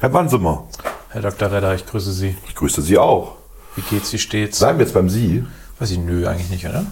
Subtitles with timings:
[0.00, 0.64] Herr Bansemer,
[1.08, 1.50] Herr Dr.
[1.50, 2.36] Redder, ich grüße Sie.
[2.46, 3.36] ich grüße Sie auch.
[3.76, 4.58] Wie geht's, wie steht's?
[4.58, 5.44] Bleiben wir jetzt beim Sie.
[5.78, 6.84] Weiß ich, nö, eigentlich nicht, oder?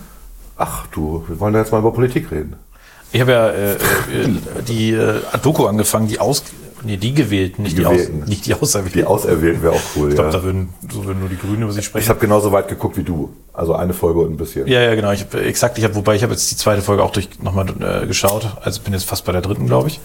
[0.56, 2.56] Ach du, wir wollen ja jetzt mal über Politik reden.
[3.12, 3.78] Ich habe ja äh, äh,
[4.66, 6.42] die äh, Doku angefangen, die aus,
[6.82, 8.22] nee, die gewählten, nicht die, Gewählten.
[8.22, 8.98] Aus, nicht die Auserwählten.
[9.00, 10.36] Die Auserwählten wäre auch cool, ich glaube, ja.
[10.38, 12.08] da würden, so würden nur die Grünen über sie Ich sprechen.
[12.08, 13.34] habe genauso weit geguckt wie du.
[13.52, 14.66] Also eine Folge und ein bisschen.
[14.66, 15.12] ja, ja, genau.
[15.12, 17.68] Ich habe exakt, ich habe, wobei ich habe jetzt die zweite Folge auch durch nochmal
[17.80, 18.56] äh, geschaut.
[18.62, 20.00] Also bin jetzt fast bei der dritten, glaube ich.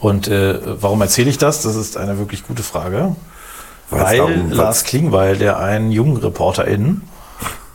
[0.00, 1.62] Und äh, warum erzähle ich das?
[1.62, 3.14] Das ist eine wirklich gute Frage.
[3.90, 7.02] Weil es Weil darum- Lars Klingbeil, der einen jungen ReporterInnen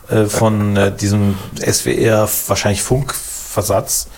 [0.08, 4.08] äh, von äh, diesem SWR, wahrscheinlich Funkversatz,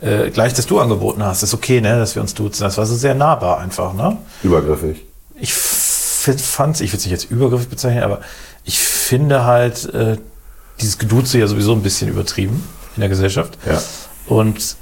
[0.00, 1.42] äh, gleich das Du angeboten hast.
[1.42, 2.62] Ist okay, ne, dass wir uns duzen.
[2.62, 4.16] Das war so sehr nahbar einfach, ne?
[4.42, 5.04] Übergriffig.
[5.38, 8.20] Ich fand ich will es nicht jetzt übergriffig bezeichnen, aber
[8.64, 10.18] ich finde halt äh,
[10.80, 13.56] dieses Geduze ja sowieso ein bisschen übertrieben in der Gesellschaft.
[13.64, 13.80] Ja.
[14.26, 14.76] Und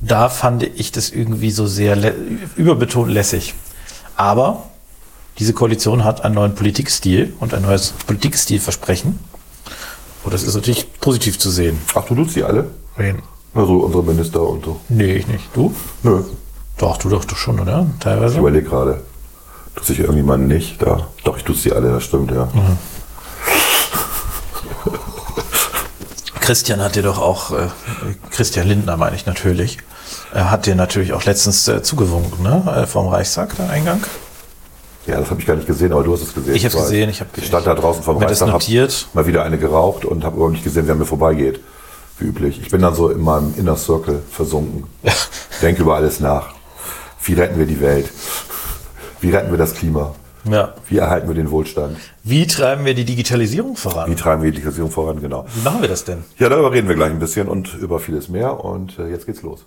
[0.00, 2.14] da fand ich das irgendwie so sehr lä-
[2.56, 3.54] überbetont lässig.
[4.16, 4.64] Aber
[5.38, 9.18] diese Koalition hat einen neuen Politikstil und ein neues Politikstilversprechen.
[10.24, 11.78] Und das ist natürlich positiv zu sehen.
[11.94, 12.70] Ach, du duzt die alle?
[12.96, 13.22] Wen?
[13.54, 14.80] Also unsere Minister und so.
[14.88, 15.44] Nee, ich nicht.
[15.54, 15.74] Du?
[16.02, 16.22] Nö,
[16.76, 17.86] Doch, du doch, du schon, oder?
[18.00, 18.34] Teilweise.
[18.34, 19.02] ich überlege gerade.
[19.74, 20.80] Tut sich irgendjemand nicht?
[20.82, 21.08] Da.
[21.24, 22.48] Doch, ich duze die alle, das stimmt, ja.
[26.48, 27.66] Christian hat dir doch auch, äh,
[28.30, 29.76] Christian Lindner meine ich natürlich,
[30.34, 32.62] äh, hat dir natürlich auch letztens äh, zugewunken, ne?
[32.74, 34.02] Äh, vom Reichstag, der Eingang.
[35.06, 36.54] Ja, das habe ich gar nicht gesehen, aber du hast es gesehen.
[36.54, 36.84] Ich hab's weiß.
[36.84, 39.08] gesehen, ich hab- Ich stand da draußen vom Reichstag, hab notiert.
[39.12, 41.60] mal wieder eine geraucht und habe überhaupt nicht gesehen, wer mir vorbeigeht.
[42.18, 42.58] Wie üblich.
[42.62, 44.84] Ich bin dann so in meinem Inner Circle versunken.
[45.60, 46.54] Denke über alles nach.
[47.24, 48.08] Wie retten wir die Welt?
[49.20, 50.14] Wie retten wir das Klima?
[50.44, 50.74] Ja.
[50.88, 51.96] Wie erhalten wir den Wohlstand?
[52.24, 54.10] Wie treiben wir die Digitalisierung voran?
[54.10, 55.20] Wie treiben wir die Digitalisierung voran?
[55.20, 55.46] Genau.
[55.54, 56.24] Wie machen wir das denn?
[56.38, 58.64] Ja, darüber reden wir gleich ein bisschen und über vieles mehr.
[58.64, 59.66] Und äh, jetzt geht's los.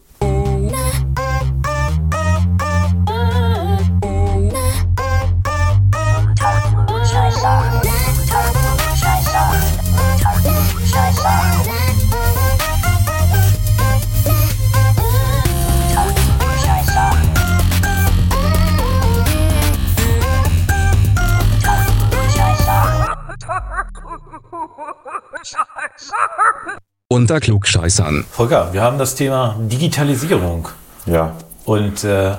[27.07, 28.25] Unter Klugscheißern.
[28.31, 30.69] Volker, wir haben das Thema Digitalisierung.
[31.05, 31.35] Ja.
[31.65, 32.35] Und äh,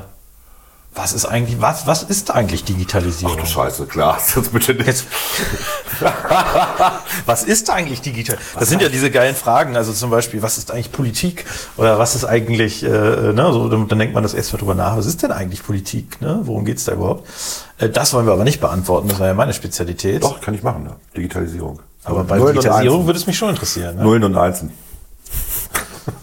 [0.94, 3.38] was ist eigentlich, was, was ist eigentlich Digitalisierung?
[3.38, 4.18] Du Scheiße, klar.
[4.36, 4.86] Jetzt bitte nicht.
[4.86, 5.06] Jetzt,
[7.26, 8.36] was ist eigentlich digital?
[8.58, 9.74] Das sind ja diese geilen Fragen.
[9.76, 11.46] Also zum Beispiel, was ist eigentlich Politik?
[11.78, 14.96] Oder was ist eigentlich, äh, ne, so, dann, dann denkt man das erstmal drüber nach.
[14.98, 16.20] Was ist denn eigentlich Politik?
[16.20, 16.40] Ne?
[16.42, 17.26] Worum geht's da überhaupt?
[17.78, 19.08] Äh, das wollen wir aber nicht beantworten.
[19.08, 20.22] Das war ja meine Spezialität.
[20.22, 20.84] Doch, kann ich machen.
[20.86, 20.96] Ja.
[21.16, 21.80] Digitalisierung.
[22.04, 23.96] aber bei Nullen Digitalisierung würde es mich schon interessieren.
[23.96, 24.02] Ne?
[24.02, 24.72] Nullen und Einsen.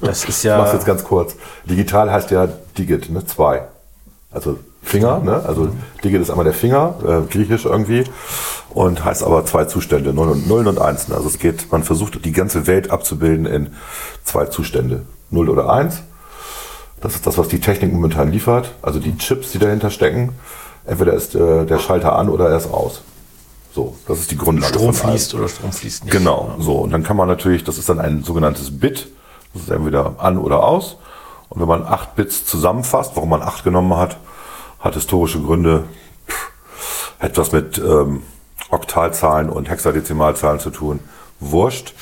[0.01, 0.93] Das ist Ich mach's jetzt ja.
[0.93, 1.35] ganz kurz.
[1.65, 2.47] Digital heißt ja
[2.77, 3.25] Digit, ne?
[3.25, 3.63] Zwei.
[4.31, 5.43] Also Finger, ne?
[5.45, 5.69] Also
[6.03, 8.03] Digit ist einmal der Finger, äh, griechisch irgendwie,
[8.69, 11.13] und heißt aber zwei Zustände, Nullen und, Nullen und Einsen.
[11.13, 13.69] Also es geht, man versucht die ganze Welt abzubilden in
[14.23, 15.03] zwei Zustände.
[15.31, 16.03] Null oder eins.
[17.01, 18.73] Das ist das, was die Technik momentan liefert.
[18.81, 20.33] Also die Chips, die dahinter stecken.
[20.85, 23.01] Entweder ist äh, der Schalter an oder er ist aus.
[23.73, 24.73] So, das ist die Grundlage.
[24.73, 26.11] Strom fließt oder Strom fließt nicht.
[26.11, 26.73] Genau, so.
[26.73, 29.07] Und dann kann man natürlich, das ist dann ein sogenanntes Bit,
[29.53, 30.97] das ist entweder an oder aus.
[31.49, 34.17] Und wenn man acht Bits zusammenfasst, warum man acht genommen hat,
[34.79, 35.83] hat historische Gründe,
[36.27, 36.51] pff,
[37.19, 38.23] hat was mit ähm,
[38.69, 40.99] Oktalzahlen und Hexadezimalzahlen zu tun.
[41.39, 41.93] Wurscht.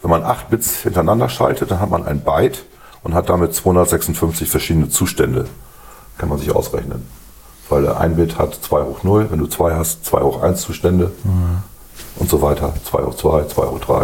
[0.00, 2.64] Wenn man acht Bits hintereinander schaltet, dann hat man ein Byte
[3.02, 5.46] und hat damit 256 verschiedene Zustände.
[6.18, 7.06] Kann man sich ausrechnen.
[7.68, 11.12] Weil ein Bit hat 2 hoch 0, wenn du 2 hast, 2 hoch 1 Zustände
[12.16, 12.74] und so weiter.
[12.84, 14.00] 2 hoch 2, 2 hoch 3.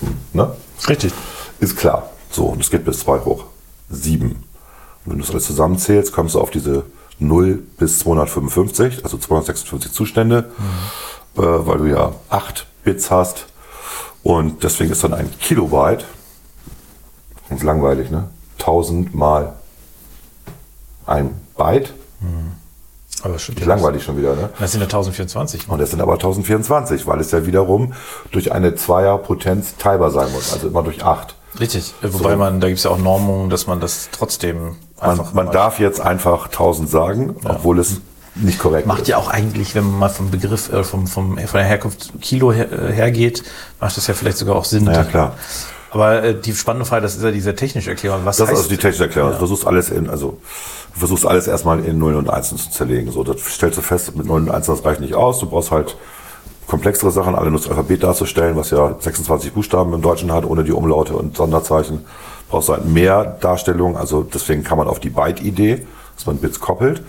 [0.00, 0.52] Hm, ne?
[0.88, 1.12] Richtig.
[1.58, 2.10] Ist klar.
[2.30, 3.44] So, und es geht bis 2 hoch
[3.90, 4.30] 7.
[4.30, 4.36] Und
[5.04, 6.84] wenn du das alles zusammenzählst, kommst du auf diese
[7.18, 10.50] 0 bis 255, also 256 Zustände,
[11.36, 13.46] äh, weil du ja 8 Bits hast.
[14.22, 16.04] Und deswegen ist dann ein Kilobyte,
[17.48, 18.28] das ist langweilig, ne?
[18.58, 19.54] 1000 mal
[21.06, 21.94] ein Byte.
[23.22, 23.74] Aber das stimmt Ist ja.
[23.74, 24.50] langweilig schon wieder, ne?
[24.58, 25.68] Das sind ja 1024.
[25.68, 27.94] Und es sind aber 1024, weil es ja wiederum
[28.30, 31.34] durch eine Zweierpotenz teilbar sein muss, also immer durch 8.
[31.60, 31.94] Richtig.
[32.02, 35.32] Äh, Wobei man, da gibt es ja auch Normungen, dass man das trotzdem Man, einfach.
[35.34, 38.00] man mal- darf jetzt einfach 1000 sagen, obwohl es
[38.34, 39.08] nicht korrekt Macht ist.
[39.08, 42.52] ja auch eigentlich, wenn man mal vom Begriff, äh, vom, vom, von der Herkunft Kilo
[42.52, 43.42] her, äh, hergeht,
[43.80, 44.86] macht das ja vielleicht sogar auch Sinn.
[44.86, 45.34] Ja, klar.
[45.90, 48.20] Aber äh, die spannende Frage, das ist ja diese technische Erklärung.
[48.24, 49.32] Was Das ist heißt, also die technische Erklärung.
[49.32, 50.38] Du versuchst alles in, also
[50.94, 53.10] du versuchst alles erstmal in Nullen und Einsen zu zerlegen.
[53.10, 55.40] So, das stellst du fest, mit Nullen und Einsen das reicht nicht aus.
[55.40, 55.96] Du brauchst halt
[56.68, 60.62] komplexere Sachen, alle nur das Alphabet darzustellen, was ja 26 Buchstaben im Deutschen hat, ohne
[60.62, 62.04] die Umlaute und Sonderzeichen.
[62.48, 66.60] Brauchst du halt mehr Darstellung, also deswegen kann man auf die Byte-Idee, dass man Bits
[66.60, 67.02] koppelt.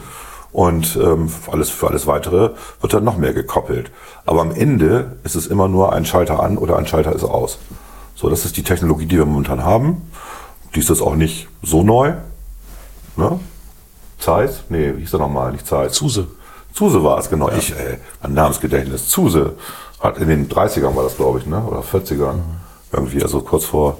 [0.52, 2.52] Und ähm, für alles, für alles weitere
[2.82, 3.92] wird dann noch mehr gekoppelt.
[4.26, 7.60] Aber am Ende ist es immer nur ein Schalter an oder ein Schalter ist aus.
[8.16, 10.10] So, das ist die Technologie, die wir momentan haben.
[10.74, 12.14] Die ist jetzt auch nicht so neu.
[13.16, 13.40] Ne?
[14.18, 14.64] Zeiss?
[14.70, 15.52] Nee, wie hieß er nochmal?
[15.52, 15.94] Nicht Zeiss.
[15.94, 16.28] Zuse.
[16.74, 17.50] Zuse war es, genau.
[17.50, 19.10] Ich, äh, mein Namensgedächtnis.
[19.10, 19.54] Zuse
[20.00, 21.62] hat in den 30ern war das, glaube ich, ne?
[21.62, 22.34] Oder 40ern.
[22.34, 22.44] Mhm.
[22.92, 23.98] Irgendwie, also kurz vor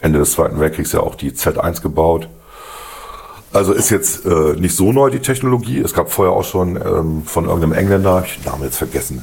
[0.00, 2.28] Ende des Zweiten Weltkriegs ja auch die Z1 gebaut.
[3.52, 5.78] Also ist jetzt äh, nicht so neu die Technologie.
[5.78, 9.22] Es gab vorher auch schon ähm, von irgendeinem Engländer, ich den Namen jetzt vergessen,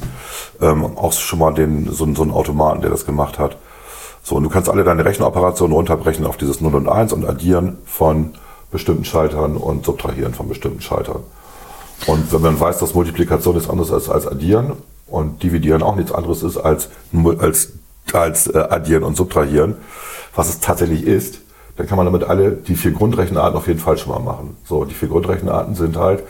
[0.60, 3.56] ähm, auch schon mal den, so, so einen Automaten, der das gemacht hat.
[4.22, 7.78] So, und du kannst alle deine Rechenoperationen runterbrechen auf dieses 0 und 1 und addieren
[7.84, 8.34] von
[8.70, 11.24] bestimmten Schaltern und subtrahieren von bestimmten Schaltern.
[12.06, 14.72] Und wenn man weiß, dass Multiplikation nichts anderes ist als addieren
[15.06, 16.88] und dividieren auch nichts anderes ist als,
[17.38, 17.72] als,
[18.12, 19.76] als äh, addieren und subtrahieren,
[20.34, 21.40] was es tatsächlich ist,
[21.80, 24.54] dann kann man damit alle die vier Grundrechenarten auf jeden Fall schon mal machen.
[24.66, 26.22] So, die vier Grundrechenarten sind halt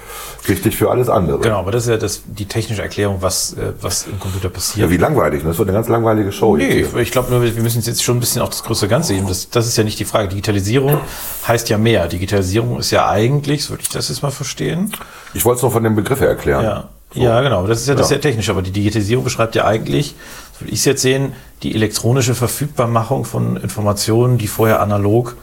[0.45, 1.41] wichtig für alles andere.
[1.41, 4.87] Genau, aber das ist ja das, die technische Erklärung, was, äh, was im Computer passiert.
[4.87, 5.49] Ja, wie langweilig, ne?
[5.49, 6.57] das wird eine ganz langweilige Show.
[6.57, 6.97] Nee, hier.
[6.97, 9.27] ich glaube nur, wir müssen jetzt schon ein bisschen auch das größere Ganze sehen.
[9.27, 10.29] Das, das ist ja nicht die Frage.
[10.29, 11.01] Digitalisierung
[11.49, 12.07] heißt ja mehr.
[12.07, 14.93] Digitalisierung ist ja eigentlich, so würde ich das jetzt mal verstehen.
[15.35, 16.63] Ich wollte es nur von dem Begriff her erklären.
[16.63, 16.89] Ja.
[17.13, 17.67] Ja, genau.
[17.67, 18.17] Das ist ja, das Ja.
[18.17, 20.15] ja technisch, aber die Digitalisierung beschreibt ja eigentlich,
[20.53, 21.33] so würde ich es jetzt sehen,
[21.63, 25.37] die elektronische Verfügbarmachung von Informationen, die vorher analog,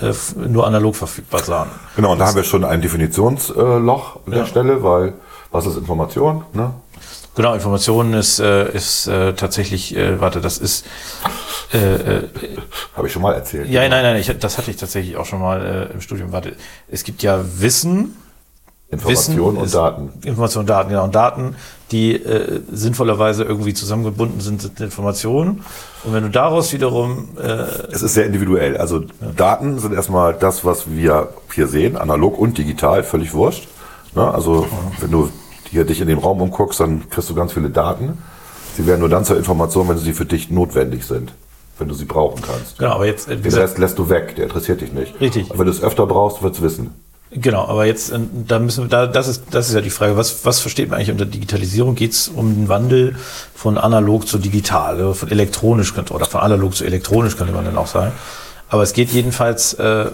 [0.00, 1.68] äh, nur analog verfügbar waren.
[1.96, 4.46] Genau, und da haben wir schon ein Definitionsloch an der Ja.
[4.46, 5.14] Stelle, weil
[5.52, 6.44] was ist Information?
[6.52, 6.72] Ne?
[7.36, 10.84] Genau, Informationen ist, äh, ist äh, tatsächlich, äh, warte, das ist,
[11.72, 12.28] äh, äh,
[12.96, 13.68] Habe ich schon mal erzählt.
[13.68, 16.32] ja, nein, nein, ich, das hatte ich tatsächlich auch schon mal äh, im Studium.
[16.32, 16.56] Warte,
[16.90, 18.16] es gibt ja Wissen,
[18.90, 20.10] Information Wissen und Daten.
[20.24, 21.04] Information, Daten, genau.
[21.04, 21.54] Und Daten,
[21.92, 25.62] die äh, sinnvollerweise irgendwie zusammengebunden sind, sind Informationen.
[26.04, 28.76] Und wenn du daraus wiederum, äh, Es ist sehr individuell.
[28.76, 29.02] Also
[29.36, 33.68] Daten sind erstmal das, was wir hier sehen, analog und digital, völlig wurscht.
[34.14, 34.28] Ne?
[34.28, 34.66] Also
[35.00, 35.30] wenn du
[35.70, 38.18] hier dich in den Raum umguckst, dann kriegst du ganz viele Daten.
[38.76, 41.32] Sie werden nur dann zur Information, wenn sie für dich notwendig sind,
[41.78, 42.78] wenn du sie brauchen kannst.
[42.78, 45.20] genau, aber jetzt, äh, Den Rest lässt du weg, der interessiert dich nicht.
[45.20, 45.48] Richtig.
[45.50, 46.94] Aber wenn du es öfter brauchst, wirst du wissen.
[47.30, 50.16] Genau, aber jetzt, äh, da müssen wir, da, das ist, das ist ja die Frage,
[50.16, 51.94] was, was versteht man eigentlich unter Digitalisierung?
[51.94, 53.16] Geht es um den Wandel
[53.54, 57.64] von analog zu digital, oder von elektronisch könnte, oder von analog zu elektronisch könnte man
[57.64, 58.12] dann auch sagen.
[58.68, 60.06] Aber es geht jedenfalls, äh,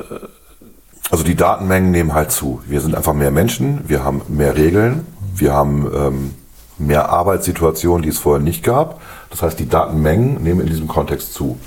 [1.10, 2.60] Also die Datenmengen nehmen halt zu.
[2.66, 6.34] Wir sind einfach mehr Menschen, wir haben mehr Regeln, wir haben ähm,
[6.78, 9.00] mehr Arbeitssituationen, die es vorher nicht gab.
[9.30, 11.58] Das heißt, die Datenmengen nehmen in diesem Kontext zu.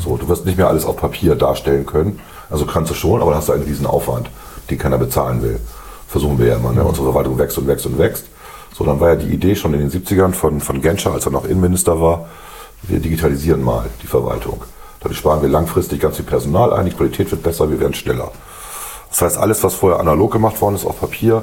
[0.00, 2.20] So, du wirst nicht mehr alles auf Papier darstellen können.
[2.50, 4.28] Also kannst du schon, aber dann hast du einen riesen Aufwand,
[4.70, 5.60] den keiner bezahlen will.
[6.06, 6.72] Versuchen wir ja immer.
[6.72, 6.82] Ne?
[6.84, 8.26] Unsere Verwaltung wächst und wächst und wächst.
[8.74, 11.32] So, dann war ja die Idee schon in den 70ern von, von Genscher, als er
[11.32, 12.26] noch Innenminister war,
[12.82, 14.62] wir digitalisieren mal die Verwaltung.
[15.00, 18.30] Dadurch sparen wir langfristig ganz viel Personal ein, die Qualität wird besser, wir werden schneller.
[19.10, 21.42] Das heißt, alles, was vorher analog gemacht worden ist auf Papier,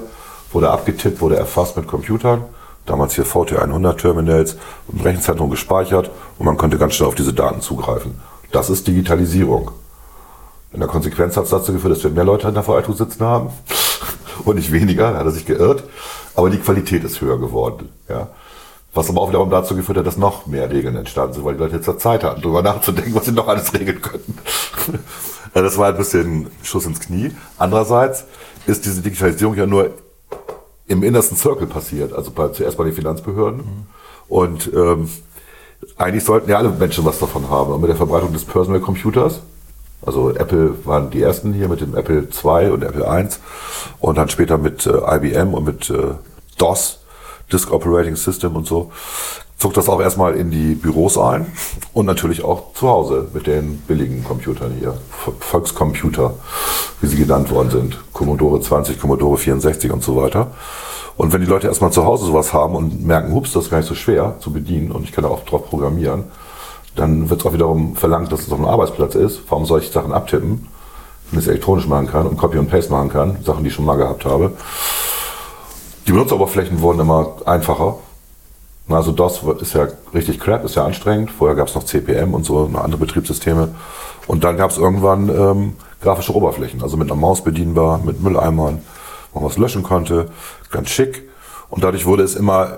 [0.52, 2.44] wurde abgetippt, wurde erfasst mit Computern.
[2.86, 4.58] Damals hier VT100 Terminals
[4.92, 8.22] im Rechenzentrum gespeichert und man konnte ganz schnell auf diese Daten zugreifen.
[8.52, 9.72] Das ist Digitalisierung.
[10.76, 13.24] In der Konsequenz hat es dazu geführt, dass wir mehr Leute in der Verwaltung sitzen
[13.24, 13.50] haben
[14.46, 15.86] und nicht weniger, da hat er sich geirrt.
[16.36, 17.88] Aber die Qualität ist höher geworden.
[18.10, 18.28] Ja.
[18.94, 21.62] Was aber auch wiederum dazu geführt hat, dass noch mehr Regeln entstanden sind, weil die
[21.62, 24.38] Leute jetzt ja Zeit hatten, darüber nachzudenken, was sie noch alles regeln könnten.
[25.54, 27.32] Ja, das war ein bisschen Schuss ins Knie.
[27.58, 28.26] Andererseits
[28.68, 29.92] ist diese Digitalisierung ja nur
[30.88, 33.88] im innersten Circle passiert, also bei, zuerst bei den Finanzbehörden.
[34.28, 35.10] Und ähm,
[35.96, 37.80] eigentlich sollten ja alle Menschen was davon haben.
[37.80, 39.40] Mit der Verbreitung des Personal Computers,
[40.06, 43.28] also Apple waren die ersten hier mit dem Apple II und Apple I
[44.00, 46.14] und dann später mit äh, IBM und mit äh,
[46.58, 47.00] DOS,
[47.52, 48.92] Disk Operating System und so,
[49.58, 51.46] zog das auch erstmal in die Büros ein
[51.94, 54.96] und natürlich auch zu Hause mit den billigen Computern hier,
[55.40, 56.34] Volkscomputer,
[57.02, 60.52] wie sie genannt worden sind, Commodore 20, Commodore 64 und so weiter.
[61.18, 63.78] Und wenn die Leute erstmal zu Hause sowas haben und merken, hups, das ist gar
[63.78, 66.26] nicht so schwer zu bedienen und ich kann da auch drauf programmieren,
[66.96, 69.42] dann wird es auch wiederum verlangt, dass es auf einem Arbeitsplatz ist.
[69.50, 70.68] Warum soll ich Sachen abtippen,
[71.32, 73.76] wenn ich es elektronisch machen kann und Copy und Paste machen kann, Sachen, die ich
[73.76, 74.54] schon mal gehabt habe.
[76.08, 77.96] Die Benutzeroberflächen wurden immer einfacher.
[78.88, 81.32] Also DOS ist ja richtig crap, ist ja anstrengend.
[81.32, 83.70] Vorher gab es noch CPM und so, noch andere Betriebssysteme.
[84.28, 88.82] Und dann gab es irgendwann ähm, grafische Oberflächen, also mit einer Maus bedienbar, mit Mülleimern,
[89.34, 90.30] wo man was löschen konnte,
[90.72, 91.28] ganz schick.
[91.70, 92.78] Und dadurch wurde es immer,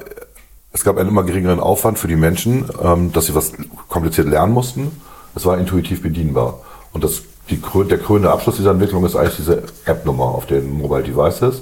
[0.74, 3.54] es gab einen immer geringeren Aufwand für die Menschen, ähm, dass sie was
[3.88, 5.02] kompliziert lernen mussten.
[5.36, 6.60] Es war intuitiv bedienbar.
[6.94, 11.04] Und das, die, der krönende Abschluss dieser Entwicklung ist eigentlich diese App-Nummer auf den Mobile
[11.04, 11.62] Devices,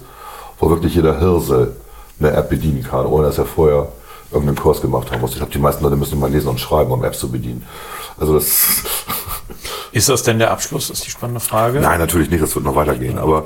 [0.60, 1.76] wo wirklich jeder Hirse
[2.20, 3.90] eine App bedienen kann, ohne dass er vorher
[4.32, 5.32] irgendeinen Kurs gemacht haben muss.
[5.32, 7.66] Ich glaube, die meisten Leute müssen mal lesen und schreiben, um Apps zu bedienen.
[8.18, 8.84] Also das,
[9.92, 11.80] ist das denn der Abschluss, ist die spannende Frage.
[11.80, 13.18] nein, natürlich nicht, das wird noch weitergehen.
[13.18, 13.46] Aber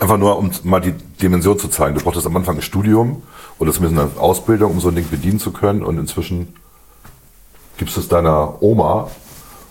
[0.00, 1.96] Einfach nur, um mal die Dimension zu zeigen.
[1.96, 3.22] Du brauchtest am Anfang ein Studium
[3.58, 5.82] oder zumindest eine Ausbildung, um so ein Ding bedienen zu können.
[5.82, 6.54] Und inzwischen
[7.76, 9.08] gibst du es deiner Oma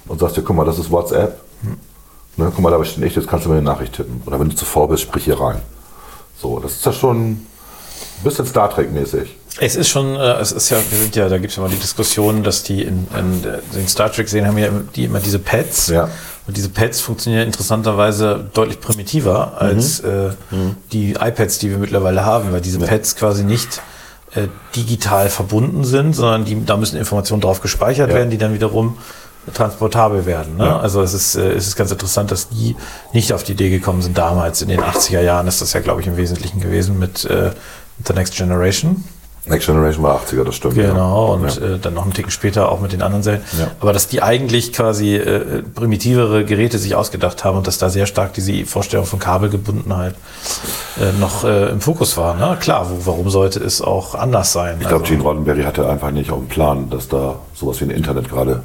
[0.07, 1.39] und sagst dir, guck mal, das ist WhatsApp.
[2.37, 4.21] Ne, guck mal, da steht echt, jetzt kannst du mir eine Nachricht tippen.
[4.25, 5.61] Oder wenn du zuvor bist, sprich hier rein.
[6.39, 7.47] So, das ist ja schon
[8.23, 9.35] bisschen Star Trek-mäßig.
[9.59, 11.69] Es ist schon, äh, es ist ja, wir sind ja, da gibt es ja mal
[11.69, 13.41] die Diskussion, dass die in, in
[13.75, 15.87] den Star Trek sehen, haben ja die immer diese Pads.
[15.87, 16.09] Ja.
[16.47, 20.29] Und diese Pads funktionieren interessanterweise deutlich primitiver als äh,
[20.91, 23.81] die iPads, die wir mittlerweile haben, weil diese Pads quasi nicht
[24.35, 28.15] äh, digital verbunden sind, sondern die, da müssen Informationen drauf gespeichert Ja.
[28.15, 28.97] werden, die dann wiederum
[29.53, 30.57] transportabel werden.
[30.57, 30.65] Ne?
[30.65, 30.79] Ja.
[30.79, 32.75] Also es ist, äh, es ist ganz interessant, dass die
[33.13, 34.61] nicht auf die Idee gekommen sind damals.
[34.61, 37.51] In den 80er Jahren ist das ja, glaube ich, im Wesentlichen gewesen mit äh,
[38.05, 39.03] The Next Generation.
[39.49, 40.75] Next Generation war 80er, das stimmt.
[40.75, 41.33] Genau, ja.
[41.33, 41.75] und ja.
[41.75, 43.41] äh, dann noch einen Ticken später auch mit den anderen Serien.
[43.57, 43.71] Ja.
[43.79, 48.07] Aber dass die eigentlich quasi äh, primitivere Geräte sich ausgedacht haben und dass da sehr
[48.07, 50.15] stark diese Vorstellung von Kabelgebundenheit
[50.99, 52.35] äh, noch äh, im Fokus war.
[52.35, 52.57] Ne?
[52.59, 54.77] Klar, wo, warum sollte es auch anders sein?
[54.81, 57.85] Ich glaube, Also- Gene Roddenberry hatte einfach nicht auf dem Plan, dass da sowas wie
[57.85, 58.63] ein Internet gerade,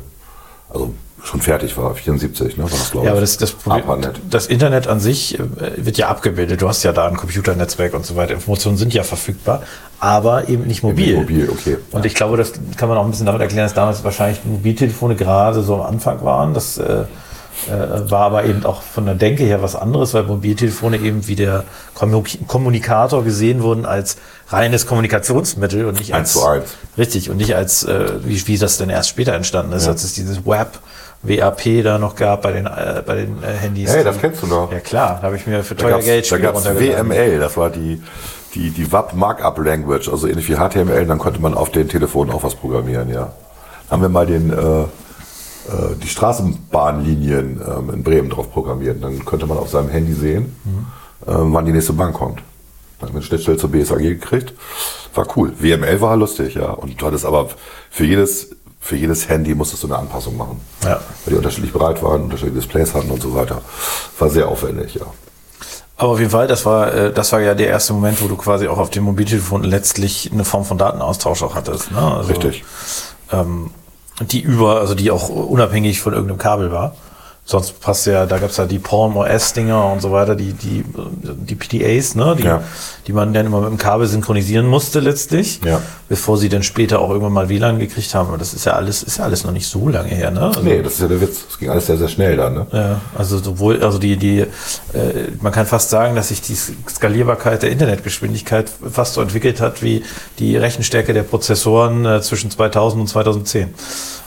[0.68, 0.92] also
[1.24, 3.16] schon fertig war, 74, ne, war das, glaube Ja, ich.
[3.16, 3.84] aber das, das Problem,
[4.28, 5.42] das Internet an sich äh,
[5.76, 6.60] wird ja abgebildet.
[6.62, 8.34] Du hast ja da ein Computernetzwerk und so weiter.
[8.34, 9.62] Informationen sind ja verfügbar,
[10.00, 11.16] aber eben nicht mobil.
[11.16, 11.76] Mobil, okay.
[11.92, 15.14] Und ich glaube, das kann man auch ein bisschen damit erklären, dass damals wahrscheinlich Mobiltelefone
[15.14, 16.54] gerade so am Anfang waren.
[16.54, 17.04] Das äh,
[17.70, 21.36] äh, war aber eben auch von der Denke her was anderes, weil Mobiltelefone eben wie
[21.36, 21.62] der
[21.94, 24.16] Kommunik- Kommunikator gesehen wurden als
[24.48, 26.64] reines Kommunikationsmittel und nicht Eins als zu eins.
[26.98, 30.14] richtig und nicht als äh, wie, wie das denn erst später entstanden ist, als es
[30.14, 30.80] dieses Web
[31.22, 33.90] WAP da noch gab bei den äh, bei den äh, Handys.
[33.92, 34.72] Hey, das kennst du noch.
[34.72, 37.10] Ja klar, da habe ich mir für Da teuer Geld da Spiele gab es runtergeladen.
[37.10, 38.02] WML, das war die,
[38.54, 42.32] die, die WAP Markup Language, also ähnlich wie HTML, dann konnte man auf den Telefonen
[42.32, 43.32] auch was programmieren, ja.
[43.90, 44.86] Haben wir mal den, äh, äh,
[46.02, 49.02] die Straßenbahnlinien ähm, in Bremen drauf programmiert.
[49.02, 50.56] Dann konnte man auf seinem Handy sehen,
[51.26, 52.42] ähm, wann die nächste Bahn kommt.
[52.98, 54.54] Dann haben wir eine Schnittstelle zur BSAG gekriegt.
[55.14, 55.52] War cool.
[55.58, 56.70] WML war lustig, ja.
[56.70, 57.48] Und du hattest aber
[57.90, 60.60] für jedes, für jedes Handy musstest du eine Anpassung machen.
[60.82, 61.00] Ja.
[61.24, 63.62] Weil die unterschiedlich breit waren, unterschiedliche Displays hatten und so weiter.
[64.18, 65.06] War sehr aufwendig, ja.
[65.96, 68.36] Aber auf jeden Fall, das war, äh, das war ja der erste Moment, wo du
[68.36, 71.92] quasi auch auf dem Mobiltelefon letztlich eine Form von Datenaustausch auch hattest.
[71.92, 71.98] Ne?
[71.98, 72.64] Also, Richtig.
[73.30, 73.70] Ähm,
[74.20, 76.96] die über, also die auch unabhängig von irgendeinem Kabel war.
[77.44, 80.84] Sonst passt ja, da gab's ja die Palm OS-Dinger und so weiter, die, die,
[81.24, 82.36] die PDAs, ne?
[82.38, 82.62] die, Ja.
[83.08, 85.82] die man dann immer mit dem Kabel synchronisieren musste letztlich, Ja.
[86.08, 88.30] bevor sie dann später auch irgendwann mal WLAN gekriegt haben.
[88.32, 90.30] Und das ist ja alles, ist ja alles noch nicht so lange her.
[90.30, 90.40] Ne?
[90.40, 91.40] Also, Nee, das ist ja der Witz.
[91.50, 92.54] Es ging alles sehr, sehr schnell dann.
[92.54, 92.66] Ne?
[92.72, 94.46] ja, also sowohl, also die, die, äh,
[95.40, 100.04] man kann fast sagen, dass sich die Skalierbarkeit der Internetgeschwindigkeit fast so entwickelt hat wie
[100.38, 103.74] die Rechenstärke der Prozessoren äh, zwischen 2000 und 2010.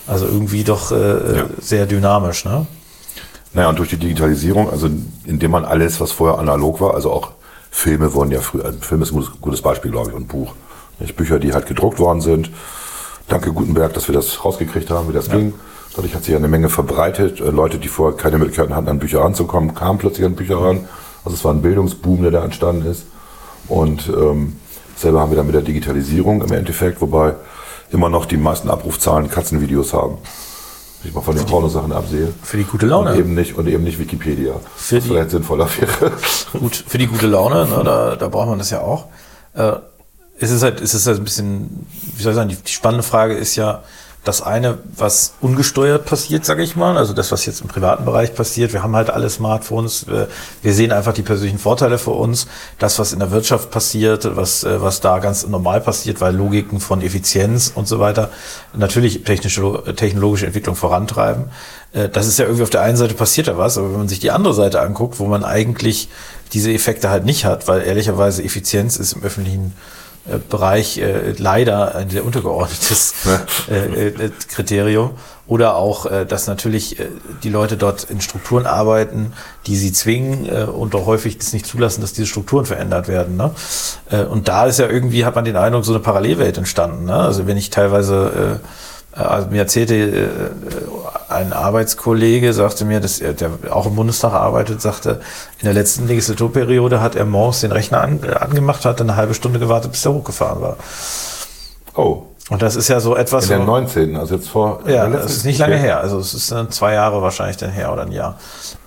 [0.06, 1.46] Also irgendwie doch äh, Ja.
[1.62, 2.68] sehr dynamisch, ne?
[3.56, 4.90] Naja, und durch die Digitalisierung, also
[5.26, 7.32] indem man alles, was vorher analog war, also auch
[7.72, 10.54] Filme wurden ja früher, ein Film ist ein gutes, gutes Beispiel, glaube ich, und Buch.
[11.00, 11.16] Nicht?
[11.16, 12.52] Bücher, die halt gedruckt worden sind.
[13.30, 15.54] Danke Gutenberg, dass wir das rausgekriegt haben, wie das ging.
[15.96, 17.40] Dadurch hat sich ja eine Menge verbreitet.
[17.40, 20.86] Äh, Leute, die vorher keine Möglichkeiten hatten, an Bücher ranzukommen, kamen plötzlich an Bücher ran.
[21.24, 23.06] Also es war ein Bildungsboom, der da entstanden ist.
[23.70, 24.58] Und ähm,
[24.98, 27.36] selber haben wir dann mit der Digitalisierung im Endeffekt, wobei
[27.90, 30.18] immer noch die meisten Abrufzahlen Katzenvideos haben.
[31.08, 32.34] Ich mal von den Pornosachen absehe.
[32.42, 33.12] Für die gute Laune.
[33.12, 34.54] Und eben nicht, und eben nicht Wikipedia.
[34.76, 36.12] Für was die- vielleicht sinnvoller wäre.
[36.60, 39.06] Gut, für die gute Laune, ne, da, da braucht man das ja auch.
[39.54, 39.74] Äh,
[40.40, 43.04] es ist halt, es ist halt ein bisschen, wie soll ich sagen, die, die spannende
[43.04, 43.84] Frage ist ja,
[44.26, 48.34] das eine, was ungesteuert passiert, sage ich mal, also das, was jetzt im privaten Bereich
[48.34, 48.74] passiert.
[48.74, 50.08] Wir haben halt alle Smartphones.
[50.62, 52.48] Wir, sehen einfach die persönlichen Vorteile für uns.
[52.80, 56.80] Das, was in der Wirtschaft passiert, was, äh, was da ganz normal passiert, weil Logiken
[56.80, 58.30] von Effizienz und so weiter
[58.74, 61.46] natürlich technische, technologische Entwicklung vorantreiben.
[61.94, 64.10] Äh, Das ist ja irgendwie auf der einen Seite passiert da was, aber wenn man
[64.10, 66.10] sich die andere Seite anguckt, wo man eigentlich
[66.54, 69.74] diese Effekte halt nicht hat, weil ehrlicherweise Effizienz ist im öffentlichen
[70.50, 73.14] Bereich äh, leider ein sehr untergeordnetes
[73.70, 75.12] äh, äh, Kriterium.
[75.48, 77.06] Oder auch, äh, dass natürlich äh,
[77.44, 79.34] die Leute dort in Strukturen arbeiten,
[79.68, 83.38] die sie zwingen äh, und auch häufig das nicht zulassen, dass diese Strukturen verändert werden.
[83.38, 83.52] Ne?
[84.10, 87.06] Äh, und da ist ja irgendwie, hat man den Eindruck, so eine Parallelwelt entstanden.
[87.06, 87.14] Ne?
[87.14, 88.68] Also wenn ich teilweise äh,
[89.16, 90.28] also mir erzählte äh,
[91.30, 95.22] ein Arbeitskollege, sagte mir, dass er, der auch im Bundestag arbeitet, sagte,
[95.60, 99.34] in der letzten Legislaturperiode hat er morgens den Rechner an, äh, angemacht, hat eine halbe
[99.34, 100.78] Stunde gewartet, bis er hochgefahren war.
[101.96, 103.46] Oh, Und das ist ja so etwas.
[103.46, 104.16] in der wo- 19.
[104.18, 104.82] Also jetzt vor.
[104.88, 106.00] ja, das ist nicht lange her.
[106.02, 108.38] Also es ist dann zwei Jahre wahrscheinlich dann her oder ein Jahr.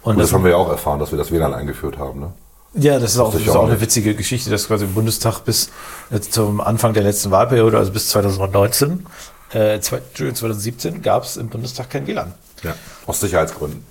[0.02, 2.20] Und Und das haben wir ja auch erfahren, dass wir das WLAN eingeführt haben.
[2.20, 2.32] Ne?
[2.74, 5.70] Ja, das ist auch, das ist auch eine witzige Geschichte, dass quasi im Bundestag bis
[6.10, 9.06] äh, zum Anfang der letzten Wahlperiode, also bis 2019,
[9.52, 12.32] äh, zwei- Entschuldigung, 2017, gab es im Bundestag kein WLAN.
[12.62, 12.74] Ja.
[13.06, 13.84] Aus Sicherheitsgründen.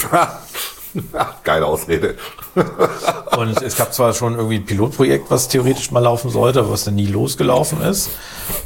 [1.42, 2.14] Geile Ausrede.
[3.36, 6.84] Und es gab zwar schon irgendwie ein Pilotprojekt, was theoretisch mal laufen sollte, aber was
[6.84, 8.10] dann nie losgelaufen ist.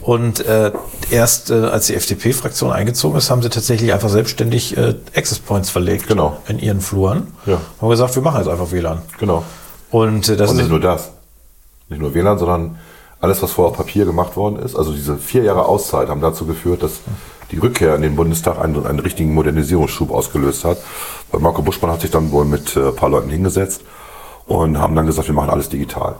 [0.02, 0.72] Und äh,
[1.10, 5.70] erst äh, als die FDP-Fraktion eingezogen ist, haben sie tatsächlich einfach selbstständig äh, Access Points
[5.70, 6.36] verlegt Genau.
[6.48, 7.28] in ihren Fluren.
[7.46, 7.58] Ja.
[7.80, 9.00] Haben gesagt, wir machen jetzt einfach WLAN.
[9.18, 9.42] Genau.
[9.90, 11.10] Und äh, das Und ist nicht nur das.
[11.88, 12.78] Nicht nur WLAN, sondern
[13.20, 14.76] alles, was vorher auf Papier gemacht worden ist.
[14.76, 17.00] Also diese vier Jahre Auszeit haben dazu geführt, dass
[17.50, 20.78] die Rückkehr in den Bundestag einen, einen richtigen Modernisierungsschub ausgelöst hat.
[21.30, 23.82] Weil Marco Buschmann hat sich dann wohl mit äh, ein paar Leuten hingesetzt
[24.46, 26.16] und haben dann gesagt, wir machen alles digital.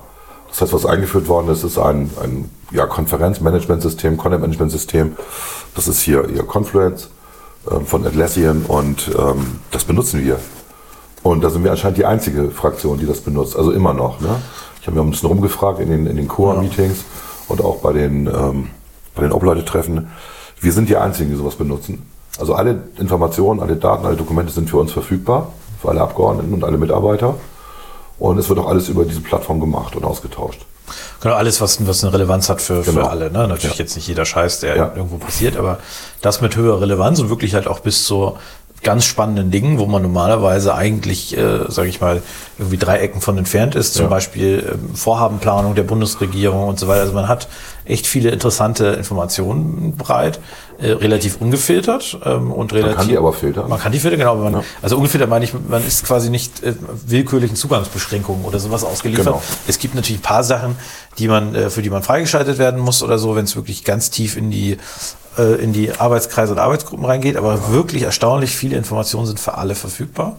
[0.48, 5.16] Das heißt, was eingeführt worden ist, ist ein, ein ja, Konferenzmanagementsystem, Content-Management-System.
[5.74, 7.10] Das ist hier, hier Confluence
[7.70, 10.38] ähm, von Atlassian und ähm, das benutzen wir.
[11.22, 13.56] Und da sind wir anscheinend die einzige Fraktion, die das benutzt.
[13.56, 14.20] Also immer noch.
[14.20, 14.40] Ne?
[14.88, 17.04] Habe mir ein bisschen rumgefragt in den, in den Core-Meetings
[17.48, 18.70] und auch bei den, ähm,
[19.14, 20.08] bei den Obleute-Treffen.
[20.60, 22.10] Wir sind die Einzigen, die sowas benutzen.
[22.38, 25.52] Also alle Informationen, alle Daten, alle Dokumente sind für uns verfügbar,
[25.82, 27.34] für alle Abgeordneten und alle Mitarbeiter.
[28.18, 30.64] Und es wird auch alles über diese Plattform gemacht und ausgetauscht.
[31.20, 33.02] Genau, alles, was, was eine Relevanz hat für, Genau.
[33.02, 33.30] für alle.
[33.30, 33.46] Ne?
[33.46, 33.84] Natürlich Ja.
[33.84, 34.92] jetzt nicht jeder Scheiß, der Ja.
[34.96, 35.80] irgendwo passiert, aber
[36.22, 38.38] das mit höherer Relevanz und wirklich halt auch bis zu
[38.82, 42.22] ganz spannenden Dingen, wo man normalerweise eigentlich, äh, sage ich mal,
[42.58, 44.08] irgendwie drei Ecken von entfernt ist, zum Ja.
[44.08, 47.00] Beispiel ähm, Vorhabenplanung der Bundesregierung und so weiter.
[47.00, 47.48] Also man hat
[47.84, 50.40] echt viele interessante Informationen bereit,
[50.78, 52.96] äh, relativ ungefiltert ähm, und relativ.
[52.96, 53.68] kann die aber filtern.
[53.68, 54.36] Man kann die filtern, genau.
[54.36, 56.74] Man, Also ungefiltert meine ich, man ist quasi nicht äh,
[57.06, 59.26] willkürlichen Zugangsbeschränkungen oder sowas ausgeliefert.
[59.26, 59.42] Genau.
[59.66, 60.76] Es gibt natürlich ein paar Sachen,
[61.18, 64.10] die man, äh, für die man freigeschaltet werden muss oder so, wenn es wirklich ganz
[64.10, 64.76] tief in die
[65.38, 69.74] äh, in die Arbeitskreise und Arbeitsgruppen reingeht, aber wirklich erstaunlich viele Informationen sind für alle
[69.74, 70.36] verfügbar.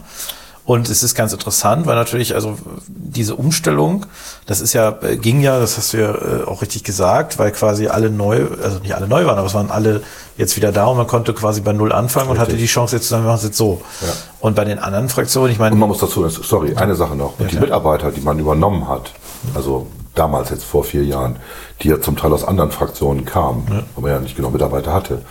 [0.66, 4.06] Und es ist ganz interessant, weil natürlich, also diese Umstellung,
[4.46, 7.50] das ist ja, äh, ging ja, das hast du ja äh, auch richtig gesagt, weil
[7.50, 10.02] quasi alle neu, also nicht alle neu waren, aber es waren alle
[10.36, 13.06] jetzt wieder da und man konnte quasi bei Null anfangen und hatte die Chance jetzt
[13.06, 13.80] zu sagen, wir machen es jetzt so.
[14.02, 14.08] Ja.
[14.40, 17.38] Und bei den anderen Fraktionen, ich meine, Und man muss dazu, sorry, eine Sache noch.
[17.40, 17.62] Und die klar.
[17.62, 19.12] Mitarbeiter, die man übernommen hat,
[19.54, 21.36] also damals jetzt vor vier Jahren,
[21.82, 25.22] die ja zum Teil aus anderen Fraktionen kamen, weil man ja nicht genau Mitarbeiter hatte,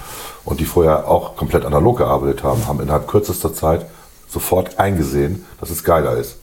[0.45, 3.85] und die vorher auch komplett analog gearbeitet haben, haben innerhalb kürzester Zeit
[4.29, 6.37] sofort eingesehen, dass es geiler ist.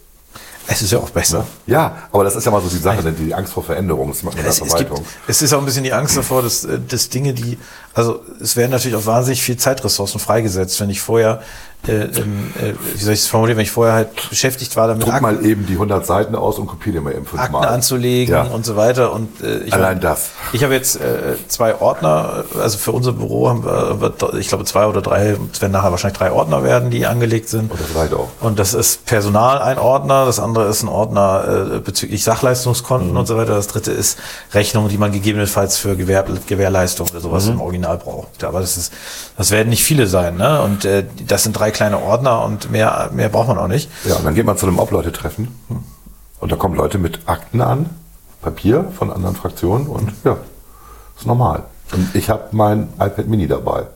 [0.68, 1.46] es ist ja auch besser.
[1.66, 4.22] Ja, aber das ist ja mal so die Sache, denn die Angst vor Veränderung, das
[4.22, 5.06] macht man in der Es, es, gibt, Verwaltung.
[5.26, 7.58] es ist auch ein bisschen die Angst davor, dass, äh, dass Dinge, die,
[7.94, 11.42] also es werden natürlich auch wahnsinnig viel Zeitressourcen freigesetzt, wenn ich vorher,
[11.88, 15.04] äh, ähm, äh, wie soll ich es formulieren, wenn ich vorher halt beschäftigt war, damit
[15.04, 17.68] Druck Akten, mal eben die 100 Seiten aus und kopiere mal eben Akten fünfmal.
[17.68, 18.42] anzulegen Ja.
[18.44, 19.12] und so weiter.
[19.12, 20.30] Und äh, ich Allein das.
[20.52, 24.86] Ich habe jetzt äh, zwei Ordner, also für unser Büro haben wir, ich glaube, zwei
[24.86, 27.70] oder drei, es werden nachher wahrscheinlich drei Ordner werden, die angelegt sind.
[27.70, 28.28] Und das reicht auch.
[28.40, 33.16] Und das ist Personal ein Ordner, das andere ist ein Ordner äh, bezüglich Sachleistungskonten Mhm.
[33.16, 33.54] und so weiter.
[33.54, 34.18] Das dritte ist
[34.52, 37.22] Rechnungen, die man gegebenenfalls für Gewähr Gewährleistung oder Mhm.
[37.22, 38.42] sowas im Original braucht.
[38.44, 38.92] Aber das ist,
[39.36, 40.62] das werden nicht viele sein, ne?
[40.62, 40.86] Und
[41.26, 43.90] das sind drei kleine Ordner und mehr, mehr braucht man auch nicht.
[44.04, 45.48] Ja, und dann geht man zu einem Obleute-Treffen
[46.40, 47.90] und da kommen Leute mit Akten an,
[48.42, 50.36] Papier von anderen Fraktionen und ja,
[51.16, 51.64] ist normal.
[51.92, 53.86] Und ich habe mein iPad Mini dabei.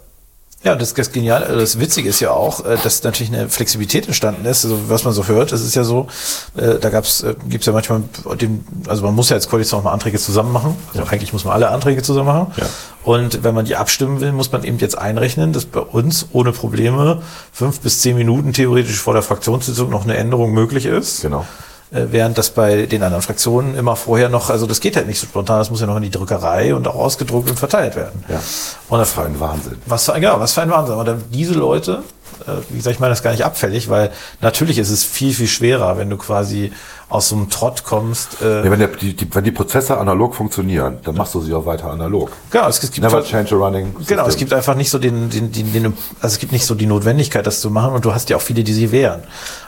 [0.63, 4.07] Ja, das, das genial, äh, das Witzige ist ja auch, äh, dass natürlich eine Flexibilität
[4.07, 6.07] entstanden ist, also was man so hört, das ist ja so,
[6.55, 8.03] äh, da gab's, äh, gibt's ja manchmal,
[8.39, 11.45] den, also man muss ja als Koalition auch mal Anträge zusammen machen, also eigentlich muss
[11.47, 12.67] man alle Anträge zusammen machen Ja.
[13.05, 16.53] und wenn man die abstimmen will, muss man eben jetzt einrechnen, dass bei uns ohne
[16.53, 21.23] Probleme fünf bis zehn Minuten theoretisch vor der Fraktionssitzung noch eine Änderung möglich ist.
[21.23, 21.47] Genau.
[21.93, 25.19] Äh, Während das bei den anderen Fraktionen immer vorher noch, also das geht halt nicht
[25.19, 28.25] so spontan, das muss ja noch in die Drückerei und auch ausgedruckt und verteilt werden.
[28.29, 28.41] Ja.
[28.89, 29.77] Und das war ein Wahnsinn.
[29.87, 30.95] was für, ein- genau, was für ein Wahnsinn.
[30.95, 32.03] Aber dann diese Leute,
[32.47, 35.49] äh, wie gesagt, ich meine das gar nicht abfällig, weil natürlich ist es viel, viel
[35.49, 36.73] schwerer, wenn du quasi
[37.09, 38.41] aus so einem Trott kommst.
[38.41, 41.53] Äh, Ja, wenn, der, die, die, wenn die Prozesse analog funktionieren, dann machst du sie
[41.53, 42.31] auch weiter analog.
[42.53, 44.39] genau, es, es gibt Never change a running Genau, es system.
[44.39, 45.87] gibt einfach nicht so den, den, den, den,
[46.21, 48.41] also es gibt nicht so die Notwendigkeit, das zu machen und du hast ja auch
[48.41, 49.23] viele, die sich wehren.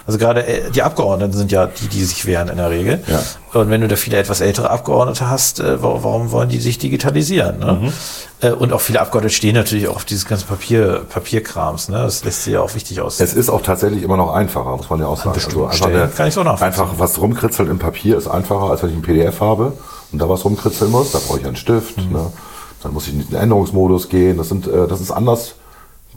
[0.06, 3.02] Also gerade äh, die Abgeordneten sind ja die, die sich wehren in der Regel.
[3.06, 3.22] Ja.
[3.60, 6.78] Und wenn du da viele etwas ältere Abgeordnete hast, äh, wa- warum wollen die sich
[6.78, 7.58] digitalisieren?
[7.60, 7.72] Ne?
[7.82, 7.92] Mhm.
[8.40, 11.88] Äh, Und auch viele Abgeordnete stehen natürlich auch auf dieses ganze Papier, Papierkrams.
[11.88, 11.98] Ne?
[12.02, 13.24] Das lässt sich ja auch wichtig aussehen.
[13.26, 15.30] Es ist auch tatsächlich immer noch einfacher, muss man ja auch sagen.
[15.30, 16.66] Also bestimmten Stellen kann ich so nachvollziehen.
[16.82, 19.72] einfach was rumkritzeln im Papier ist einfacher, als wenn ich ein PDF habe
[20.10, 21.12] und da was rumkritzeln muss.
[21.12, 21.98] Da brauche ich einen Stift.
[21.98, 22.12] Mhm.
[22.12, 22.32] Ne?
[22.82, 24.36] Dann muss ich in den Änderungsmodus gehen.
[24.38, 25.54] Das, sind, das ist anders.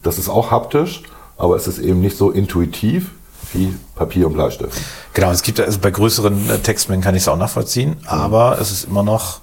[0.02, 1.04] Das ist auch haptisch,
[1.38, 3.12] aber es ist eben nicht so intuitiv
[3.56, 4.78] wie Papier und Bleistift.
[5.14, 8.08] Genau, es gibt also bei größeren äh, Textmengen kann ich es auch nachvollziehen, Mhm.
[8.08, 9.40] aber es ist immer noch,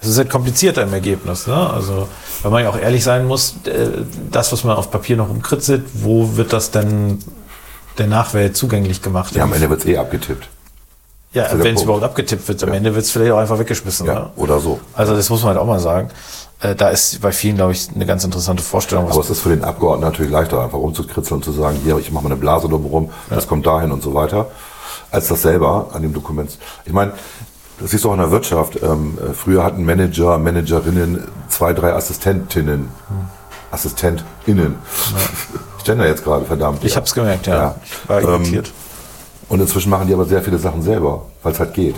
[0.00, 1.46] es ist halt komplizierter im Ergebnis.
[1.46, 1.54] Ne?
[1.70, 2.08] Also,
[2.42, 3.88] weil man ja auch ehrlich sein muss, äh,
[4.30, 7.18] das, was man auf Papier noch umkritzelt, wo wird das denn
[7.98, 9.34] der Nachwelt zugänglich gemacht?
[9.34, 10.48] Ja, am Ende wird es eh abgetippt.
[11.32, 14.06] Ja, wenn es überhaupt abgetippt wird, am Ende wird es vielleicht auch einfach weggeschmissen.
[14.06, 14.30] Ja, ne?
[14.36, 14.80] oder so.
[14.94, 16.08] Also das muss man halt auch mal sagen.
[16.60, 19.10] Äh, da ist bei vielen, glaube ich, eine ganz interessante Vorstellung.
[19.10, 22.10] Aber es ist für den Abgeordneten natürlich leichter, einfach rumzukritzeln und zu sagen, hier, ich
[22.12, 24.46] mache mal eine Blase drumherum, das kommt dahin und so weiter,
[25.10, 26.56] als das selber an dem Dokument.
[26.84, 27.12] Ich meine,
[27.78, 28.82] das siehst du auch in der Wirtschaft.
[28.82, 32.88] Ähm, äh, früher hatten Manager, Managerinnen zwei, drei Assistentinnen.
[33.70, 34.76] AssistentInnen.
[35.76, 36.82] Ich stelle da jetzt gerade, verdammt.
[36.84, 36.96] ich ja.
[36.96, 37.54] habe es gemerkt, ja.
[37.54, 37.74] Ja.
[37.84, 38.72] Ich war Ähm, irritiert.
[39.48, 41.96] Und inzwischen machen die aber sehr viele Sachen selber, weil es halt geht.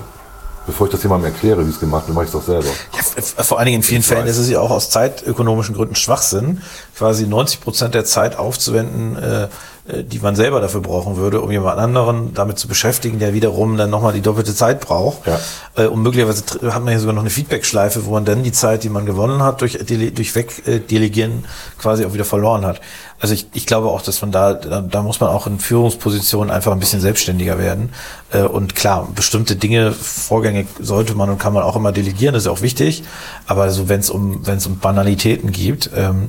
[0.69, 2.69] Bevor ich das jemandem erkläre, wie es gemacht wird, mache ich es doch selber.
[2.95, 6.61] Ja, vor allen Dingen in vielen Fällen ist es ja auch aus zeitökonomischen Gründen Schwachsinn,
[6.95, 9.49] quasi 90 Prozent der Zeit aufzuwenden, äh,
[9.89, 13.89] die man selber dafür brauchen würde, um jemand anderen damit zu beschäftigen, der wiederum dann
[13.89, 15.27] nochmal die doppelte Zeit braucht.
[15.27, 15.41] Ja.
[15.77, 18.85] Äh, und möglicherweise hat man hier sogar noch eine Feedback-Schleife, wo man dann die Zeit,
[18.85, 21.47] die man gewonnen hat, durch, Dele durch Wegdelegieren
[21.79, 22.81] quasi auch wieder verloren hat.
[23.21, 26.53] Also ich, ich glaube auch, dass man da, da, da muss man auch in Führungspositionen
[26.53, 27.93] einfach ein bisschen selbstständiger werden.
[28.31, 32.45] Äh, Und klar, bestimmte Dinge, Vorgänge sollte man und kann man auch immer delegieren, das
[32.45, 33.03] ist auch wichtig.
[33.47, 36.29] Aber so wenn es um, wenn es um Banalitäten geht, ähm,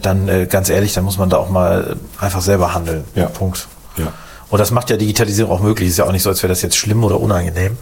[0.00, 3.04] dann äh, ganz ehrlich, dann muss man da auch mal einfach selber handeln.
[3.14, 3.26] Ja.
[3.26, 3.66] Punkt.
[3.96, 4.12] Ja.
[4.50, 5.88] Und das macht ja Digitalisierung auch möglich.
[5.88, 7.76] Ist ja auch nicht so, als wäre das jetzt schlimm oder unangenehm.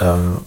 [0.00, 0.38] Ähm,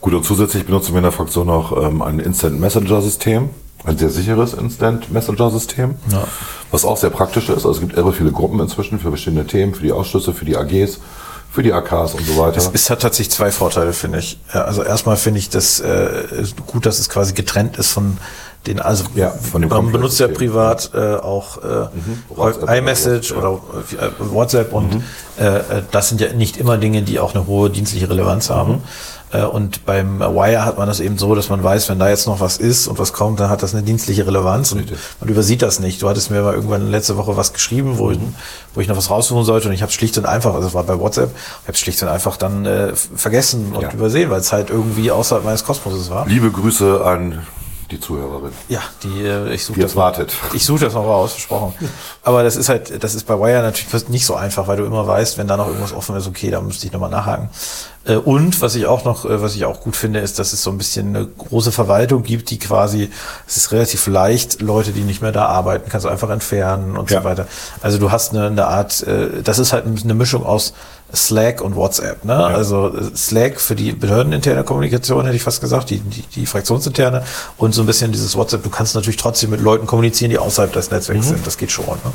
[0.00, 3.48] Gut, und zusätzlich benutzen wir in der Fraktion noch ähm, ein Instant Messenger System,
[3.84, 6.24] ein sehr sicheres Instant Messenger System, Ja.
[6.70, 7.56] was auch sehr praktisch ist.
[7.64, 10.56] Also es gibt irre viele Gruppen inzwischen für verschiedene Themen, für die Ausschüsse, für die
[10.58, 10.98] AGs,
[11.50, 12.58] für die AKs und so weiter.
[12.58, 14.38] Es, es hat tatsächlich zwei Vorteile, finde ich.
[14.52, 18.18] Also erstmal finde ich das äh, ist gut, dass es quasi getrennt ist von
[18.66, 21.86] den, also Ja, von dem man benutzt ja privat äh, auch äh,
[22.34, 23.62] WhatsApp iMessage oder oder
[24.00, 25.02] äh, WhatsApp und
[25.38, 28.82] äh, äh, das sind ja nicht immer Dinge, die auch eine hohe dienstliche Relevanz haben.
[29.32, 32.26] Äh, Und beim Wire hat man das eben so, dass man weiß, wenn da jetzt
[32.26, 34.98] noch was ist und was kommt, dann hat das eine dienstliche Relevanz und Richtig.
[35.20, 36.00] man übersieht das nicht.
[36.00, 38.18] Du hattest mir mal irgendwann letzte Woche was geschrieben, wo, ich,
[38.74, 40.74] wo ich noch was raussuchen sollte und ich habe es schlicht und einfach, also es
[40.74, 42.66] war bei WhatsApp, ich habe es schlicht und einfach dann
[43.16, 43.92] vergessen und Ja.
[43.92, 46.26] übersehen, weil es halt irgendwie außerhalb meines Kosmoses war.
[46.28, 47.42] Liebe Grüße an
[47.90, 48.52] die Zuhörerin.
[48.68, 50.32] Ja, die äh, ich suche Die jetzt wartet.
[50.52, 51.74] Ich suche das noch raus, versprochen.
[52.22, 55.06] Aber das ist halt, das ist bei Wire natürlich nicht so einfach, weil du immer
[55.06, 57.48] weißt, wenn da noch irgendwas offen ist, okay, da müsste ich nochmal nachhaken.
[58.06, 60.62] Äh, Und was ich auch noch, äh, was ich auch gut finde, ist, dass es
[60.62, 63.10] so ein bisschen eine große Verwaltung gibt, die quasi,
[63.46, 67.10] es ist relativ leicht, Leute, die nicht mehr da arbeiten, kannst du einfach entfernen und
[67.10, 67.20] Ja.
[67.20, 67.46] so weiter.
[67.82, 69.04] Also du hast eine, eine Art,
[69.44, 70.74] das ist halt eine Mischung aus
[71.12, 72.24] Slack und WhatsApp.
[72.24, 72.34] Ne?
[72.34, 77.24] Also äh, Slack für die behördeninterne Kommunikation, hätte ich fast gesagt, die, die, die fraktionsinterne
[77.56, 78.62] und so ein bisschen dieses WhatsApp.
[78.62, 81.46] Du kannst natürlich trotzdem mit Leuten kommunizieren, die außerhalb des Netzwerks sind.
[81.46, 81.84] Das geht schon.
[81.86, 82.12] Ne?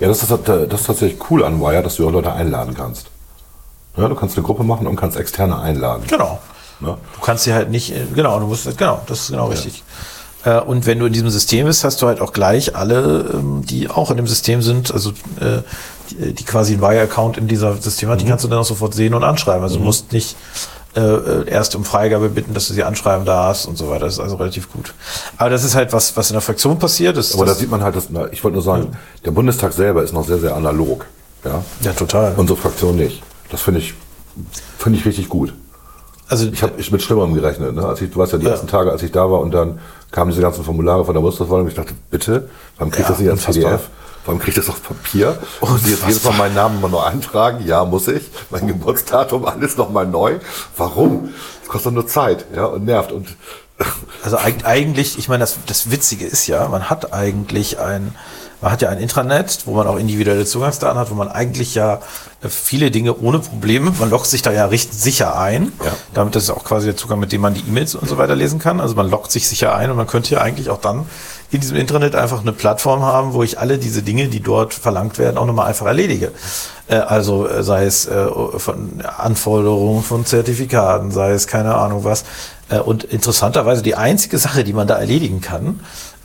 [0.00, 3.06] Ja, das ist, das ist tatsächlich cool an Wire, dass du auch Leute einladen kannst.
[3.96, 6.04] Ja, du kannst eine Gruppe machen und kannst externe einladen.
[6.06, 6.38] Genau.
[6.80, 6.98] Ne?
[7.14, 9.82] Du kannst sie halt nicht, äh, genau, du musst, genau, das ist genau richtig.
[10.44, 13.64] Äh, Und wenn du in diesem System bist, hast du halt auch gleich alle, ähm,
[13.64, 15.12] die auch in dem System sind, also
[16.10, 18.94] die, die quasi einen Wire-Account in dieser System hat, die kannst du dann auch sofort
[18.94, 19.62] sehen und anschreiben.
[19.62, 20.36] Also du musst nicht
[20.96, 24.06] äh, äh, erst um Freigabe bitten, dass du sie anschreiben darfst und so weiter.
[24.06, 24.94] Das ist also relativ gut.
[25.36, 27.16] Aber das ist halt was, was in der Fraktion passiert.
[27.16, 28.92] Das, Aber da sieht man halt, dass, na, ich wollte nur sagen,
[29.24, 31.06] der Bundestag selber ist noch sehr, sehr analog.
[31.44, 31.62] Ja?
[31.82, 32.32] ja, total.
[32.36, 33.22] Unsere Fraktion nicht.
[33.50, 33.94] Das finde ich,
[34.78, 35.52] finde ich richtig gut.
[36.28, 37.74] also Ich habe mit Schlimmerem gerechnet.
[37.74, 37.84] Ne?
[37.84, 38.52] Als ich, du weißt ja, die Ja.
[38.52, 39.78] ersten Tage, als ich da war und dann
[40.10, 43.20] kamen diese ganzen Formulare von der Bundestagswahl und ich dachte, bitte, warum kriegt Ja, das
[43.20, 43.42] nicht als
[44.26, 44.28] PDF?
[44.28, 45.38] Warum kriegt das auf Papier?
[45.60, 47.64] Und jetzt jedes Mal meinen Namen immer nur eintragen?
[47.66, 48.22] Ja, muss ich.
[48.50, 50.38] Mein Geburtsdatum, alles nochmal neu.
[50.76, 51.30] Warum?
[51.60, 53.12] Das kostet nur Zeit ja, und nervt.
[53.12, 53.28] Und
[54.24, 58.14] Also eig- eigentlich, ich meine, das, das Witzige ist ja, man hat eigentlich ein,
[58.60, 62.00] man hat ja ein Intranet, wo man auch individuelle Zugangsdaten hat, wo man eigentlich ja
[62.42, 65.72] äh, viele Dinge ohne Probleme, man loggt sich da ja recht sicher ein.
[65.84, 65.92] Ja.
[66.14, 68.34] Damit das ist auch quasi der Zugang, mit dem man die E-Mails und so weiter
[68.34, 68.80] lesen kann.
[68.80, 71.06] Also man loggt sich sicher ein und man könnte ja eigentlich auch dann
[71.50, 75.18] in diesem Intranet einfach eine Plattform haben, wo ich alle diese Dinge, die dort verlangt
[75.18, 76.32] werden, auch nochmal einfach erledige.
[76.88, 78.26] Äh, Also äh, sei es äh,
[78.58, 82.24] von Anforderungen von Zertifikaten, sei es keine Ahnung was.
[82.84, 85.78] Und interessanterweise die einzige Sache, die man da erledigen kann,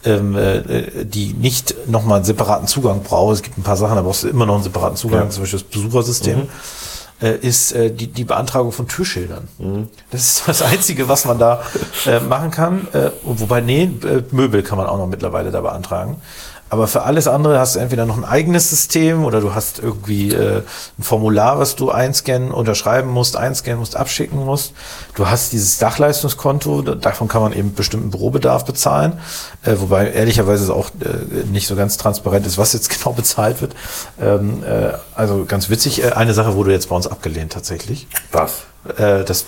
[0.04, 4.02] ähm, äh, die nicht nochmal einen separaten Zugang braucht, es gibt ein paar Sachen, da
[4.02, 5.30] brauchst du immer noch einen separaten Zugang, Ja.
[5.30, 6.48] zum Beispiel das Besuchersystem,
[7.22, 9.48] äh, ist äh, die, die Beantragung von Türschildern.
[10.12, 11.62] Das ist das Einzige, was man da
[12.06, 12.88] äh, machen kann.
[12.94, 16.22] Äh, wobei, nee, äh, Möbel kann man auch noch mittlerweile da beantragen.
[16.72, 20.32] Aber für alles andere hast du entweder noch ein eigenes System oder du hast irgendwie
[20.32, 20.64] äh,
[20.98, 24.72] ein Formular, was du einscannen, unterschreiben musst, einscannen musst, abschicken musst.
[25.16, 29.20] Du hast dieses Dachleistungskonto, da- davon kann man eben bestimmten Bürobedarf bezahlen,
[29.64, 33.60] äh, wobei ehrlicherweise es auch äh, nicht so ganz transparent ist, was jetzt genau bezahlt
[33.62, 33.76] wird.
[34.22, 38.08] Ähm, äh, also ganz witzig, äh, eine Sache wurde jetzt bei uns abgelehnt tatsächlich.
[38.32, 38.64] was?
[38.98, 39.46] Äh, das,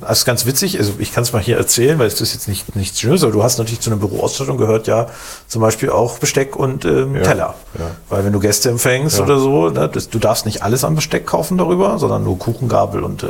[0.00, 0.78] das ist ganz witzig.
[0.78, 3.32] Also ich kann es mal hier erzählen, weil es ist jetzt nicht nichts Schönes, aber
[3.32, 5.06] du hast natürlich zu einer Büroausstattung gehört ja
[5.48, 7.54] zum Beispiel auch Besteck und ähm, Ja, Teller.
[7.78, 7.86] ja.
[8.10, 9.24] Weil wenn du Gäste empfängst Ja.
[9.24, 13.02] oder so, ne, das, du darfst nicht alles an Besteck kaufen darüber, sondern nur Kuchengabel
[13.02, 13.26] und äh,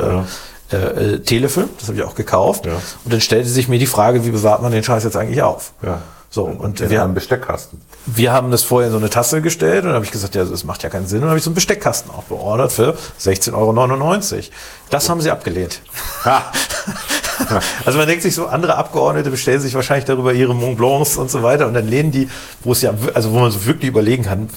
[0.73, 0.75] äh,
[1.15, 1.69] äh, Teelöffel.
[1.79, 2.65] Das habe ich auch gekauft.
[2.67, 5.71] Und dann stellte sich mir die Frage, wie bewahrt man den Scheiß jetzt eigentlich auf?
[5.81, 6.01] Ja.
[6.33, 7.81] So, und in wir haben, Besteckkasten.
[8.05, 10.45] wir haben das vorher in so eine Tasse gestellt und dann habe ich gesagt, ja,
[10.45, 11.17] das macht ja keinen Sinn.
[11.17, 14.45] Und dann habe ich so einen Besteckkasten auch beordert für 16,99 Euro.
[14.89, 15.81] Das haben sie abgelehnt.
[17.85, 21.29] also man denkt sich so, andere Abgeordnete bestellen sich wahrscheinlich darüber ihre Mont Blancs und
[21.29, 22.29] so weiter und dann lehnen die,
[22.63, 24.47] wo es ja, also wo man so wirklich überlegen kann,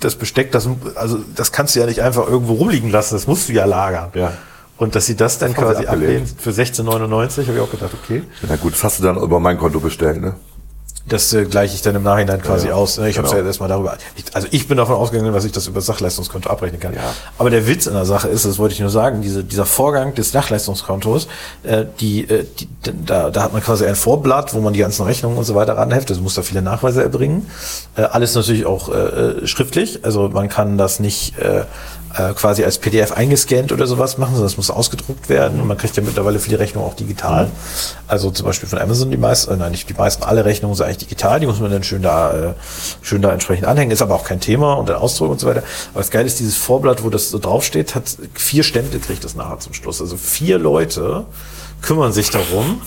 [0.00, 3.48] das Besteck, das, also das kannst du ja nicht einfach irgendwo rumliegen lassen, das musst
[3.48, 4.10] du ja lagern.
[4.12, 4.34] Ja.
[4.76, 8.22] Und dass sie das dann Das quasi ablehnen für 16,99, habe ich auch gedacht, okay.
[8.46, 10.34] Na gut, das hast du dann über mein Konto bestellt, ne?
[11.08, 12.98] Das äh, gleiche ich dann im Nachhinein quasi Ja, aus.
[12.98, 13.08] ne?
[13.08, 13.42] Ich habe es genau.
[13.42, 13.96] ja erstmal darüber.
[14.16, 16.94] Ich, also ich bin davon ausgegangen, dass ich das über das Sachleistungskonto abrechnen kann.
[16.94, 17.14] Ja.
[17.38, 20.14] Aber der Witz in der Sache ist, das wollte ich nur sagen, diese, dieser Vorgang
[20.14, 21.28] des Sachleistungskontos,
[21.62, 22.68] äh, die, äh, die,
[23.04, 25.76] da, da hat man quasi ein Vorblatt, wo man die ganzen Rechnungen und so weiter
[25.76, 26.10] ranheftet.
[26.10, 27.48] Also muss da viele Nachweise erbringen.
[27.96, 30.04] Äh, alles natürlich auch äh, äh, schriftlich.
[30.04, 31.62] Also man kann das nicht äh,
[32.16, 35.60] äh, quasi als PDF eingescannt oder sowas machen, sondern das muss ausgedruckt werden.
[35.60, 37.50] Und man kriegt ja mittlerweile viele Rechnungen auch digital.
[38.06, 40.86] Also zum Beispiel von Amazon die meisten, äh, nein, nicht die meisten, alle Rechnungen sind
[40.86, 41.40] eigentlich digital.
[41.40, 42.54] Die muss man dann schön da, äh,
[43.02, 43.90] schön da entsprechend anhängen.
[43.90, 45.62] Ist aber auch kein Thema und der Ausdruck und so weiter.
[45.92, 49.34] Aber das Geile ist, dieses Vorblatt, wo das so draufsteht, hat vier Stempel kriegt das
[49.34, 50.00] nachher zum Schluss.
[50.00, 51.26] Also vier Leute
[51.82, 52.80] kümmern sich darum,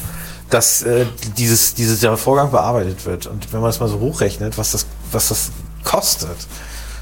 [0.50, 1.06] dass äh,
[1.38, 3.28] dieses, dieses Vorgang bearbeitet wird.
[3.28, 5.52] Und wenn man das mal so hochrechnet, was das, was das
[5.84, 6.38] kostet,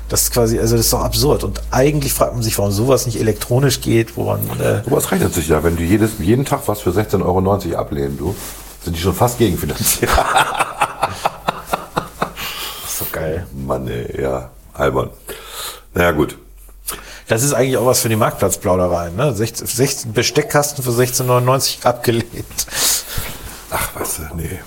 [0.09, 1.43] das ist quasi, also das ist doch absurd.
[1.43, 5.11] Und eigentlich fragt man sich, warum sowas nicht elektronisch geht, wo man äh, Aber es
[5.11, 8.35] rechnet sich ja, wenn du jedes, jeden Tag was für 16,90 Euro ablehnen, du,
[8.83, 10.11] sind die schon fast gegenfinanziert.
[12.83, 13.45] das ist doch geil.
[13.53, 15.09] Mann, ey, ja, albern.
[15.93, 16.37] Naja, gut.
[17.27, 19.15] Das ist eigentlich auch was für die Marktplatzplaudereien.
[19.15, 19.33] Ne?
[19.33, 22.45] 16, 16 Besteckkasten für 16,99 abgelehnt.
[23.69, 24.59] Ach, weißt du, nee.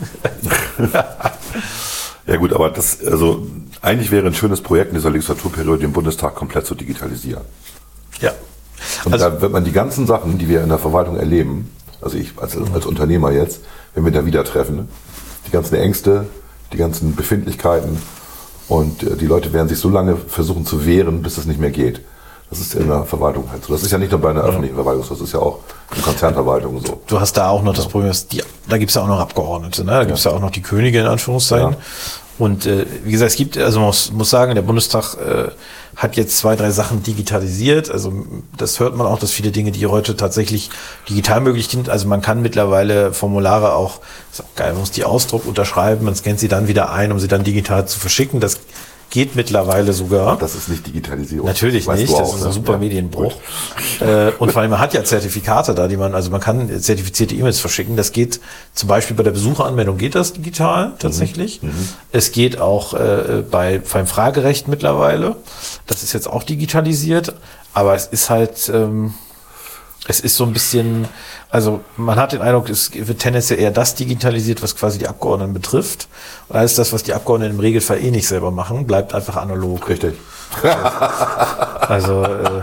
[2.26, 3.46] ja gut, aber das, also
[3.82, 7.44] eigentlich wäre ein schönes Projekt in dieser Legislaturperiode, den Bundestag komplett zu digitalisieren.
[8.20, 8.32] Ja.
[9.04, 12.16] Und Also, da wird man die ganzen Sachen, die wir in der Verwaltung erleben, also
[12.16, 13.60] ich als, als Unternehmer jetzt,
[13.94, 14.88] wenn wir da wieder treffen, ne,
[15.46, 16.26] die ganzen Ängste,
[16.72, 18.00] die ganzen Befindlichkeiten
[18.68, 21.70] und äh, die Leute werden sich so lange versuchen zu wehren, bis es nicht mehr
[21.70, 22.00] geht.
[22.50, 23.72] Das ist in der Verwaltung halt so.
[23.72, 25.60] Das ist ja nicht nur bei einer öffentlichen Verwaltung so, das ist ja auch
[25.94, 27.00] in Konzernverwaltungen so.
[27.06, 29.20] du hast da auch noch das Problem, dass die, da gibt es ja auch noch
[29.20, 29.92] Abgeordnete, ne?
[29.92, 30.32] da gibt es ja.
[30.32, 31.72] auch noch die Könige in Anführungszeichen.
[31.72, 31.78] Ja.
[32.40, 35.50] Und äh, wie gesagt, es gibt, also man muss, muss sagen, der Bundestag äh,
[35.94, 37.90] hat jetzt zwei, drei Sachen digitalisiert.
[37.90, 38.12] Also
[38.56, 40.70] das hört man auch, dass viele Dinge, die heute tatsächlich
[41.08, 44.00] digital möglich sind, also man kann mittlerweile Formulare auch,
[44.32, 47.18] ist auch geil, man muss die Ausdruck unterschreiben, man scannt sie dann wieder ein, um
[47.18, 48.40] sie dann digital zu verschicken.
[48.40, 48.58] Das
[49.10, 50.38] geht mittlerweile sogar.
[50.38, 51.46] Das ist nicht Digitalisierung.
[51.46, 52.52] Natürlich Weißt nicht, das auch, ist ein ne?
[52.52, 53.34] super Ja, Medienbruch.
[54.00, 57.34] Äh, und vor allem, man hat ja Zertifikate da, die man, also man kann zertifizierte
[57.34, 57.96] E-Mails verschicken.
[57.96, 58.40] Das geht
[58.72, 61.60] zum Beispiel bei der Besucheranmeldung geht das digital tatsächlich.
[62.12, 65.36] Es geht auch äh, bei beim Fragerecht mittlerweile.
[65.86, 67.34] Das ist jetzt auch digitalisiert,
[67.74, 69.14] aber es ist halt ähm,
[70.08, 71.06] es ist so ein bisschen,
[71.50, 75.52] also man hat den Eindruck, es wird tendenziell eher das digitalisiert, was quasi die Abgeordneten
[75.52, 76.08] betrifft.
[76.48, 79.88] Und alles das, was die Abgeordneten im Regelfall eh nicht selber machen, bleibt einfach analog.
[79.88, 80.14] Richtig.
[81.80, 82.62] Also, äh,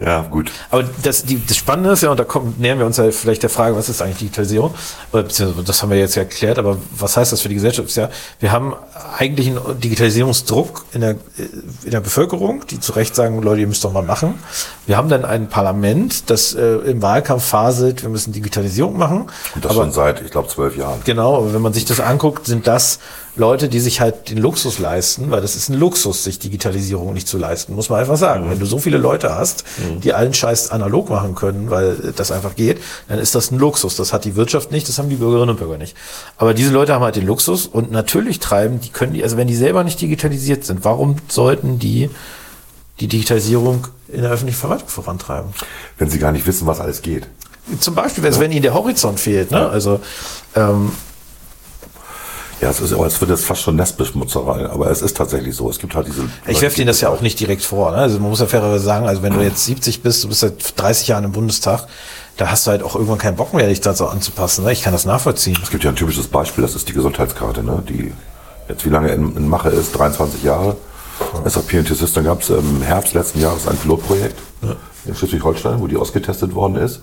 [0.00, 0.50] Ja, gut.
[0.70, 3.42] aber das, die, das Spannende ist ja, und da kommen, nähern wir uns ja vielleicht
[3.42, 4.74] der Frage, was ist eigentlich Digitalisierung?
[5.12, 7.88] Oder, beziehungsweise, das haben wir jetzt ja erklärt, aber was heißt das für die Gesellschaft?
[7.88, 8.08] Ist ja,
[8.38, 8.74] wir haben
[9.18, 11.16] eigentlich einen Digitalisierungsdruck in der,
[11.84, 14.38] in der Bevölkerung, die zu Recht sagen, Leute, ihr müsst doch mal machen.
[14.86, 19.28] Wir haben dann ein Parlament, das äh, im Wahlkampf faselt, wir müssen Digitalisierung machen.
[19.54, 21.00] Und das aber, schon seit, ich glaube, zwölf Jahren.
[21.04, 23.00] Genau, aber wenn man sich das anguckt, sind das
[23.36, 27.28] Leute, die sich halt den Luxus leisten, weil das ist ein Luxus, sich Digitalisierung nicht
[27.28, 28.50] zu leisten, muss man einfach sagen.
[28.50, 29.64] Wenn du so viele Leute hast,
[30.02, 33.96] die allen Scheiß analog machen können, weil das einfach geht, dann ist das ein Luxus.
[33.96, 35.96] Das hat die Wirtschaft nicht, das haben die Bürgerinnen und Bürger nicht.
[36.38, 39.46] Aber diese Leute haben halt den Luxus und natürlich treiben, die können die, also wenn
[39.46, 42.10] die selber nicht digitalisiert sind, warum sollten die
[42.98, 45.50] die Digitalisierung in der öffentlichen Verwaltung vorantreiben?
[45.98, 47.26] Wenn sie gar nicht wissen, was alles geht.
[47.78, 49.68] Zum Beispiel, also wenn ihnen der Horizont fehlt, ne?
[49.68, 50.00] Also
[50.56, 50.90] ähm,
[52.60, 55.70] Ja, es ist, aber es wird jetzt fast schon Nestbeschmutzerei, aber es ist tatsächlich so.
[55.70, 56.28] Es gibt halt diese.
[56.46, 57.90] Ich werfe denen das ja auch nicht direkt vor.
[57.92, 57.98] Ne?
[57.98, 60.78] Also man muss ja fairerweise sagen, also wenn du jetzt 70 bist, du bist seit
[60.78, 61.86] 30 Jahren im Bundestag,
[62.36, 64.64] da hast du halt auch irgendwann keinen Bock mehr, dich dazu anzupassen.
[64.64, 64.72] Ne?
[64.72, 65.58] Ich kann das nachvollziehen.
[65.62, 67.82] Es gibt ja ein typisches Beispiel, das ist die Gesundheitskarte, ne?
[67.88, 68.12] die
[68.68, 70.76] jetzt wie lange in, in Mache ist, 23 Jahre.
[71.44, 74.36] SAP und T-System gab es im Herbst letzten Jahres ein Pilotprojekt
[75.04, 77.02] in Schleswig-Holstein, wo die ausgetestet worden ist.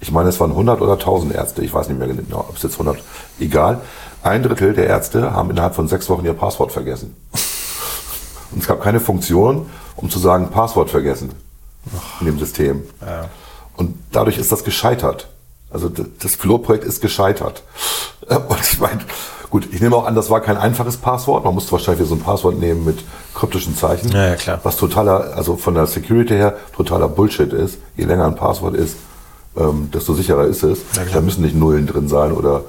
[0.00, 2.62] Ich meine, es waren 100 oder 1000 Ärzte, ich weiß nicht mehr genau, ob es
[2.64, 2.98] jetzt 100,
[3.38, 3.80] egal.
[4.22, 7.16] Ein Drittel der Ärzte haben innerhalb von sechs Wochen ihr Passwort vergessen.
[8.52, 11.32] Und es gab keine Funktion, um zu sagen, Passwort vergessen.
[12.20, 12.82] in dem System.
[13.00, 13.28] Ja.
[13.76, 15.28] Und dadurch ist das gescheitert.
[15.70, 17.62] Also das Pilotprojekt ist gescheitert.
[18.28, 19.00] Und ich meine,
[19.50, 21.44] gut, ich nehme auch an, das war kein einfaches Passwort.
[21.44, 23.02] Man musste wahrscheinlich so ein Passwort nehmen mit
[23.34, 24.12] kryptischen Zeichen.
[24.12, 24.60] Ja, ja, klar.
[24.62, 27.78] Was totaler, also von der Security her totaler Bullshit ist.
[27.96, 28.96] Je länger ein Passwort ist,
[29.54, 30.78] ähm, desto sicherer ist es.
[30.96, 32.64] Ja, da müssen nicht Nullen drin sein oder,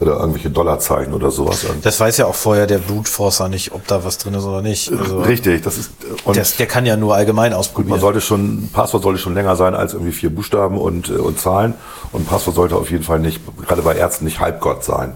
[0.00, 1.66] oder irgendwelche Dollarzeichen oder sowas.
[1.82, 4.62] Das weiß ja auch vorher der Brute Forcer nicht, ob da was drin ist oder
[4.62, 4.90] nicht.
[4.90, 5.90] Also, Richtig, das ist
[6.24, 7.90] und der, der kann ja nur allgemein ausprobieren.
[7.90, 11.12] man sollte schon, ein Passwort sollte schon länger sein als irgendwie vier Buchstaben und, äh,
[11.12, 11.74] und Zahlen.
[12.12, 15.12] Und ein Passwort sollte auf jeden Fall nicht, gerade bei Ärzten, nicht Halbgott sein.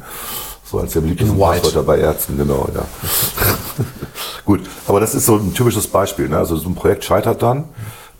[0.70, 1.32] So als der beliebteste.
[1.34, 2.82] Passwörter bei Ärzten, genau, ja.
[4.44, 6.28] Gut, aber das ist so ein typisches Beispiel.
[6.28, 6.36] Ne?
[6.36, 7.64] Also so ein Projekt scheitert dann.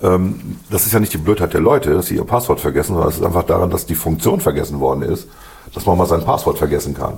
[0.02, 3.08] Ähm, das ist ja nicht die Blödheit der Leute, dass sie ihr Passwort vergessen, sondern
[3.08, 5.26] es ist einfach daran, dass die Funktion vergessen worden ist,
[5.74, 7.14] dass man mal sein Passwort vergessen kann.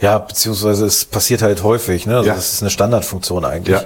[0.00, 2.16] Ja, beziehungsweise es passiert halt häufig, ne?
[2.16, 2.34] Also Ja.
[2.34, 3.76] das ist eine Standardfunktion eigentlich.
[3.80, 3.84] Ja.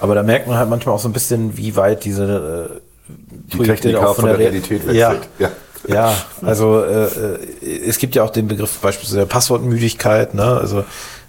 [0.00, 3.12] Aber da merkt man halt manchmal auch so ein bisschen, wie weit diese äh,
[3.52, 4.96] Die Technik auch von der Rea- Realität wechselt.
[4.96, 5.14] Ja.
[5.38, 5.50] Ja.
[5.88, 10.34] Ja, also äh, äh, es gibt ja auch den Begriff beispielsweise der Passwortmüdigkeit.
[10.34, 10.44] Ne?
[10.44, 10.84] Also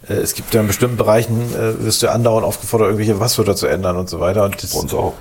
[0.10, 3.68] äh, es gibt ja in bestimmten Bereichen, äh, wirst du andauernd aufgefordert, irgendwelche Passwörter zu
[3.68, 4.44] ändern und so weiter.
[4.44, 5.14] Und das, Bei uns auch.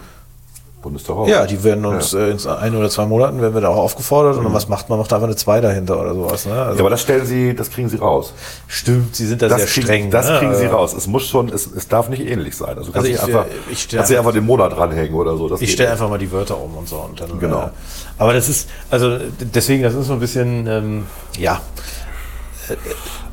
[0.83, 1.29] Bundestag auch.
[1.29, 4.37] ja, die werden uns äh, in ein oder zwei Monaten werden wir da auch aufgefordert
[4.39, 4.99] und dann was macht man?
[4.99, 6.47] Macht einfach eine 2 dahinter oder sowas.
[6.47, 6.53] Ne?
[6.55, 8.33] Also, Ja, aber das stellen sie, das kriegen sie raus.
[8.67, 10.11] stimmt, sie sind da Das, sehr kriegen, streng.
[10.11, 10.39] das ne?
[10.39, 10.93] kriegen sie Also- raus.
[10.95, 12.79] Es muss schon, es, es darf nicht ähnlich sein.
[12.79, 15.55] Also, Also ich, einfach, äh, ich kannst nicht einfach den Monat dranhängen oder so.
[15.61, 16.97] Ich stelle einfach mal die Wörter um und so.
[16.97, 17.65] Und dann, Genau.
[17.65, 17.69] Äh,
[18.19, 21.07] aber das ist, also deswegen, das ist so ein bisschen, ähm,
[21.39, 21.61] ja,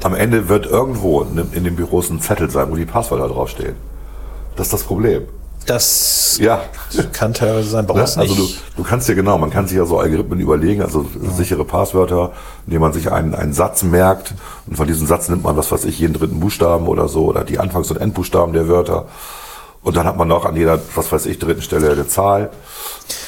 [0.03, 3.75] Am Ende wird irgendwo in, in den Büros ein Zettel sein, wo die Passwörter draufstehen.
[4.55, 5.23] Das ist das Problem.
[5.69, 6.61] Das Ja.
[7.13, 8.01] kann teilweise sein, bei Ne?
[8.01, 11.63] Also du, du kannst dir genau, man kann sich ja so Algorithmen überlegen, also sichere
[11.65, 12.31] Passwörter,
[12.65, 14.33] indem man sich einen, einen Satz merkt
[14.67, 17.43] und von diesem Satz nimmt man, was weiß ich, jeden dritten Buchstaben oder so oder
[17.43, 19.05] die Anfangs- und Endbuchstaben der Wörter
[19.83, 22.49] und dann hat man noch an jeder, was weiß ich, dritten Stelle eine Zahl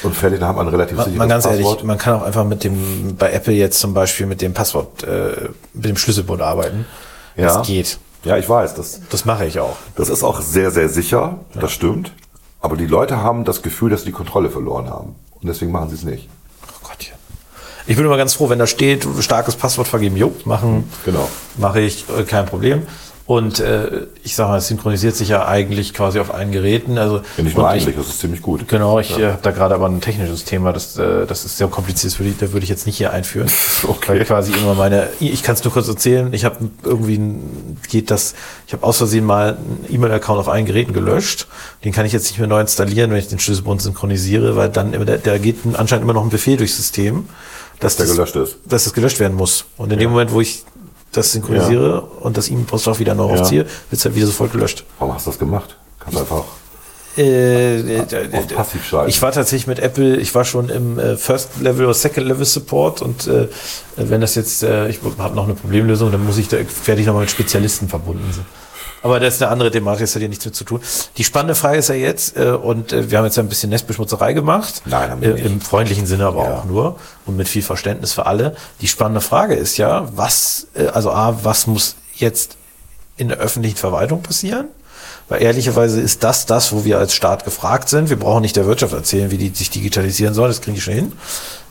[0.02, 1.66] und fertig, dann hat man ein relativ Man, sicheres man ganz Passwort.
[1.76, 5.02] ehrlich, man kann auch einfach mit dem, bei Apple jetzt zum Beispiel mit dem Passwort,
[5.04, 6.84] äh, mit dem Schlüsselbund arbeiten.
[7.36, 7.54] Ja.
[7.54, 7.98] Das geht.
[8.24, 9.76] Ja, ich weiß, das, Das mache ich auch.
[9.96, 12.12] das ist auch sehr, sehr sicher, das stimmt.
[12.60, 15.14] Aber die Leute haben das Gefühl, dass sie die Kontrolle verloren haben.
[15.40, 16.28] Und deswegen machen sie es nicht.
[16.66, 17.14] Oh Gottchen.
[17.86, 21.28] Ich bin immer ganz froh, wenn da steht, starkes Passwort vergeben, jo, machen, Genau.
[21.56, 22.82] mache ich, äh, kein Problem.
[23.30, 26.98] Und äh, ich sage mal, es synchronisiert sich ja eigentlich quasi auf allen Geräten.
[26.98, 28.66] Also Ja, nicht nur eigentlich, das ist ziemlich gut.
[28.66, 31.68] Genau, ich äh, habe da gerade aber ein technisches Thema, das, äh, das ist sehr
[31.68, 33.48] kompliziert, das würde ich, da würde ich jetzt nicht hier einführen.
[33.84, 34.18] Okay.
[34.18, 37.20] Weil quasi immer meine, ich kann es nur kurz erzählen, ich habe irgendwie,
[37.88, 38.34] geht das,
[38.66, 41.46] ich habe aus Versehen mal einen E-Mail-Account auf allen Geräten gelöscht.
[41.84, 44.92] Den kann ich jetzt nicht mehr neu installieren, wenn ich den Schlüsselbund synchronisiere, weil dann
[44.92, 47.28] immer, der, der geht ein- anscheinend immer noch ein Befehl durchs System,
[47.78, 48.56] dass der das- gelöscht ist.
[48.66, 49.66] Dass das gelöscht werden muss.
[49.76, 50.64] Und in dem Moment, wo ich
[51.12, 53.40] das synchronisiere und das E-Mail-Postfach wieder neu Ja.
[53.40, 54.84] aufziehe, wird es halt wieder sofort gelöscht.
[54.98, 55.76] Warum hast du das gemacht?
[55.98, 56.44] Kannst einfach
[57.18, 59.08] Äh, äh, äh, auf passiv schalten.
[59.10, 62.44] ich war tatsächlich mit Apple, ich war schon im äh, First Level oder Second Level
[62.44, 63.48] Support und äh,
[63.96, 67.06] wenn das jetzt, äh, ich habe noch eine Problemlösung, dann muss ich da, werde ich
[67.06, 68.24] nochmal mit Spezialisten verbunden.
[68.32, 68.42] So.
[69.02, 70.80] Aber das ist eine andere Thematik, das hat hier nichts mit zu tun.
[71.16, 73.70] Die spannende Frage ist ja jetzt, äh, und äh, wir haben jetzt ja ein bisschen
[73.70, 74.82] Nestbeschmutzerei gemacht.
[74.84, 75.46] Nein, haben wir äh, nicht.
[75.46, 76.56] Im freundlichen Sinne aber Ja.
[76.58, 78.54] auch nur und mit viel Verständnis für alle.
[78.80, 82.56] Die spannende Frage ist ja, was, äh, also A, was muss jetzt
[83.16, 84.68] in der öffentlichen Verwaltung passieren?
[85.30, 88.10] Weil ehrlicherweise ist das das, wo wir als Staat gefragt sind.
[88.10, 90.48] Wir brauchen nicht der Wirtschaft erzählen, wie die sich digitalisieren soll.
[90.48, 91.12] Das kriegen die schon hin.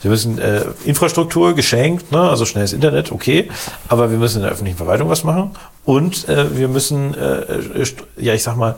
[0.01, 2.21] Wir müssen äh, Infrastruktur geschenkt, ne?
[2.21, 3.49] also schnelles Internet, okay.
[3.89, 5.51] Aber wir müssen in der öffentlichen Verwaltung was machen.
[5.83, 8.75] Und äh, wir müssen, äh, äh, ja, ich sag mal,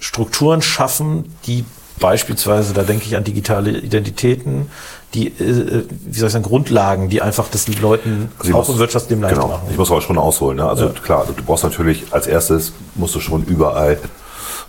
[0.00, 1.64] Strukturen schaffen, die
[2.00, 4.68] beispielsweise, da denke ich an digitale Identitäten,
[5.14, 8.68] die, äh, wie soll ich sagen, Grundlagen, die einfach das den Leuten Also auch muss-
[8.70, 9.68] im Wirtschaftsleben leicht genau, machen.
[9.70, 10.56] Ich muss aber schon ausholen.
[10.56, 10.68] Ne?
[10.68, 13.98] Also klar, du brauchst natürlich als erstes musst du schon überall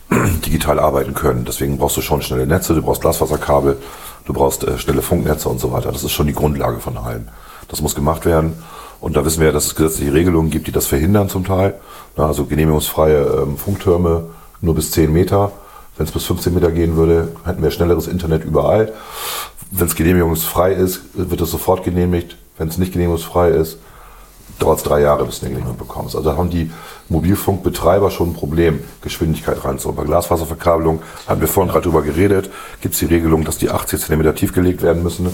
[0.46, 1.46] digital arbeiten können.
[1.46, 3.78] Deswegen brauchst du schon schnelle Netze, du brauchst Glasfaserkabel,
[4.26, 5.92] du brauchst äh, schnelle Funknetze und so weiter.
[5.92, 7.28] Das ist schon die Grundlage von allem.
[7.68, 8.54] Das muss gemacht werden.
[9.02, 11.76] Und da wissen wir ja, dass es gesetzliche Regelungen gibt, die das verhindern zum Teil.
[12.16, 14.30] Na, also genehmigungsfreie ähm, Funktürme
[14.62, 15.52] nur bis 10 Meter.
[15.98, 18.92] Wenn es bis 15 Meter gehen würde, hätten wir schnelleres Internet überall.
[19.72, 22.38] Wenn es genehmigungsfrei ist, wird es sofort genehmigt.
[22.58, 23.78] Wenn es nicht genehmigungsfrei ist,
[24.60, 26.16] dauert es drei Jahre, bis du eine Genehmigung bekommst.
[26.16, 26.72] Also da haben die
[27.10, 29.98] Mobilfunkbetreiber schon ein Problem, Geschwindigkeit reinzuholen.
[29.98, 32.50] Bei Glasfaserverkabelung hatten wir vorhin gerade drüber geredet,
[32.82, 35.28] gibt es die Regelung, dass die 80 cm tief gelegt werden müssen.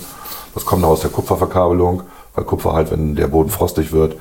[0.54, 2.04] Das kommt noch aus der Kupferverkabelung,
[2.36, 4.18] weil Kupfer halt, wenn der Boden frostig wird,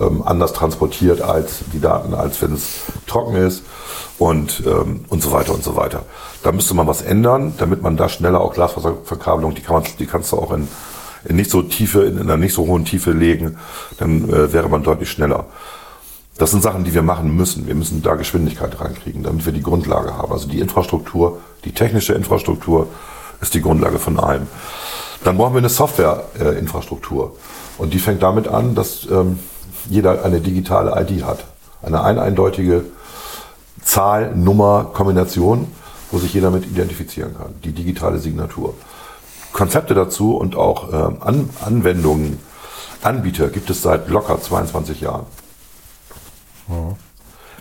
[0.00, 3.62] ähm, anders transportiert als die Daten, als wenn es trocken ist
[4.18, 6.04] und, ähm, und so weiter und so weiter.
[6.42, 10.06] Da müsste man was ändern, damit man da schneller auch Glasfaserverkabelung, die, kann man, die
[10.06, 10.68] kannst du auch in,
[11.24, 13.56] in nicht so tiefe, in einer nicht so hohen Tiefe legen,
[13.98, 15.46] dann äh, wäre man deutlich schneller.
[16.38, 17.66] Das sind Sachen, die wir machen müssen.
[17.66, 20.32] Wir müssen da Geschwindigkeit reinkriegen, damit wir die Grundlage haben.
[20.32, 22.88] Also die Infrastruktur, die technische Infrastruktur,
[23.42, 24.46] ist die Grundlage von allem.
[25.22, 27.36] Dann brauchen wir eine Softwareinfrastruktur.
[27.76, 29.38] Und die fängt damit an, dass ähm,
[29.88, 31.44] jeder eine digitale ID hat.
[31.82, 32.84] Eine ein eindeutige
[33.82, 35.68] Zahl, Nummer, Kombination,
[36.10, 37.54] wo sich jeder mit identifizieren kann.
[37.64, 38.74] Die digitale Signatur.
[39.52, 42.38] Konzepte dazu und auch ähm, An Anwendungen,
[43.02, 45.26] Anbieter gibt es seit locker 22 Jahren.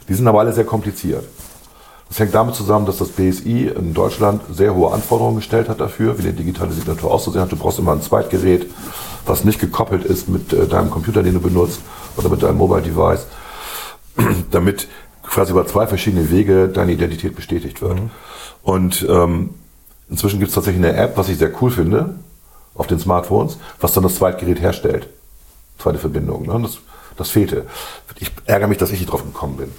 [0.08, 1.24] Die sind aber alle sehr kompliziert.
[2.10, 6.18] Das hängt damit zusammen, dass das BSI in Deutschland sehr hohe Anforderungen gestellt hat dafür,
[6.18, 7.52] wie eine digitale Signatur auszusehen hat.
[7.52, 8.66] Du brauchst immer ein Zweitgerät,
[9.26, 11.82] was nicht gekoppelt ist mit äh, deinem Computer, den du benutzt,
[12.18, 13.28] oder mit deinem Mobile Device,
[14.52, 14.88] damit
[15.22, 18.00] quasi über zwei verschiedene Wege deine Identität bestätigt wird.
[18.00, 18.10] Mhm.
[18.64, 19.52] Und ähm,
[20.10, 22.16] inzwischen gibt es tatsächlich eine App, was ich sehr cool finde,
[22.76, 25.08] auf den Smartphones, was dann das Zweitgerät herstellt.
[25.78, 26.46] Zweite Verbindung.
[26.46, 26.60] Ne?
[26.62, 26.80] Das,
[27.18, 27.66] das fehlte.
[28.20, 29.72] Ich ärgere mich, dass ich nicht drauf gekommen bin.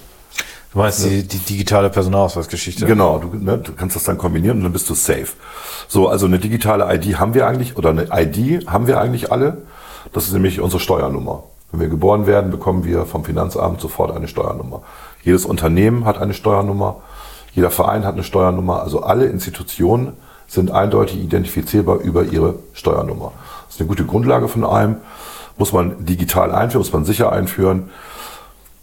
[0.73, 2.85] Du meinst die, die digitale Personalausweisgeschichte?
[2.85, 5.27] Genau, du, ne, du kannst das dann kombinieren und dann bist du safe.
[5.89, 9.57] So, also eine digitale ID haben wir eigentlich, oder eine ID haben wir eigentlich alle.
[10.13, 11.43] Das ist nämlich unsere Steuernummer.
[11.71, 14.81] Wenn wir geboren werden, bekommen wir vom Finanzamt sofort eine Steuernummer.
[15.23, 17.01] Jedes Unternehmen hat eine Steuernummer,
[17.53, 20.13] jeder Verein hat eine Steuernummer, also alle Institutionen
[20.47, 23.31] sind eindeutig identifizierbar über ihre Steuernummer.
[23.65, 24.97] Das ist eine gute Grundlage von allem.
[25.57, 27.89] Muss man digital einführen, muss man sicher einführen.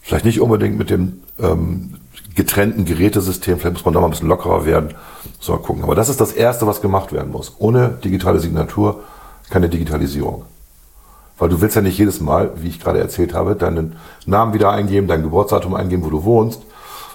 [0.01, 1.95] Vielleicht nicht unbedingt mit dem ähm,
[2.35, 4.95] getrennten Gerätesystem, vielleicht muss man da mal ein bisschen lockerer werden.
[5.41, 5.83] So mal gucken.
[5.83, 7.57] Aber das ist das Erste, was gemacht werden muss.
[7.59, 9.01] Ohne digitale Signatur
[9.51, 10.45] keine Digitalisierung.
[11.39, 13.97] Weil du willst ja nicht jedes Mal, wie ich gerade erzählt habe, deinen
[14.27, 16.63] Namen wieder eingeben, dein Geburtsdatum eingeben, wo du wohnst,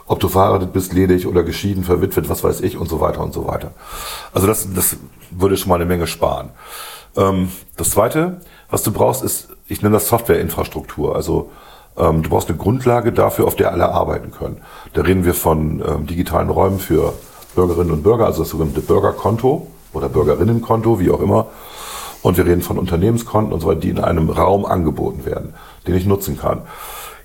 [0.06, 3.34] ob du verheiratet bist, ledig oder geschieden, verwitwet, was weiß ich und so weiter und
[3.34, 3.72] so weiter.
[4.34, 4.98] Also das, das
[5.32, 6.50] würde schon mal eine Menge sparen.
[7.16, 11.16] Ähm, das Zweite, was du brauchst, ist, ich nenne das Softwareinfrastruktur.
[11.16, 11.52] Also
[11.98, 14.62] ähm, du brauchst eine Grundlage dafür, auf der alle arbeiten können.
[14.94, 17.14] Da reden wir von ähm, digitalen Räumen für
[17.56, 21.48] Bürgerinnen und Bürger, also das sogenannte Bürgerkonto oder Bürgerinnenkonto, wie auch immer.
[22.24, 25.54] Und wir reden von Unternehmenskonten und so weiter, die in einem Raum angeboten werden,
[25.86, 26.62] den ich nutzen kann.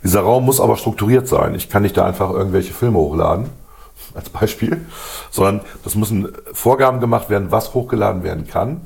[0.03, 1.55] Dieser Raum muss aber strukturiert sein.
[1.55, 3.51] Ich kann nicht da einfach irgendwelche Filme hochladen,
[4.15, 4.87] als Beispiel,
[5.31, 8.81] sondern das müssen Vorgaben gemacht werden, was hochgeladen werden kann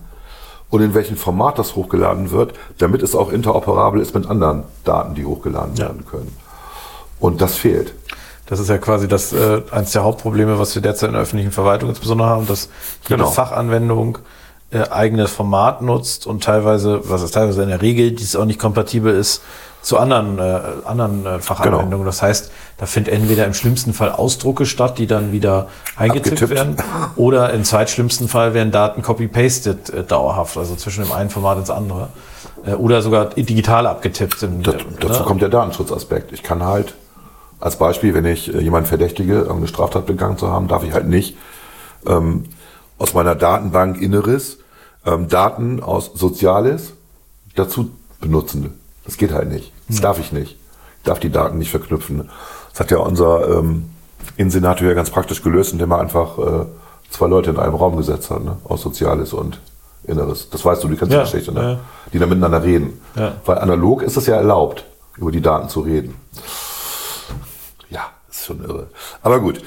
[0.71, 5.15] und in welchem Format das hochgeladen wird, damit es auch interoperabel ist mit anderen Daten,
[5.15, 5.87] die hochgeladen ja.
[5.87, 6.35] werden können.
[7.21, 7.95] Und das fehlt.
[8.47, 11.53] Das ist ja quasi das äh, eines der Hauptprobleme, was wir derzeit in der öffentlichen
[11.53, 12.69] Verwaltung insbesondere haben, dass
[13.03, 13.31] jede genau.
[13.31, 14.19] Fachanwendung
[14.71, 18.47] äh, eigenes Format nutzt und teilweise, was ist teilweise in der Regel, die es auch
[18.47, 19.43] nicht kompatibel ist
[19.83, 21.91] zu anderen, äh, anderen äh, Fachanwendungen.
[21.91, 22.05] Genau.
[22.05, 26.77] Das heißt, da findet entweder im schlimmsten Fall Ausdrucke statt, die dann wieder eingetippt werden,
[27.17, 31.71] oder im zweitschlimmsten Fall werden Daten copy-pasted äh, dauerhaft, also zwischen dem einen Format ins
[31.71, 32.09] andere.
[32.65, 34.43] Äh, oder sogar digital abgetippt.
[34.45, 35.27] Im, das, dazu ne?
[35.27, 36.33] kommt der Datenschutzaspekt.
[36.33, 36.95] Ich kann halt,
[37.59, 41.09] als Beispiel, wenn ich äh, jemanden verdächtige, irgendeine Straftat begangen zu haben, darf ich halt
[41.09, 41.37] nicht
[42.07, 42.45] ähm,
[42.99, 44.59] aus meiner Datenbank Inneres
[45.05, 46.93] ähm, Daten aus Soziales
[47.57, 48.79] dazu benutzen.
[49.05, 49.73] Das geht halt nicht.
[49.89, 50.03] Das ja.
[50.03, 50.59] darf ich nicht.
[50.99, 52.29] Ich darf die Daten nicht verknüpfen.
[52.71, 53.91] Das hat ja unser ähm,
[54.37, 56.67] Innensenator ja ganz praktisch gelöst, indem er einfach äh,
[57.11, 58.57] zwei Leute in einem Raum gesetzt hat, ne?
[58.65, 59.61] aus Soziales und
[60.05, 60.51] Inneres.
[60.51, 61.63] Das weißt du, die kennst ja, Geschichte, ne?
[61.63, 61.79] Ja.
[62.13, 63.01] die da miteinander reden.
[63.15, 63.35] Ja.
[63.45, 64.85] Weil analog ist es ja erlaubt,
[65.17, 66.15] über die Daten zu reden.
[67.91, 68.89] Ja, ist schon irre.
[69.23, 69.63] Aber gut.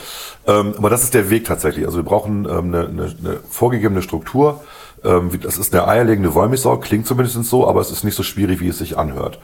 [0.47, 1.85] Ähm, aber das ist der Weg tatsächlich.
[1.85, 4.61] Also wir brauchen ähm, eine, eine, eine vorgegebene Struktur.
[5.05, 8.59] Ähm, das ist eine eierlegende Wollmilchsau, klingt zumindest so, aber es ist nicht so schwierig,
[8.59, 9.39] wie es sich anhört.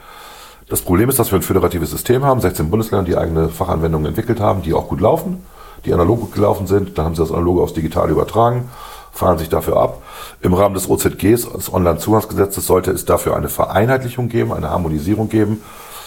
[0.68, 4.40] Das Problem ist, dass wir ein föderatives System haben, 16 Bundesländer, die eigene Fachanwendungen entwickelt
[4.40, 5.44] haben, die auch gut laufen,
[5.84, 6.96] die analog gut gelaufen sind.
[6.96, 8.70] Dann haben sie das analoge aufs Digitale übertragen,
[9.12, 10.02] fahren sich dafür ab.
[10.40, 15.62] Im Rahmen des OZGs, des Onlinezugangsgesetzes, sollte es dafür eine Vereinheitlichung geben, eine Harmonisierung geben,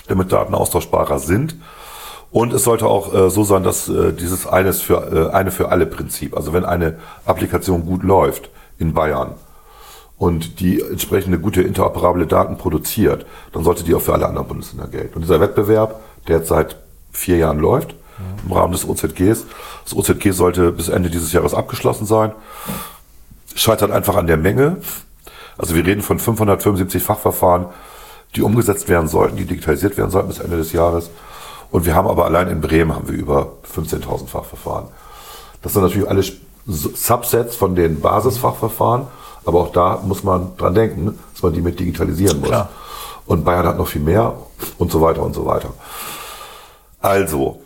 [0.08, 1.56] damit Daten austauschbarer sind.
[2.32, 5.70] Und es sollte auch äh, so sein, dass äh, dieses eines für, äh, eine für
[5.70, 9.36] alle Prinzip, also wenn eine Applikation gut läuft in Bayern,
[10.18, 14.88] und die entsprechende gute interoperable Daten produziert, dann sollte die auch für alle anderen Bundesländer
[14.88, 15.16] gelten.
[15.16, 16.78] Und dieser Wettbewerb, der jetzt seit
[17.12, 17.96] vier Jahren läuft,
[18.46, 19.46] im Rahmen des OZGs,
[19.84, 22.32] das OZG sollte bis Ende dieses Jahres abgeschlossen sein,
[23.56, 24.78] scheitert einfach an der Menge.
[25.58, 27.68] Also wir reden von 575 Fachverfahren,
[28.36, 31.10] die umgesetzt werden sollten, die digitalisiert werden sollten bis Ende des Jahres.
[31.72, 34.88] Und wir haben aber allein in Bremen haben wir über 15.000 Fachverfahren.
[35.62, 36.24] Das sind natürlich alle
[36.68, 39.08] Subsets von den Basisfachverfahren.
[39.46, 42.50] Aber auch da muss man dran denken, dass man die mit digitalisieren muss.
[42.50, 42.70] Klar.
[43.26, 44.34] Und Bayern hat noch viel mehr
[44.78, 45.70] und so weiter und so weiter.
[47.00, 47.62] Also,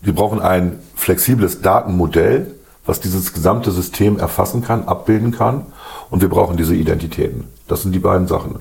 [0.00, 2.54] wir brauchen ein flexibles Datenmodell,
[2.86, 5.66] was dieses gesamte System erfassen kann, abbilden kann.
[6.10, 7.48] Und wir brauchen diese Identitäten.
[7.68, 8.60] Das sind die beiden Sachen.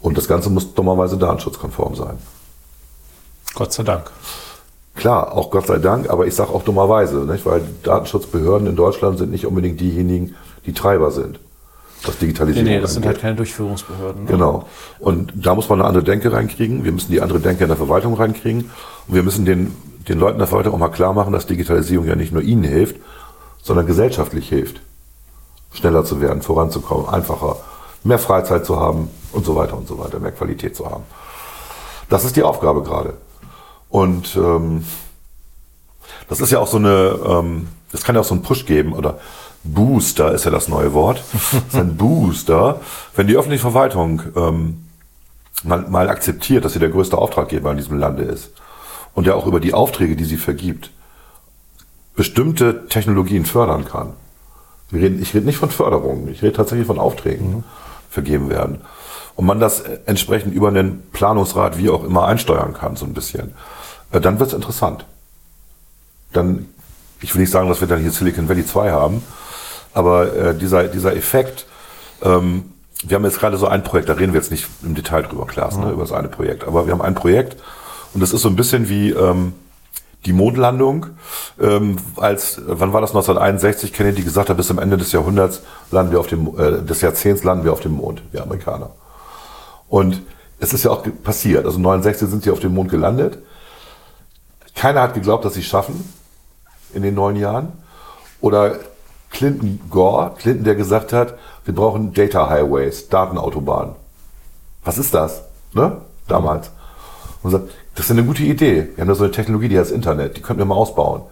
[0.00, 2.18] Und das Ganze muss dummerweise datenschutzkonform sein.
[3.54, 4.10] Gott sei Dank.
[4.94, 7.46] Klar, auch Gott sei Dank, aber ich sage auch dummerweise, nicht?
[7.46, 10.34] weil Datenschutzbehörden in Deutschland sind nicht unbedingt diejenigen,
[10.68, 11.40] die Treiber sind.
[12.04, 13.16] Was Digitalisierung Nee, nee, das sind angeht.
[13.16, 14.24] halt keine Durchführungsbehörden.
[14.24, 14.30] ne?
[14.30, 14.68] Genau.
[15.00, 16.84] Und da muss man eine andere Denke reinkriegen.
[16.84, 18.70] Wir müssen die andere Denke in der Verwaltung reinkriegen.
[19.08, 19.74] Und wir müssen den,
[20.08, 22.96] den Leuten der Verwaltung auch mal klar machen, dass Digitalisierung ja nicht nur ihnen hilft,
[23.62, 24.80] sondern gesellschaftlich hilft.
[25.72, 27.56] Schneller zu werden, voranzukommen, einfacher,
[28.04, 31.02] mehr Freizeit zu haben und so weiter und so weiter, mehr Qualität zu haben.
[32.08, 33.14] Das ist die Aufgabe gerade.
[33.90, 34.84] Und ähm,
[36.28, 38.92] das ist ja auch so eine, ähm, das kann ja auch so einen Push geben
[38.92, 39.18] oder
[39.64, 41.22] Booster ist ja das neue Wort.
[41.32, 42.80] Das ist ein Booster,
[43.16, 44.84] wenn die öffentliche Verwaltung ähm,
[45.64, 48.50] mal, mal akzeptiert, dass sie der größte Auftraggeber in diesem Lande ist
[49.14, 50.90] und ja auch über die Aufträge, die sie vergibt,
[52.14, 54.14] bestimmte Technologien fördern kann.
[54.90, 57.64] Wir reden, ich rede nicht von Förderungen, ich rede tatsächlich von Aufträgen,
[58.10, 58.80] vergeben werden.
[59.36, 63.14] Und man das äh, entsprechend über einen Planungsrat wie auch immer einsteuern kann, so ein
[63.14, 63.54] bisschen.
[64.10, 65.04] Äh, Dann wird es interessant.
[66.32, 66.66] Dann,
[67.20, 69.22] ich will nicht sagen, dass wir dann hier Silicon Valley 2 haben,
[69.98, 71.66] aber äh, dieser, dieser Effekt,
[72.22, 72.72] ähm,
[73.04, 75.44] wir haben jetzt gerade so ein Projekt, da reden wir jetzt nicht im Detail drüber,
[75.44, 77.56] Klaas, ne, über das eine Projekt, aber wir haben ein Projekt
[78.14, 79.54] und das ist so ein bisschen wie ähm,
[80.24, 81.06] die Mondlandung,
[81.60, 86.12] ähm, als, wann war das, 1961, Kennedy gesagt hat, bis zum Ende des Jahrhunderts landen
[86.12, 88.90] wir auf dem, äh, des Jahrzehnts landen wir auf dem Mond, wir Amerikaner.
[89.88, 90.22] Und
[90.60, 93.38] es ist ja auch passiert, also 69 sind sie auf dem Mond gelandet.
[94.76, 96.12] Keiner hat geglaubt, dass sie es schaffen
[96.94, 97.72] in den neun Jahren.
[98.40, 98.78] Oder
[99.30, 103.94] Clinton Gore, Clinton, der gesagt hat, wir brauchen Data Highways, Datenautobahnen.
[104.84, 105.42] Was ist das?
[105.74, 105.98] Ne?
[106.26, 106.70] Damals.
[107.42, 108.88] Und sagt, das ist eine gute Idee.
[108.94, 111.22] Wir haben da so eine Technologie, die heißt Internet, die könnten wir mal ausbauen.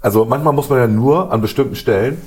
[0.00, 2.20] Also manchmal muss man ja nur an bestimmten Stellen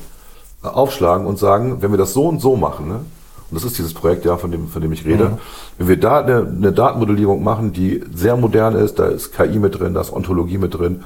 [0.64, 2.96] äh, aufschlagen und sagen, wenn wir das so und so machen, ne?
[2.96, 5.38] und das ist dieses Projekt, ja, von dem, von dem ich rede,
[5.78, 9.80] wenn wir da eine, eine Datenmodellierung machen, die sehr modern ist, da ist KI mit
[9.80, 11.04] drin, da ist Ontologie mit drin,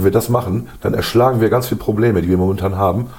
[0.00, 3.10] wenn wir das machen, dann erschlagen wir ganz viele Probleme, die wir momentan haben,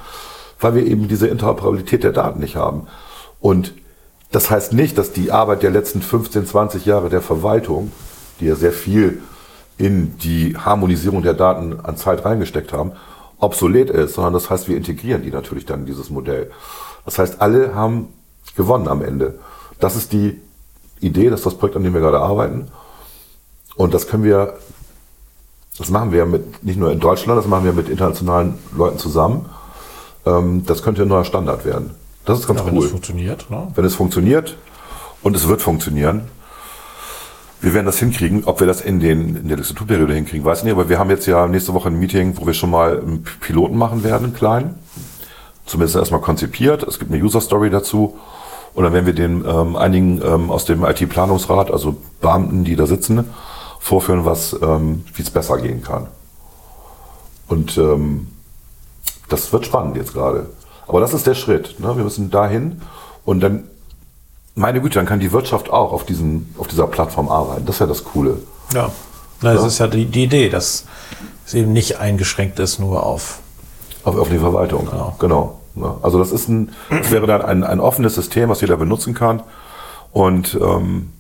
[0.59, 2.87] weil wir eben diese Interoperabilität der Daten nicht haben.
[3.39, 3.73] Und
[4.31, 7.91] das heißt nicht, dass die Arbeit der letzten 15, 20 Jahre der Verwaltung,
[8.39, 9.21] die ja sehr viel
[9.77, 12.93] in die Harmonisierung der Daten an Zeit reingesteckt haben,
[13.39, 16.51] obsolet ist, sondern das heißt, wir integrieren die natürlich dann in dieses Modell.
[17.05, 18.09] Das heißt, alle haben
[18.55, 19.39] gewonnen am Ende.
[19.79, 20.39] Das ist die
[20.99, 22.67] Idee, das ist das Projekt, an dem wir gerade arbeiten.
[23.75, 24.53] Und das können wir,
[25.77, 29.45] das machen wir mit, nicht nur in Deutschland, das machen wir mit internationalen Leuten zusammen.
[30.25, 31.91] Ähm, Das könnte ein neuer Standard werden.
[32.25, 33.49] Das ist ganz Ja, wenn cool das funktioniert.
[33.49, 33.67] Ne?
[33.75, 34.57] wenn es funktioniert
[35.23, 36.21] und es wird funktionieren.
[37.61, 38.43] Wir werden das hinkriegen.
[38.45, 40.73] Ob wir das in, den, in der Legislaturperiode hinkriegen, weiß ich nicht.
[40.73, 43.77] Aber wir haben jetzt ja nächste Woche ein Meeting, wo wir schon mal einen Piloten
[43.77, 44.75] machen werden, einen kleinen.
[45.67, 46.81] Zumindest erstmal konzipiert.
[46.83, 48.17] Es gibt eine User Story dazu.
[48.73, 52.87] Und dann werden wir den ähm, einigen ähm, aus dem IT-Planungsrat, also Beamten, die da
[52.87, 53.25] sitzen,
[53.81, 56.07] vorführen, was, ähm, wie es besser gehen kann.
[57.47, 58.27] Und ähm,
[59.27, 60.49] das wird spannend jetzt gerade.
[60.87, 61.79] Aber das ist der Schritt.
[61.79, 61.97] Ne?
[61.97, 62.81] Wir müssen dahin
[63.25, 63.65] und dann,
[64.55, 67.65] meine Güte, dann kann die Wirtschaft auch auf, diesen, auf dieser Plattform arbeiten.
[67.65, 68.37] Das ist ja das Coole.
[68.73, 68.91] Ja.
[69.41, 70.85] Na, das ist ja die, die Idee, dass
[71.47, 73.39] es eben nicht eingeschränkt ist nur auf.
[74.03, 74.85] Auf öffentliche Verwaltung.
[74.85, 75.15] Genau.
[75.17, 75.59] Genau.
[75.75, 79.13] Ja, also das ist ein, das wäre dann ein, ein offenes System, was jeder benutzen
[79.13, 79.41] kann.
[80.11, 81.11] Und ähm,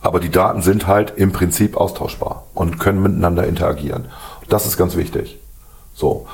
[0.00, 4.06] aber die Daten sind halt im Prinzip austauschbar und können miteinander interagieren.
[4.48, 5.38] Das ist ganz wichtig.
[5.94, 6.26] So.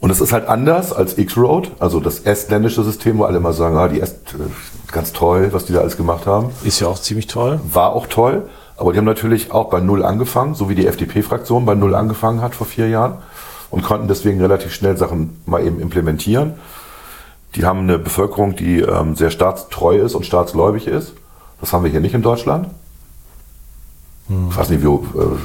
[0.00, 3.76] Und es ist halt anders als X-Road, also das estländische System, wo alle immer sagen,
[3.76, 6.50] ah, die Est, äh, ganz toll, was die da alles gemacht haben.
[6.62, 7.58] Ist ja auch ziemlich toll.
[7.72, 11.64] War auch toll, aber die haben natürlich auch bei Null angefangen, so wie die FDP-Fraktion
[11.64, 13.18] bei Null angefangen hat vor vier Jahren
[13.70, 16.54] und konnten deswegen relativ schnell Sachen mal eben implementieren.
[17.54, 21.14] Die haben eine Bevölkerung, die ähm, sehr staatstreu ist und staatsgläubig ist.
[21.64, 22.68] Das haben wir hier nicht in Deutschland.
[24.28, 25.38] Ich weiß nicht, wie, äh,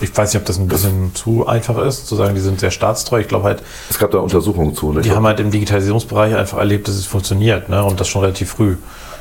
[0.00, 2.70] Ich weiß nicht, ob das ein bisschen zu einfach ist, zu sagen, die sind sehr
[2.70, 3.20] staatstreu.
[3.20, 4.92] Ich glaube halt, es gab da Untersuchungen zu.
[4.92, 5.00] Ne?
[5.00, 7.82] die haben halt im Digitalisierungsbereich einfach erlebt, dass es funktioniert, ne?
[7.82, 8.76] Und das schon relativ früh.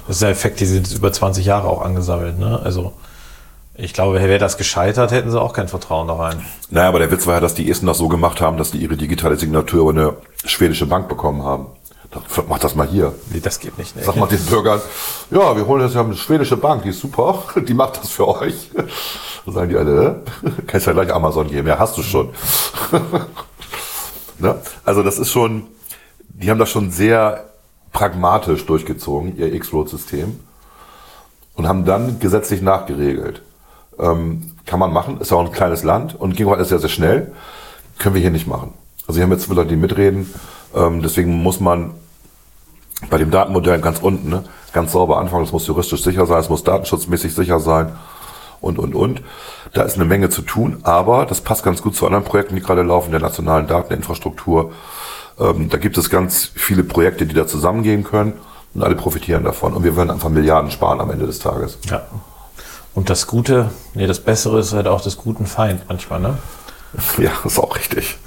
[0.05, 2.59] Das ist der Effekt, die sind über 20 Jahre auch angesammelt, ne?
[2.61, 2.91] Also,
[3.75, 6.45] ich glaube, wäre das gescheitert, hätten sie auch kein Vertrauen da rein.
[6.71, 8.79] Naja, aber der Witz war ja, dass die Esten das so gemacht haben, dass die
[8.79, 11.67] ihre digitale Signatur über eine schwedische Bank bekommen haben.
[12.49, 13.13] Mach das mal hier.
[13.31, 13.95] Nee, das geht nicht.
[13.95, 14.03] Ne?
[14.03, 14.81] Sag mal den Bürgern,
[15.29, 18.27] ja, wir holen jetzt ja eine schwedische Bank, die ist super, die macht das für
[18.27, 18.69] euch.
[19.45, 22.29] Dann sagen die alle, äh, kannst ja gleich Amazon geben, ja, hast du schon.
[24.39, 24.59] ne?
[24.83, 25.67] Also das ist schon,
[26.27, 27.45] die haben das schon sehr
[27.93, 30.39] pragmatisch durchgezogen, ihr X-Road-System,
[31.55, 33.41] und haben dann gesetzlich nachgeregelt.
[33.99, 36.89] Ähm, kann man machen, ist ja auch ein kleines Land und ging alles sehr, sehr
[36.89, 37.31] schnell.
[37.99, 38.73] Können wir hier nicht machen.
[39.07, 40.33] Also hier haben jetzt Leute, die mitreden,
[40.75, 41.93] ähm, deswegen muss man
[43.09, 44.43] bei dem Datenmodell ganz unten, ne,
[44.73, 45.43] ganz sauber anfangen.
[45.43, 47.91] Es muss juristisch sicher sein, es muss datenschutzmäßig sicher sein.
[48.61, 49.21] und, und, und.
[49.73, 52.61] Da ist eine Menge zu tun, aber das passt ganz gut zu anderen Projekten, die
[52.61, 54.71] gerade laufen, der nationalen Dateninfrastruktur.
[55.39, 58.33] Ähm, da gibt es ganz viele Projekte, die da zusammengehen können
[58.73, 59.73] und alle profitieren davon.
[59.73, 61.77] Und wir werden einfach Milliarden sparen am Ende des Tages.
[61.89, 62.03] Ja.
[62.93, 66.37] Und das Gute, nee, das Bessere ist halt auch des guten Feind manchmal, ne?
[67.17, 68.17] Ja, ist auch richtig.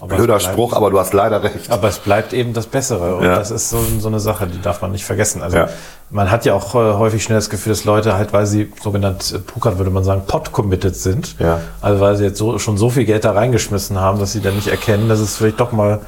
[0.00, 1.70] Aber Blöder bleibt- Spruch, aber du hast leider recht.
[1.70, 3.16] Aber es bleibt eben das Bessere.
[3.16, 3.36] Und Ja.
[3.36, 5.42] das ist so, so eine Sache, die darf man nicht vergessen.
[5.42, 5.68] Also Ja.
[6.10, 9.32] man hat ja auch äh, häufig schnell das Gefühl, dass Leute halt, weil sie sogenannt
[9.34, 11.36] äh, pokern, würde man sagen, pot-committed sind.
[11.40, 11.60] Ja.
[11.80, 14.54] Also weil sie jetzt so, schon so viel Geld da reingeschmissen haben, dass sie dann
[14.54, 16.00] nicht erkennen, dass es vielleicht doch mal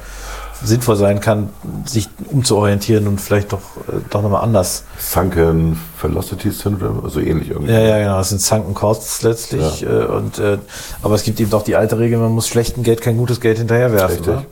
[0.63, 1.49] sinnvoll sein kann,
[1.85, 4.83] sich umzuorientieren und vielleicht doch, äh, doch nochmal anders.
[4.99, 7.71] Sunken Velocity Syndrome, so ähnlich irgendwie.
[7.73, 8.17] Ja, ja, genau.
[8.17, 9.83] Das sind Sunken Costs letztlich.
[9.83, 10.57] Äh, und, äh,
[11.01, 13.57] aber es gibt eben doch die alte Regel, man muss schlechten Geld kein gutes Geld
[13.57, 14.25] hinterherwerfen.
[14.25, 14.45] Ne?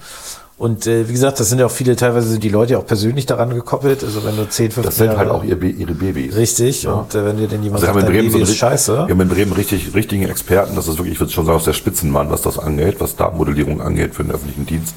[0.58, 2.86] Und äh, wie gesagt, das sind ja auch viele, teilweise sind die Leute ja auch
[2.86, 4.04] persönlich daran gekoppelt.
[4.04, 6.36] Also wenn du 10, 15 Das sind Jahre- halt auch ihr, Ba- ihre Babys.
[6.36, 6.86] Richtig.
[6.86, 8.94] Und äh, wenn dir denn jemand Also in dein so Baby einen, ist scheiße.
[8.94, 10.76] wir haben in Bremen richtig, richtigen Experten.
[10.76, 13.80] Das ist wirklich, ich würde schon sagen, aus der Spitzenmann, was das angeht, was Datenmodellierung
[13.80, 14.96] angeht für den öffentlichen Dienst.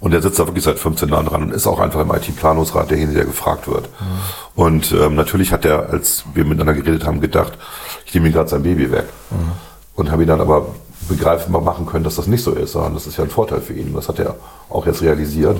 [0.00, 2.90] Und der sitzt da wirklich seit 15 Jahren dran und ist auch einfach im IT-Planungsrat
[2.90, 3.88] derjenige, der gefragt wird.
[4.54, 7.54] Und ähm, natürlich hat er, als wir miteinander geredet haben, gedacht,
[8.06, 9.06] ich nehme ihm gerade sein Baby weg.
[9.96, 10.66] Und habe ihn dann aber
[11.08, 13.72] begreifbar machen können, dass das nicht so ist, sondern das ist ja ein Vorteil für
[13.72, 13.92] ihn.
[13.94, 14.36] Das hat er
[14.68, 15.58] auch jetzt realisiert.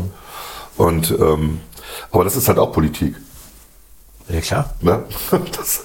[0.76, 1.61] Und ähm,
[2.12, 3.16] aber das ist halt auch Politik.
[4.28, 4.74] Ja, klar.
[4.80, 5.03] Ne?
[5.57, 5.82] Das,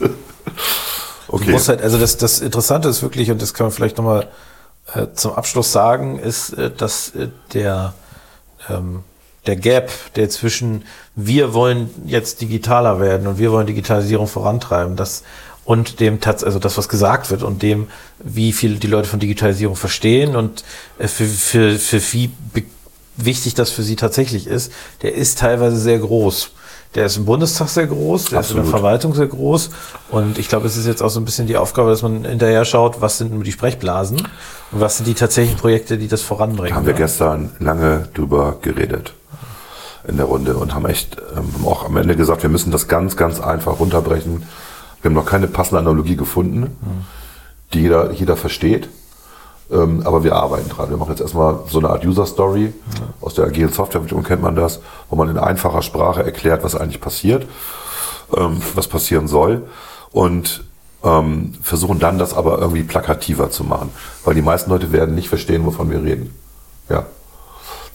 [1.33, 1.51] Du okay.
[1.51, 4.27] musst halt, also das, das Interessante ist wirklich, und das kann man vielleicht nochmal
[4.93, 7.95] äh, zum Abschluss sagen, ist, äh, dass äh, der,
[8.69, 9.03] ähm,
[9.45, 10.83] der Gap, der zwischen
[11.15, 15.23] wir wollen jetzt digitaler werden und wir wollen Digitalisierung vorantreiben, das
[15.65, 17.87] und dem also das, was gesagt wird und dem,
[18.19, 20.63] wie viel die Leute von Digitalisierung verstehen und
[20.99, 22.31] äh, für, für, für wie
[23.15, 26.51] wichtig das für sie tatsächlich ist, der ist teilweise sehr groß.
[26.95, 28.81] Der ist im Bundestag sehr groß, der ist in der Absolut.
[28.81, 29.71] Verwaltung sehr groß.
[30.11, 32.65] Und ich glaube, es ist jetzt auch so ein bisschen die Aufgabe, dass man hinterher
[32.65, 34.19] schaut, was sind nur die Sprechblasen
[34.71, 36.69] und was sind die tatsächlichen Projekte, die das voranbringen.
[36.69, 39.13] Da haben wir gestern lange drüber geredet
[40.07, 43.17] in der Runde und haben echt ähm, auch am Ende gesagt, wir müssen das ganz,
[43.17, 44.43] ganz einfach runterbrechen.
[45.01, 46.77] Wir haben noch keine passende Analogie gefunden,
[47.73, 48.89] die jeder, jeder versteht.
[49.73, 50.89] Ähm, aber wir arbeiten dran.
[50.89, 52.73] Wir machen jetzt erstmal so eine Art User Story.
[53.21, 57.01] Aus der agilen Softwareentwicklung kennt man das, wo man in einfacher Sprache erklärt, was eigentlich
[57.01, 57.47] passiert,
[58.37, 59.63] ähm, was passieren soll.
[60.11, 60.63] Und
[61.03, 63.91] ähm, versuchen dann das aber irgendwie plakativer zu machen.
[64.23, 66.33] Weil die meisten Leute werden nicht verstehen, wovon wir reden.
[66.89, 67.05] Ja.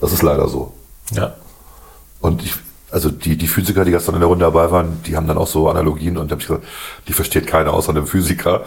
[0.01, 0.73] Das ist leider so.
[1.11, 1.33] Ja.
[2.19, 2.53] Und ich,
[2.91, 5.47] also die, die Physiker, die gestern in der Runde dabei waren, die haben dann auch
[5.47, 6.65] so Analogien und da hab ich gesagt,
[7.07, 8.63] die versteht keiner außer dem Physiker.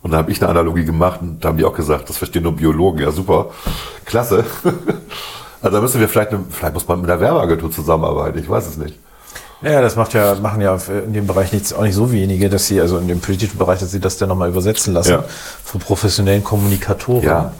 [0.00, 2.44] Und dann habe ich eine Analogie gemacht und da haben die auch gesagt, das verstehen
[2.44, 3.00] nur Biologen.
[3.00, 3.46] Ja, super.
[4.04, 4.44] Klasse.
[5.60, 8.64] Also da müssen wir vielleicht, eine, vielleicht muss man mit einer Werbeagentur zusammenarbeiten, ich weiß
[8.68, 8.96] es nicht.
[9.60, 12.68] Ja, das macht ja, machen ja in dem Bereich nichts, auch nicht so wenige, dass
[12.68, 15.24] sie, also in dem politischen Bereich, dass sie das dann nochmal übersetzen lassen Ja.
[15.64, 17.52] von professionellen Kommunikatoren, Ja.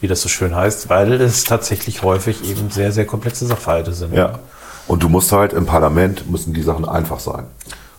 [0.00, 4.14] wie das so schön heißt, weil es tatsächlich häufig eben sehr, sehr komplexe Sachverhalte sind.
[4.14, 4.38] Ja.
[4.88, 7.44] Und du musst halt im Parlament, müssen die Sachen einfach sein.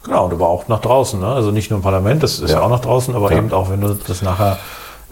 [0.04, 1.20] Genau, und aber auch nach draußen.
[1.20, 1.28] Ne?
[1.28, 2.64] Also nicht nur im Parlament, das ist ja, Ja.
[2.64, 3.38] auch nach draußen, aber Ja.
[3.38, 4.58] eben auch, wenn du das nachher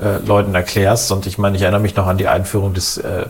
[0.02, 1.12] äh, Leuten erklärst.
[1.12, 3.22] Und ich meine, ich erinnere mich noch an die Einführung des, äh,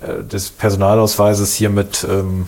[0.00, 2.46] äh, des Personalausweises hier mit ähm,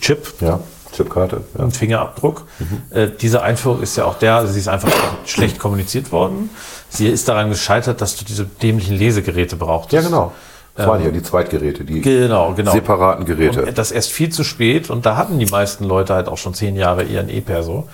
[0.00, 0.60] Chip Ja.
[0.92, 1.42] Chipkarte.
[1.56, 1.64] Ja.
[1.64, 2.46] und Fingerabdruck.
[2.90, 4.90] Äh, diese Einführung ist ja auch der, also sie ist einfach
[5.24, 6.50] schlecht kommuniziert worden.
[6.88, 9.92] Sie ist daran gescheitert, dass du diese dämlichen Lesegeräte brauchst.
[9.92, 10.32] ja, genau.
[10.76, 12.72] Das waren ja die Zweitgeräte, die Genau, genau.
[12.72, 13.66] separaten Geräte.
[13.66, 16.54] Und das erst viel zu spät und da hatten die meisten Leute halt auch schon
[16.54, 17.88] zehn Jahre ihren E-Perso.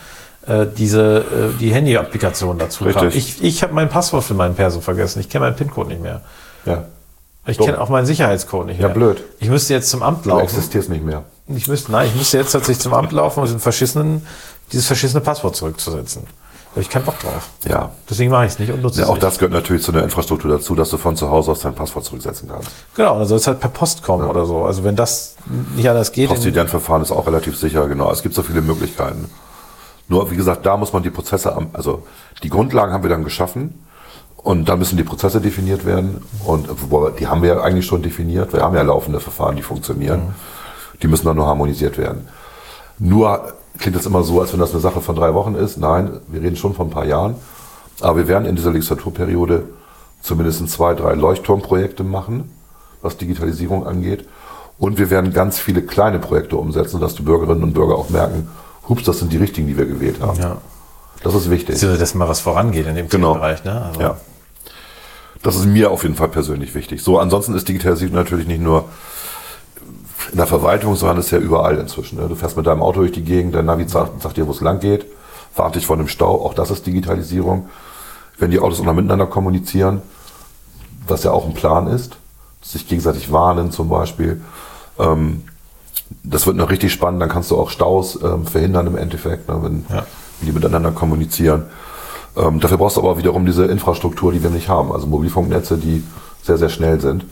[0.46, 3.00] Äh, diese äh, die Handy-Applikation dazu Richtig.
[3.02, 3.08] kam.
[3.18, 5.18] Ich, ich habe mein Passwort für meinen Perso vergessen.
[5.20, 6.20] Ich kenne meinen PIN-Code nicht mehr.
[6.64, 6.84] ja.
[7.48, 8.94] Ich kenne auch meinen Sicherheitscode nicht Ja, mehr.
[8.94, 9.22] blöd.
[9.38, 10.42] Ich müsste jetzt zum Amt Du laufen.
[10.42, 11.22] existierst nicht mehr.
[11.46, 14.26] Ich müsste, nein, ich müsste jetzt tatsächlich zum Amt laufen, um diesen verschissenen,
[14.72, 16.24] dieses verschissene Passwort zurückzusetzen.
[16.76, 17.48] Habe ich keinen Bock drauf.
[17.66, 17.92] Ja.
[18.10, 19.22] Deswegen mache ich es nicht und nutze Ja, es auch nicht.
[19.22, 22.04] das gehört natürlich zu der Infrastruktur dazu, dass du von zu Hause aus dein Passwort
[22.04, 22.68] zurücksetzen kannst.
[22.94, 24.62] Genau, dann soll es halt per Post kommen oder so.
[24.62, 25.36] Also wenn das
[25.74, 28.12] nicht anders geht, Postidentverfahren ist auch relativ sicher, genau.
[28.12, 29.30] Es gibt so viele Möglichkeiten.
[30.08, 32.02] Nur, wie gesagt, da muss man die Prozesse, also
[32.42, 33.82] die Grundlagen haben wir dann geschaffen
[34.36, 36.68] und da müssen die Prozesse definiert werden und
[37.18, 38.52] die haben wir ja eigentlich schon definiert.
[38.52, 40.34] Wir haben ja laufende Verfahren, die funktionieren.
[41.02, 42.28] Die müssen dann nur harmonisiert werden.
[42.98, 45.76] Nur klingt das immer so, als wenn das eine Sache von drei Wochen ist.
[45.76, 47.34] Nein, wir reden schon von ein paar Jahren.
[48.00, 49.64] Aber wir werden in dieser Legislaturperiode
[50.22, 52.50] zumindest zwei, drei Leuchtturmprojekte machen,
[53.02, 54.26] was Digitalisierung angeht.
[54.78, 58.48] Und wir werden ganz viele kleine Projekte umsetzen, dass die Bürgerinnen und Bürger auch merken,
[58.88, 60.38] hups, das sind die richtigen, die wir gewählt haben.
[60.38, 60.56] Ja.
[61.22, 61.78] Das ist wichtig.
[61.78, 63.34] so, dass mal was vorangeht in dem Genau.
[63.34, 63.64] Bereich.
[63.64, 63.82] Ne?
[63.86, 64.16] Also, Ja.
[65.42, 67.02] Das ist mir auf jeden Fall persönlich wichtig.
[67.02, 68.86] So, ansonsten ist Digitalisierung natürlich nicht nur
[70.32, 72.18] in der Verwaltung, sondern ist ja überall inzwischen.
[72.18, 72.28] ne?
[72.28, 74.60] Du fährst mit deinem Auto durch die Gegend, dein Navi sagt, sagt dir, wo es
[74.60, 75.06] lang geht,
[75.54, 77.68] warnt dich vor einem Stau, auch das ist Digitalisierung.
[78.38, 80.02] wenn die Autos auch noch miteinander kommunizieren,
[81.08, 82.16] was ja auch ein Plan ist,
[82.62, 84.42] sich gegenseitig warnen zum Beispiel.
[84.98, 85.44] Ähm,
[86.22, 89.58] das wird noch richtig spannend, dann kannst du auch Staus ähm, verhindern im Endeffekt, ne,
[89.62, 90.04] wenn, Ja.
[90.40, 91.64] wenn die miteinander kommunizieren.
[92.36, 96.04] Ähm, dafür brauchst du aber wiederum diese Infrastruktur, die wir nicht haben, also Mobilfunknetze, die
[96.42, 97.24] sehr, sehr schnell sind,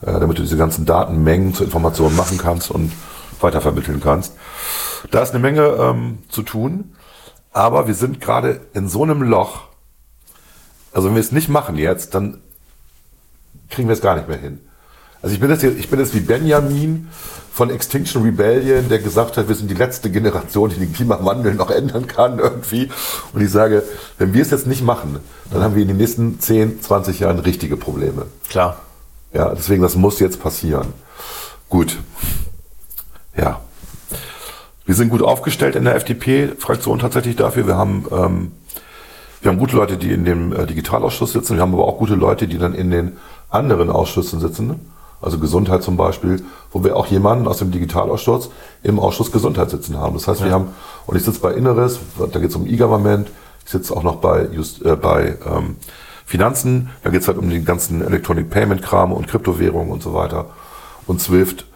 [0.00, 2.92] damit du diese ganzen Datenmengen zur Information machen kannst und
[3.40, 4.34] weitervermitteln kannst.
[5.10, 6.94] Da ist eine Menge ähm, zu tun,
[7.52, 9.62] aber wir sind gerade in so einem Loch,
[10.92, 12.40] also wenn wir es nicht machen jetzt, dann
[13.70, 14.60] kriegen wir es gar nicht mehr hin.
[15.22, 17.08] Also ich bin jetzt, hier, ich bin jetzt wie Benjamin
[17.50, 21.70] von Extinction Rebellion, der gesagt hat, wir sind die letzte Generation, die den Klimawandel noch
[21.70, 22.90] ändern kann irgendwie.
[23.32, 23.84] Und ich sage,
[24.18, 25.20] wenn wir es jetzt nicht machen,
[25.50, 28.26] dann haben wir in den nächsten 10, 20 Jahren richtige Probleme.
[28.50, 28.76] Klar.
[29.34, 30.92] Ja, deswegen, das muss jetzt passieren.
[31.68, 31.98] Gut.
[33.36, 33.60] Ja.
[34.86, 37.66] Wir sind gut aufgestellt in der FDP-Fraktion tatsächlich dafür.
[37.66, 38.52] Wir haben, ähm,
[39.42, 41.56] wir haben gute Leute, die in dem äh, Digitalausschuss sitzen.
[41.56, 43.16] Wir haben aber auch gute Leute, die dann in den
[43.50, 44.78] anderen Ausschüssen sitzen.
[45.20, 48.50] Also Gesundheit zum Beispiel, wo wir auch jemanden aus dem Digitalausschuss
[48.82, 50.14] im Ausschuss Gesundheit sitzen haben.
[50.14, 50.68] Das heißt, wir haben,
[51.06, 53.28] und ich sitze bei Inneres, da geht es um E-Government,
[53.64, 55.76] ich sitze auch noch bei, Just, äh, bei ähm,
[56.26, 60.14] Finanzen, da geht es halt um den ganzen Electronic Payment Kram und Kryptowährungen und so
[60.14, 60.46] weiter
[61.06, 61.66] und Swift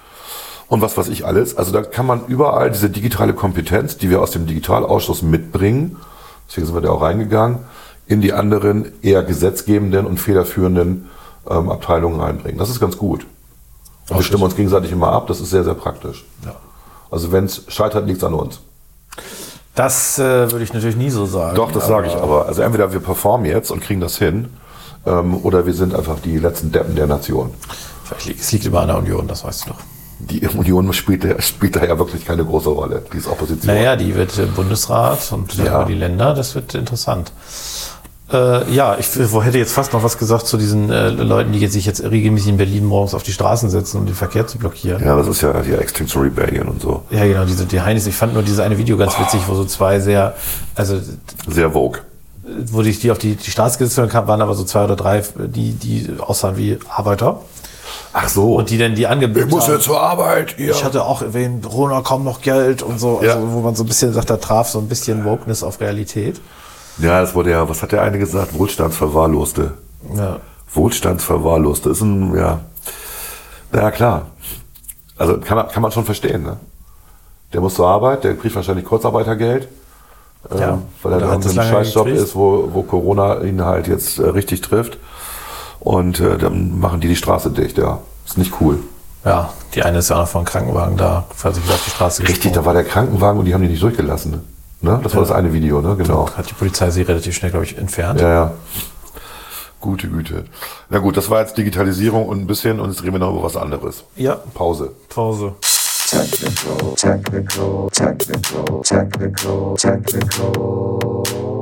[0.69, 1.57] und was weiß ich alles.
[1.57, 5.97] Also da kann man überall diese digitale Kompetenz, die wir aus dem Digitalausschuss mitbringen,
[6.49, 7.59] deswegen sind wir da auch reingegangen,
[8.07, 11.09] in die anderen eher gesetzgebenden und federführenden
[11.49, 12.59] ähm, Abteilungen reinbringen.
[12.59, 13.27] Das ist ganz gut.
[14.09, 16.25] Und wir stimmen uns gegenseitig immer ab, das ist sehr, sehr praktisch.
[16.45, 16.57] Ja.
[17.11, 18.61] Also wenn es scheitert, liegt es an uns.
[19.79, 21.55] Das äh, würde ich natürlich nie so sagen.
[21.55, 22.47] Doch, das sage ich aber.
[22.47, 24.49] Also entweder wir performen jetzt und kriegen das hin,
[25.07, 27.51] ähm, oder wir sind einfach die letzten Deppen der Nation.
[28.05, 29.79] Vielleicht liegt, es liegt immer an der Union, das weißt du doch.
[30.19, 33.05] Die Union spielt, da- spielt da ja wirklich keine große Rolle.
[33.13, 33.73] Die ist Opposition.
[33.73, 35.65] Naja, die wird im Bundesrat und Ja.
[35.65, 35.85] ja.
[35.85, 37.31] die Länder, das wird interessant.
[38.31, 41.61] Äh, ja, ich wo hätte jetzt fast noch was gesagt zu diesen äh, Leuten, die
[41.61, 44.59] jetzt sich jetzt regelmäßig in Berlin morgens auf die Straßen setzen, um den Verkehr zu
[44.59, 45.03] blockieren.
[45.03, 47.05] Ja, das ist ja die Extinction Rebellion und so.
[47.11, 48.07] Ja, genau, diese die Heinis.
[48.07, 50.35] Ich fand nur dieses eine Video ganz witzig, wo so zwei sehr,
[50.75, 51.01] also
[51.49, 52.01] Sehr vogue.
[52.67, 55.23] wo ich die auf die, die Straße gesetzt haben, waren aber so zwei oder drei,
[55.39, 57.41] die, die aussahen wie Arbeiter.
[58.13, 58.57] Ach so.
[58.57, 59.81] Und die dann die angebildet haben.
[59.81, 60.55] zur Arbeit.
[60.59, 60.71] Hier.
[60.73, 63.39] Ich hatte auch erwähnt, Corona kaum noch Geld und so, also Ja.
[63.41, 66.41] wo man so ein bisschen sagt, da traf so ein bisschen Wokeness auf Realität.
[66.99, 68.57] Ja, das wurde ja, was hat der eine gesagt?
[68.59, 69.73] Wohlstandsverwahrloste.
[70.15, 70.39] Ja.
[70.73, 71.91] Wohlstandsverwahrloste.
[71.91, 72.61] Ist ein, ja.
[73.73, 74.27] Ja, klar.
[75.17, 76.57] Also kann, man- kann man schon verstehen, ne?
[77.53, 79.69] Der muss zur Arbeit, der kriegt wahrscheinlich Kurzarbeitergeld.
[80.51, 84.19] ähm, Ja, weil er da in einem Scheißjob ist, wo, wo Corona ihn halt jetzt
[84.19, 84.99] äh, richtig trifft.
[85.81, 87.99] Und äh, dann machen die die Straße dicht, ja.
[88.27, 88.79] Ist nicht cool.
[89.25, 92.23] Ja, die eine ist ja auch noch von Krankenwagen da, falls ich auf die Straße
[92.29, 94.31] Richtig, da war der Krankenwagen und die haben die nicht durchgelassen.
[94.33, 94.41] Ne?
[94.81, 95.97] Das war das eine Video, ne?
[95.97, 96.29] Genau.
[96.37, 98.21] Hat die Polizei sie relativ schnell, glaube ich, entfernt.
[98.21, 98.53] Ja, ja.
[99.81, 100.45] Gute Güte.
[100.89, 103.45] Na gut, das war jetzt Digitalisierung und ein bisschen und jetzt reden wir noch über
[103.45, 104.05] was anderes.
[104.17, 104.93] Ja, Pause.
[105.09, 105.55] Pause.
[106.09, 111.58] Technical, technical, technical, technical, technical.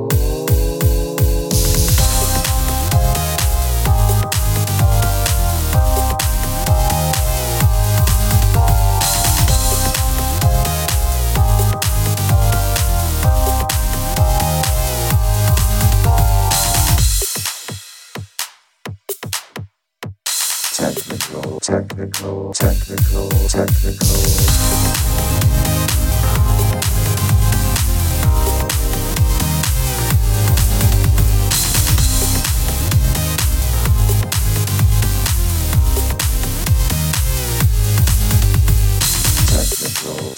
[21.67, 23.97] Technical, technical, technical,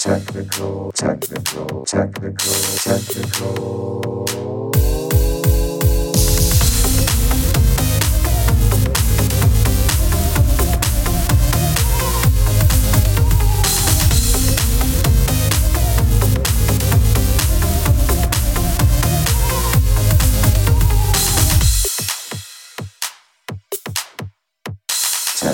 [0.00, 2.50] Technical, technical, technical,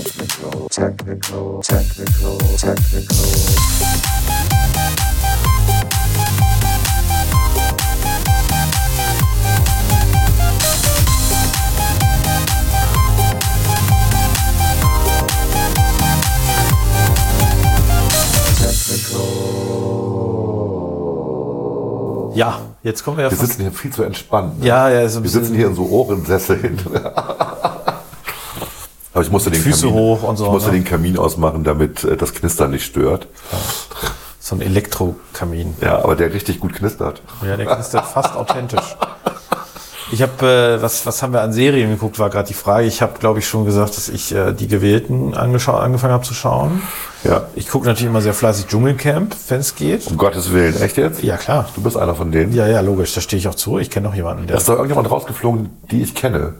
[0.02, 1.60] technical, technical.
[1.60, 3.86] Technical, technical, technical, technical.
[22.34, 24.60] Ja, jetzt kommen wir ja Wir sitzen hier viel zu entspannt.
[24.60, 24.66] Ne?
[24.66, 26.94] Ja, ja, so ein Wir sitzen hier in so Ohrensessel hinten.
[26.94, 27.25] Aber
[29.26, 30.76] ich musste den Füße Kamin, hoch und so, ich musste ne?
[30.76, 33.28] den Kamin ausmachen, damit äh, das Knistern nicht stört.
[34.40, 35.74] So ein Elektrokamin.
[35.80, 37.20] Ja, aber der richtig gut knistert.
[37.44, 38.96] Ja, der knistert fast authentisch.
[40.12, 42.86] Ich habe, äh, was, was haben wir an Serien geguckt, war gerade die Frage.
[42.86, 46.82] Ich habe, glaube ich, schon gesagt, dass ich äh, die Gewählten angefangen habe zu schauen.
[47.24, 47.48] Ja.
[47.56, 50.06] Ich gucke natürlich immer sehr fleißig Dschungelcamp, wenn es geht.
[50.06, 51.24] Um Gottes Willen, echt jetzt?
[51.24, 51.68] Ja, klar.
[51.74, 52.54] Du bist einer von denen?
[52.54, 53.80] Ja, ja, logisch, da stehe ich auch zu.
[53.80, 54.56] Ich kenne noch jemanden, Da der.
[54.58, 56.54] ist doch irgendjemand rausgeflogen, die ich kenne.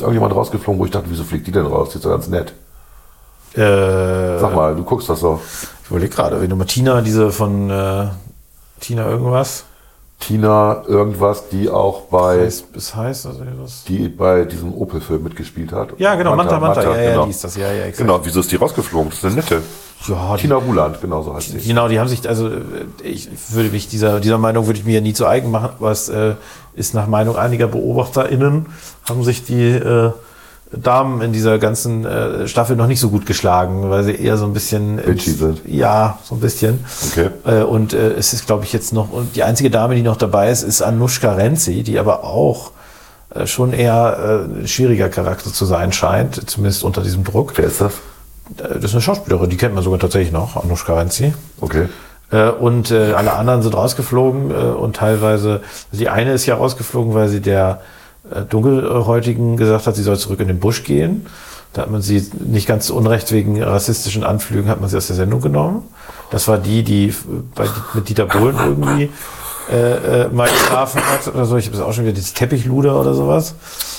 [0.00, 1.90] Ist irgendjemand rausgeflogen, wo ich dachte, wieso fliegt die denn raus?
[1.90, 2.54] Die ist doch ganz nett.
[3.52, 5.40] Äh, Sag mal, du guckst das doch.
[5.82, 8.06] ich überlege gerade, wenn du mal Tina, diese von äh,
[8.80, 9.64] Tina irgendwas,
[10.18, 13.84] Tina irgendwas, die auch bei, heißt, bis heißt also was?
[13.84, 15.90] die bei diesem Opel-Film mitgespielt hat.
[15.98, 17.24] Ja, genau, Manta, Manta, ja, ja, genau.
[17.24, 17.98] die ist das, ja, ja, exakt.
[17.98, 19.10] Genau, wieso ist die rausgeflogen?
[19.10, 19.62] Das ist eine nette.
[20.08, 21.58] Ja, die, Tina Ruland, genau so heißt sie.
[21.58, 22.58] Genau, die haben sich, also äh,
[23.02, 26.36] ich würde mich dieser, dieser Meinung würde ich mir nie zu eigen machen, es äh,
[26.74, 28.66] ist nach Meinung einiger BeobachterInnen,
[29.08, 30.10] haben sich die äh,
[30.72, 34.44] Damen in dieser ganzen äh, Staffel noch nicht so gut geschlagen, weil sie eher so
[34.44, 35.60] ein bisschen Bitchy sind.
[35.66, 36.84] Ja, so ein bisschen.
[37.10, 37.30] Okay.
[37.44, 40.16] Äh, und äh, es ist, glaube ich, jetzt noch, und die einzige Dame, die noch
[40.16, 42.70] dabei ist, ist Anushka Renzi, die aber auch
[43.34, 47.52] äh, schon eher äh, ein schwieriger Charakter zu sein scheint, zumindest unter diesem Druck.
[47.56, 47.94] Wer ist das?
[48.58, 51.34] Äh, Das ist eine Schauspielerin, die kennt man sogar tatsächlich noch, Anushka Renzi.
[51.60, 51.88] Okay.
[52.30, 55.60] Äh, und äh, alle anderen sind rausgeflogen äh, und teilweise,
[55.90, 57.80] also die eine ist ja rausgeflogen, weil sie der
[58.30, 61.26] äh, Dunkelhäutigen gesagt hat, sie soll zurück in den Busch gehen.
[61.72, 65.06] Da hat man sie nicht ganz zu Unrecht wegen rassistischen Anflügen hat man sie aus
[65.06, 65.82] der Sendung genommen.
[66.30, 67.14] Das war die, die
[67.54, 69.10] bei, mit Dieter Bohlen irgendwie
[69.70, 71.56] äh, äh, mal geschlafen hat oder so.
[71.56, 73.54] Ich habe es auch schon wieder, dieses Teppichluder oder sowas.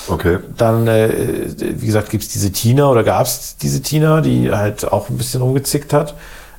[0.08, 0.38] Okay.
[0.56, 5.16] Dann, äh, wie gesagt, gibt's diese Tina oder gab's diese Tina, die halt auch ein
[5.16, 6.14] bisschen rumgezickt hat.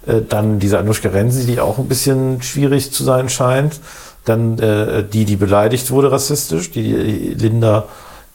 [0.05, 3.79] Äh, dann diese Anushka Renzi, die auch ein bisschen schwierig zu sein scheint.
[4.25, 7.85] Dann äh, die, die beleidigt wurde rassistisch, die Linda,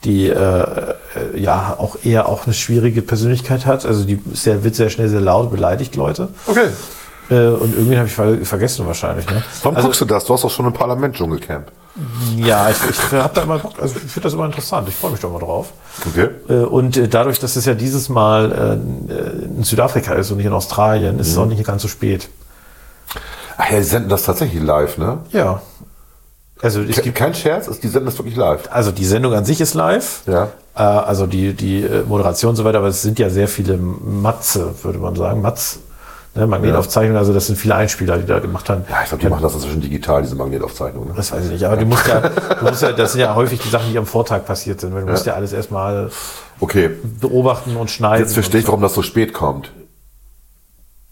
[0.03, 0.95] die äh, äh,
[1.35, 3.85] ja auch eher auch eine schwierige Persönlichkeit hat.
[3.85, 6.29] Also die sehr, wird sehr schnell sehr laut, beleidigt Leute.
[6.47, 6.67] Okay.
[7.29, 9.29] Äh, und irgendwie habe ich ver vergessen wahrscheinlich.
[9.29, 9.43] Ne?
[9.63, 10.25] Warum Also- guckst du das?
[10.25, 11.71] Du hast doch schon im Parlament Dschungelcamp.
[12.37, 14.87] Ja, ich, ich habe da immer also ich finde das immer interessant.
[14.87, 15.73] Ich freue mich doch mal drauf.
[16.07, 16.29] Okay.
[16.47, 18.79] Äh, Und äh, dadurch, dass es ja dieses Mal
[19.57, 22.29] in Südafrika ist und nicht in Australien, ist es auch nicht ganz so spät.
[23.57, 25.17] Ach ja, die senden das tatsächlich live, ne?
[25.31, 25.61] Ja.
[26.61, 28.69] Also es Ke- gibt, Kein Scherz, ist- die senden das wirklich live.
[28.71, 30.21] also die Sendung an sich ist live.
[30.27, 30.49] Ja.
[30.73, 34.99] Also die, die Moderation und so weiter, aber es sind ja sehr viele Matze, würde
[34.99, 35.41] man sagen.
[35.41, 35.79] Matz,
[36.35, 38.83] ne, Magnetaufzeichnungen, also das sind viele Einspieler, die da gemacht haben.
[38.89, 41.07] Ja, ich glaube, die machen das inzwischen digital, diese Magnetaufzeichnung.
[41.07, 41.13] Ne?
[41.15, 43.59] Das weiß ich nicht, aber du musst ja, du musst ja, das sind ja häufig
[43.59, 46.09] die Sachen, die am Vortag passiert sind, weil du musst ja alles erstmal
[46.59, 46.89] Okay,
[47.21, 48.23] beobachten und schneiden.
[48.25, 49.71] jetzt verstehe ich, warum das so spät kommt.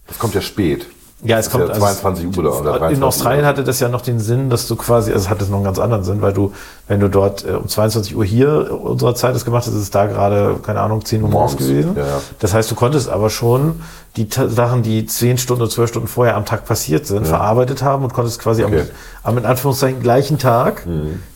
[0.06, 0.86] Das kommt ja spät.
[1.24, 3.48] Ja, es kommt ja also- 22 Uhr oder- oder 23 In Australien Uhr.
[3.48, 5.64] hatte das ja noch den Sinn, dass du quasi, also es hat das noch einen
[5.64, 6.52] ganz anderen Sinn, weil du,
[6.86, 9.90] wenn du dort äh, um 22 Uhr hier unserer Zeit das gemacht hast, ist es
[9.90, 11.96] da gerade, keine Ahnung, 10 Uhr morgens Morgens, gewesen.
[11.96, 12.20] ja, ja.
[12.38, 13.80] Das heißt, du konntest aber schon
[14.16, 18.04] die Sachen, die 10 Stunden oder 12 Stunden vorher am Tag passiert sind, verarbeitet haben
[18.04, 18.82] und konntest quasi Okay.
[18.84, 18.90] Mhm.
[19.24, 20.86] am, am in Anführungszeichen gleichen Tag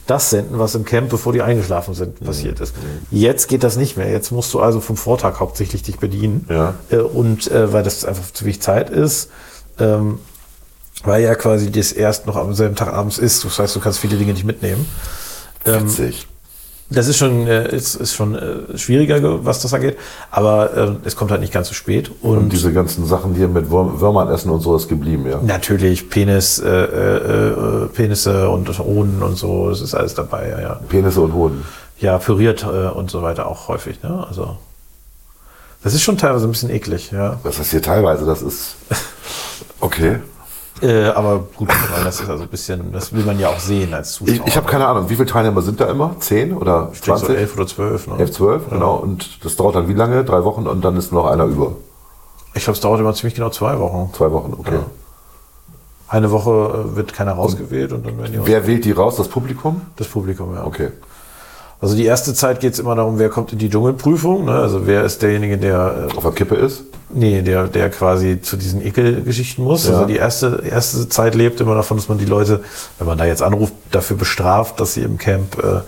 [0.06, 2.74] das senden, was im Camp, bevor die eingeschlafen sind, passiert ist.
[3.10, 4.10] Jetzt geht das nicht mehr.
[4.10, 6.46] Jetzt musst du also vom Vortag hauptsächlich dich bedienen.
[6.48, 6.74] Ja.
[6.90, 9.30] Äh, und äh, weil das einfach zu wenig Zeit ist,
[9.78, 10.18] ähm,
[11.04, 13.44] weil ja quasi das erst noch am selben Tag abends ist.
[13.44, 14.86] Das heißt, du kannst viele Dinge nicht mitnehmen.
[15.64, 16.26] Ähm, Witzig.
[16.90, 19.96] das ist schon, äh, ist, ist schon äh, schwieriger, ge- was das angeht,
[20.30, 22.10] aber äh, es kommt halt nicht ganz so spät.
[22.20, 25.40] Und, Und diese ganzen Sachen hier mit Wurm, Würmern essen und so ist geblieben, ja.
[25.42, 27.48] natürlich Penis, äh, äh,
[27.84, 30.80] äh, Penisse und Hoden und so, das ist alles dabei, ja, ja.
[30.88, 31.64] Penisse und Hoden.
[31.98, 34.26] Ja, püriert und so weiter auch häufig, ne?
[34.28, 34.56] Also
[35.84, 37.38] das ist schon teilweise ein bisschen eklig, ja.
[37.44, 38.74] Das ist hier teilweise, das ist.
[39.82, 40.20] Okay.
[40.80, 41.68] Äh, aber gut,
[42.04, 44.34] das ist also ein bisschen, das will man ja auch sehen als Zuschauer.
[44.36, 46.16] Ich, ich habe keine Ahnung, wie viele Teilnehmer sind da immer?
[46.18, 47.36] Zehn oder Ich denke so 20?
[47.36, 48.06] elf oder zwölf.
[48.06, 48.14] Ne?
[48.18, 48.96] 11, 12, genau.
[48.96, 50.24] Und das dauert dann wie lange?
[50.24, 51.72] Drei Wochen und dann ist noch einer über.
[52.54, 54.12] Ich glaube, es dauert immer ziemlich genau zwei Wochen.
[54.14, 54.74] Zwei Wochen, okay.
[54.74, 54.84] Ja.
[56.08, 59.16] Eine Woche äh, wird keiner rausgewählt und dann werden die Wer wählt die raus?
[59.16, 59.82] Das Publikum?
[59.96, 60.64] das Publikum, ja.
[60.64, 60.90] Okay.
[61.82, 64.44] Also die erste Zeit geht es immer darum, wer kommt in die Dschungelprüfung.
[64.46, 64.52] Ne?
[64.52, 66.84] Also wer ist derjenige, der äh, Auf der Kippe ist?
[67.10, 69.86] Nee, der, der quasi zu diesen Ekelgeschichten muss.
[69.86, 69.94] Ja.
[69.94, 72.62] Also die erste, erste Zeit lebt immer davon, dass man die Leute,
[72.98, 75.80] wenn man da jetzt anruft, dafür bestraft, dass sie im Camp äh,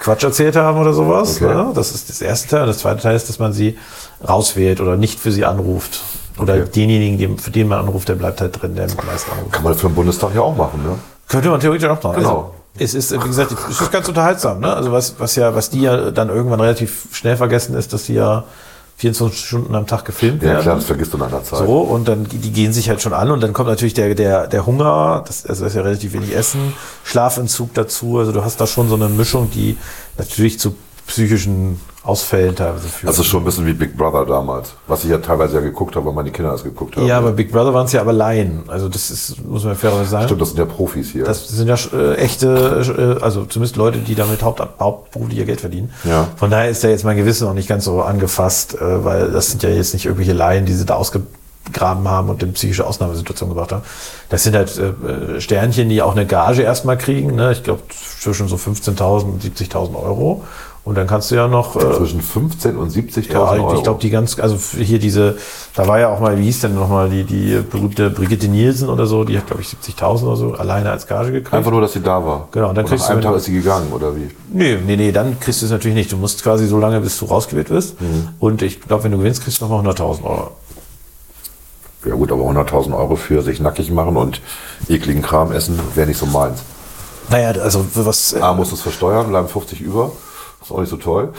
[0.00, 1.36] Quatsch erzählt haben oder sowas.
[1.42, 1.52] Okay.
[1.52, 1.72] Ne?
[1.74, 2.60] Das ist das erste Teil.
[2.62, 3.76] Und das zweite Teil ist, dass man sie
[4.26, 6.02] rauswählt oder nicht für sie anruft.
[6.38, 6.64] Oder Okay.
[6.76, 9.52] denjenigen, dem- für den man anruft, der bleibt halt drin, der meisten anruft.
[9.52, 10.94] Kann man für den Bundestag ja auch machen, ne?
[11.28, 12.16] Könnte man theoretisch auch machen.
[12.16, 12.28] Genau.
[12.36, 14.60] Also, es ist, wie gesagt, es ist ganz unterhaltsam.
[14.60, 14.72] Ne?
[14.74, 18.14] Also was, was ja, was die ja dann irgendwann relativ schnell vergessen ist, dass die
[18.14, 18.44] ja
[18.96, 20.62] 24 Stunden am Tag gefilmt Ja, werden.
[20.62, 21.58] klar, das vergisst du in einer Zeit.
[21.66, 24.46] So, und dann, die gehen sich halt schon an und dann kommt natürlich der, der,
[24.46, 26.72] der Hunger, das, also das ist ja relativ wenig Essen,
[27.04, 29.76] Schlafentzug dazu, also du hast da schon so eine Mischung, die
[30.18, 30.76] natürlich zu
[31.12, 33.08] psychischen Ausfällen teilweise führen.
[33.08, 36.06] Also schon ein bisschen wie Big Brother damals, was ich ja teilweise ja geguckt habe,
[36.06, 37.06] weil meine Kinder das geguckt haben.
[37.06, 38.62] ja, aber Big Brother waren es ja aber Laien.
[38.66, 40.24] Also das ist, muss man fairerweise sagen.
[40.24, 41.24] Stimmt, das sind ja Profis hier.
[41.24, 45.60] Das sind ja äh, echte, äh, also zumindest Leute, die damit haupt, hauptberuflich ihr Geld
[45.60, 45.92] verdienen.
[46.04, 46.28] Ja.
[46.36, 49.50] Von daher ist da jetzt mein Gewissen noch nicht ganz so angefasst, äh, weil das
[49.50, 53.50] sind ja jetzt nicht irgendwelche Laien, die sie da ausgegraben haben und in psychische Ausnahmesituation
[53.50, 53.82] gebracht haben.
[54.30, 57.36] Das sind halt äh, Sternchen, die auch eine Gage erstmal kriegen.
[57.36, 57.52] Ne?
[57.52, 60.42] Ich glaube zwischen so 15.000 und 70.000 Euro.
[60.84, 63.74] Und dann kannst du ja noch äh, Zwischen 15 und 70.000 ja, Euro.
[63.76, 65.36] ich glaube, die ganz, also hier diese,
[65.76, 69.06] da war ja auch mal, wie hieß denn nochmal, die, die berühmte Brigitte Nielsen oder
[69.06, 71.54] so, die hat, glaube ich, 70.000 oder so alleine als Gage gekriegt.
[71.54, 72.48] Einfach nur, dass sie da war.
[72.50, 74.28] Genau, und dann und kriegst nach du- einem Tag ist sie gegangen, oder wie?
[74.52, 76.10] Nee, nee, nee, dann kriegst du es natürlich nicht.
[76.10, 78.00] Du musst quasi so lange, bis du rausgewählt wirst.
[78.00, 78.30] Mhm.
[78.40, 80.50] Und ich glaube, wenn du gewinnst, kriegst du nochmal 100.000 Euro.
[82.04, 84.40] Ja gut, aber 100.000 Euro für sich nackig machen und
[84.88, 86.58] ekligen Kram essen, wäre nicht so meins.
[87.30, 90.10] Naja, also was, äh, A, muss es versteuern, bleiben 50 über.
[90.62, 91.30] Ist auch nicht so toll.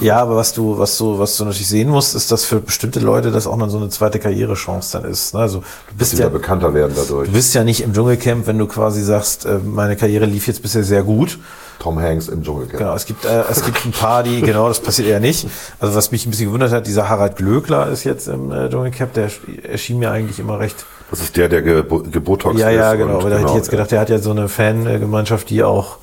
[0.00, 3.00] ja, aber was du, was du, was du natürlich sehen musst, ist, dass für bestimmte
[3.00, 5.34] Leute das auch noch so eine zweite Karrierechance dann ist.
[5.34, 5.40] ne?
[5.40, 7.26] Also du bist ja, bekannter werden dadurch.
[7.28, 10.62] du bist ja nicht im Dschungelcamp, wenn du quasi sagst, äh, meine Karriere lief jetzt
[10.62, 11.38] bisher sehr gut.
[11.80, 12.78] Tom Hanks im Dschungelcamp.
[12.78, 15.48] Genau, es gibt, äh, es gibt ein paar, die, genau, das passiert eher nicht.
[15.80, 19.12] Also was mich ein bisschen gewundert hat, dieser Harald Glöckler ist jetzt im äh, Dschungelcamp,
[19.14, 19.28] der
[19.68, 20.76] erschien mir eigentlich immer recht
[21.10, 22.76] Das ist der, der gebo gebotox Ja, ist.
[22.76, 23.14] ja, genau.
[23.14, 25.98] und Aber da hätte ich jetzt gedacht, der hat ja so eine Fangemeinschaft, die auch,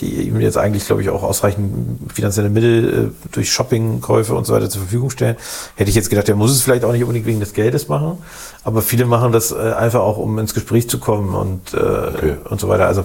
[0.00, 4.54] die ihm jetzt eigentlich, glaube ich, auch ausreichend finanzielle Mittel äh, durch Shoppingkäufe und so
[4.54, 5.36] weiter zur Verfügung stellen.
[5.74, 8.18] Hätte ich jetzt gedacht, der muss es vielleicht auch nicht unbedingt wegen des Geldes machen.
[8.64, 12.60] Aber viele machen das äh, einfach auch, um ins Gespräch zu kommen und, äh, und
[12.60, 12.86] so weiter.
[12.86, 13.04] Also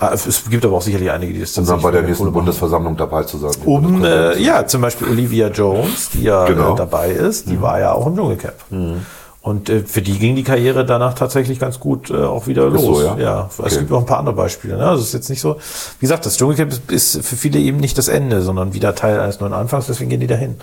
[0.00, 2.30] äh, es gibt aber auch sicherlich einige, die das Um dann bei der nächsten.
[2.32, 3.50] Bundesversammlung dabei zu sein.
[3.64, 6.74] Um, äh, ja, zum Beispiel Olivia Jones, die ja Genau.
[6.74, 8.54] äh, dabei ist, die war ja auch im Dschungelcamp.
[8.70, 9.06] Mhm.
[9.42, 12.82] Und äh, für die ging die Karriere danach tatsächlich ganz gut äh, auch wieder los.
[12.82, 13.16] so, ja?
[13.18, 13.78] ja es Okay.
[13.78, 14.76] gibt auch ein paar andere Beispiele.
[14.76, 14.84] Ne?
[14.86, 15.56] Also es ist jetzt nicht so,
[15.98, 19.18] wie gesagt, das Dschungelcamp ist, ist für viele eben nicht das Ende, sondern wieder Teil
[19.18, 20.56] eines neuen Anfangs, deswegen gehen die dahin.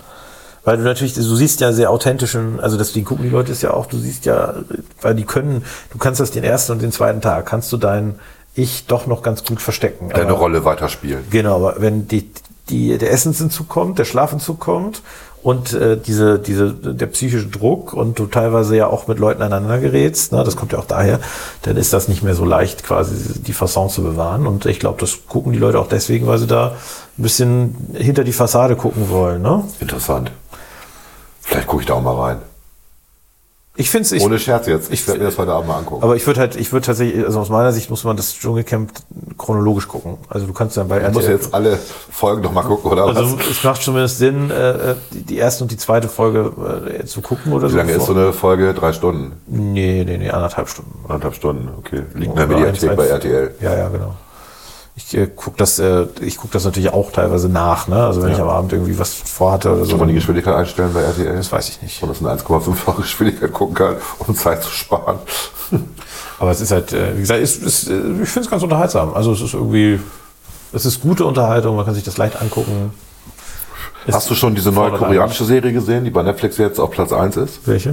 [0.64, 3.72] Weil du natürlich, du siehst ja sehr authentischen, also deswegen gucken die Leute es ja
[3.72, 4.54] auch, du siehst ja,
[5.00, 8.16] weil die können, du kannst das den ersten und den zweiten Tag, kannst du dein
[8.54, 10.10] Ich doch noch ganz gut verstecken.
[10.10, 11.24] Deine Aber- Rolle weiterspielen.
[11.30, 12.30] Genau, aber wenn die,
[12.68, 15.02] die, der Essensentzug kommt, der Schlafentzug kommt
[15.42, 19.78] und äh, diese, diese, der psychische Druck und du teilweise ja auch mit Leuten aneinander
[19.78, 21.20] gerätst, ne, das kommt ja auch daher,
[21.62, 24.46] dann ist das nicht mehr so leicht, quasi die Fasson zu bewahren.
[24.46, 26.72] Und ich glaube, das gucken die Leute auch deswegen, weil sie da
[27.18, 29.42] ein bisschen hinter die Fassade gucken wollen.
[29.42, 29.64] Ne?
[29.80, 30.32] Interessant.
[31.40, 32.38] Vielleicht gucke ich da auch mal rein.
[33.80, 34.92] Ich finde es, Ohne Scherz jetzt.
[34.92, 36.02] Ich ich- werde mir das heute Abend mal angucken.
[36.02, 38.90] aber ich würde halt, ich würde tatsächlich, also aus meiner Sicht muss man das Dschungelcamp
[39.38, 40.18] chronologisch gucken.
[40.28, 41.78] Also du kannst dann bei ich muss RTL jetzt alle
[42.10, 43.46] Folgen noch mal gucken, oder Also was?
[43.48, 46.52] es macht zumindest Sinn, äh, die, die erste und die zweite Folge
[47.00, 47.76] äh, zu gucken oder Wie so.
[47.78, 48.74] lange ist so eine Folge?
[48.74, 49.32] Drei Stunden?
[49.46, 50.98] Nee, nee, nee, anderthalb Stunden.
[51.04, 52.02] Anderthalb Stunden, okay.
[52.14, 53.06] Liegt in der Mediathek bei.
[53.06, 53.54] RTL.
[53.60, 54.14] Ja, ja, genau.
[54.98, 58.04] Ich äh, guck das, äh, ich guck das natürlich auch teilweise nach, ne?
[58.04, 58.34] Also wenn Ja.
[58.34, 59.90] ich am Abend irgendwie was vorhatte oder so.
[59.90, 61.36] Soll man die Geschwindigkeit einstellen bei RTL?
[61.36, 62.02] Das weiß ich nicht.
[62.02, 65.18] Und das in 1,5-fache Geschwindigkeit gucken kann, um Zeit zu sparen.
[66.40, 67.92] Aber es ist halt, äh, wie gesagt, es, es, äh,
[68.22, 69.14] ich finde es ganz unterhaltsam.
[69.14, 70.00] Also es ist irgendwie,
[70.72, 72.90] es ist gute Unterhaltung, man kann sich das leicht angucken.
[74.06, 77.12] Es Hast du schon diese neue koreanische Serie gesehen, die bei Netflix jetzt auf Platz
[77.12, 77.60] 1 ist?
[77.66, 77.90] Welche?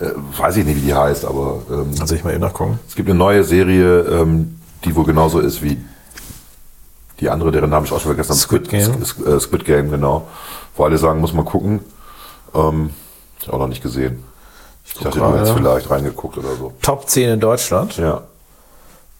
[0.00, 2.78] Äh, weiß ich nicht, wie die heißt, aber ähm, Also ich mal eben nachgucken.
[2.88, 5.76] es gibt eine neue Serie, ähm, die wohl genauso ist wie
[7.20, 8.40] die andere, deren Namen ich auch schon vergessen habe.
[8.40, 9.04] Squid Game.
[9.04, 10.26] Squid, äh, Squid Game, genau.
[10.76, 11.80] Wo alle sagen, muss man gucken.
[12.54, 12.90] Ähm,
[13.40, 14.24] ich auch noch nicht gesehen.
[14.84, 16.72] Ich guck dachte, du hättest vielleicht reingeguckt oder so.
[16.80, 17.96] Top 10 in Deutschland.
[17.98, 18.22] Ja.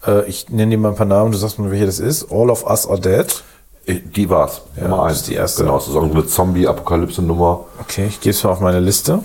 [0.07, 2.31] Äh, ich nenne dir mal ein paar Namen, du sagst mir, welche das ist.
[2.31, 3.43] All of Us Are Dead.
[3.85, 4.61] Ich- Die war's.
[4.77, 5.23] Ja, Nummer eins.
[5.23, 5.63] die erste.
[5.63, 7.65] Genau, ist irgendeine Zombie-Apokalypse-Nummer.
[7.81, 9.19] Okay, ich gebe es mal auf meine Liste.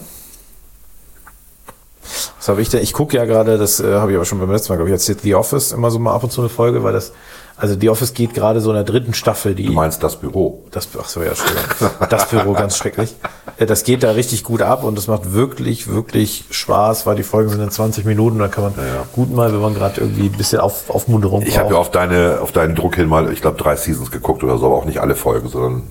[2.38, 2.78] Was habe ich da?
[2.78, 4.92] Ich gucke ja gerade, das äh, habe ich aber schon beim letzten Mal, glaube ich,
[4.92, 7.12] erzählt, The Office immer so mal ab und zu eine Folge, weil das,
[7.56, 9.66] also The Office geht gerade so in der dritten Staffel, die.
[9.66, 10.64] Du meinst das Büro.
[10.72, 11.88] Das, ach so, ja, schön.
[12.10, 13.14] Das Büro ganz schrecklich.
[13.58, 17.50] Das geht da richtig gut ab und das macht wirklich, wirklich Spaß, weil die Folgen
[17.50, 19.04] sind in 20 Minuten, da kann man ja.
[19.12, 22.40] gut mal, wenn man gerade irgendwie ein bisschen auf, Aufmunterung Ich habe ja auf, deine,
[22.40, 24.98] auf deinen Druck hin mal, ich glaube, drei Seasons geguckt oder so, aber auch nicht
[24.98, 25.84] alle Folgen, sondern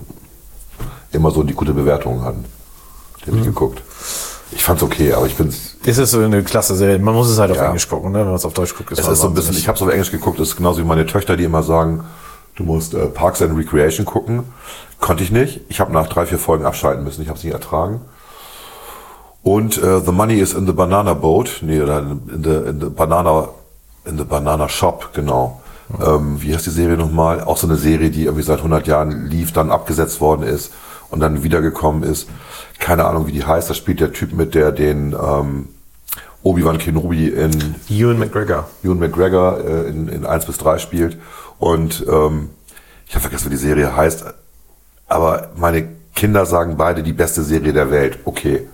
[1.12, 2.44] immer so die gute Bewertungen hatten.
[3.24, 3.36] Die Mhm.
[3.36, 3.82] habe ich geguckt.
[4.54, 5.76] Ich fand's okay, aber ich bin's.
[5.84, 6.98] Es ist so eine klasse Serie.
[6.98, 7.66] Man muss es halt auf Ja.
[7.66, 8.20] Englisch gucken, ne?
[8.20, 8.92] wenn man es auf Deutsch guckt.
[8.92, 10.80] Es man ist so ein bisschen, ich habe es auf Englisch geguckt, das ist genauso
[10.80, 12.04] wie meine Töchter, die immer sagen,
[12.56, 14.44] du musst äh, Parks and Recreation gucken.
[15.00, 15.60] Konnte ich nicht.
[15.68, 17.20] Ich habe nach drei, vier Folgen abschalten müssen.
[17.22, 18.00] Ich habe es nicht ertragen.
[19.42, 21.58] Und äh, The Money is in the Banana Boat.
[21.60, 23.48] Nee, oder in the, in the Banana,
[24.06, 25.60] in the Banana Shop, genau.
[26.02, 27.42] Ähm, wie heißt die Serie nochmal?
[27.44, 30.72] Auch so eine Serie, die irgendwie seit 100 Jahren lief, dann abgesetzt worden ist
[31.10, 32.26] und dann wiedergekommen ist.
[32.78, 33.70] Keine Ahnung, wie die heißt.
[33.70, 35.68] Da spielt der Typ mit, der den ähm,
[36.42, 38.68] Obi-Wan Kenobi in Ewan McGregor.
[38.82, 41.16] Ewan McGregor äh, in, in 1 bis 3 spielt.
[41.58, 42.50] Und ähm,
[43.06, 44.24] Ich habe vergessen, wie die Serie heißt.
[45.06, 48.18] Aber meine Kinder sagen beide die beste Serie der Welt.
[48.24, 48.66] Okay,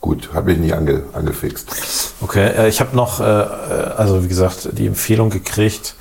[0.00, 2.14] gut, hat mich nicht ange, angefixt.
[2.20, 3.44] Okay, äh, ich habe noch, äh, äh,
[3.96, 5.94] also wie gesagt, die Empfehlung gekriegt,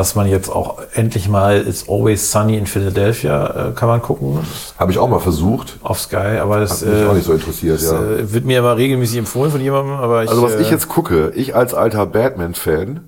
[0.00, 4.38] dass man jetzt auch endlich mal It's Always Sunny in Philadelphia äh, kann man gucken
[4.78, 5.76] Habe ich auch mal versucht.
[5.82, 8.00] auf Sky, aber das, Hat mich auch äh, nicht so interessiert, das ja.
[8.00, 10.88] äh, wird mir immer regelmäßig empfohlen von jemandem, aber ich, Also was äh, ich jetzt
[10.88, 13.00] gucke, ich als alter Batman-Fan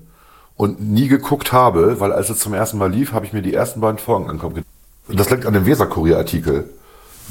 [0.55, 3.55] und nie geguckt habe, weil als es zum ersten Mal lief, habe ich mir die
[3.55, 4.61] ersten beiden Folgen angeguckt.
[5.07, 6.69] Das liegt an dem Weser-Kurier-Artikel,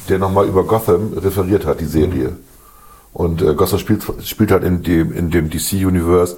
[0.09, 2.33] der nochmal über Gotham referiert hat, die Serie.
[3.13, 6.37] Und äh, Gotham spielt, spielt halt in dem, in dem DC-Universe,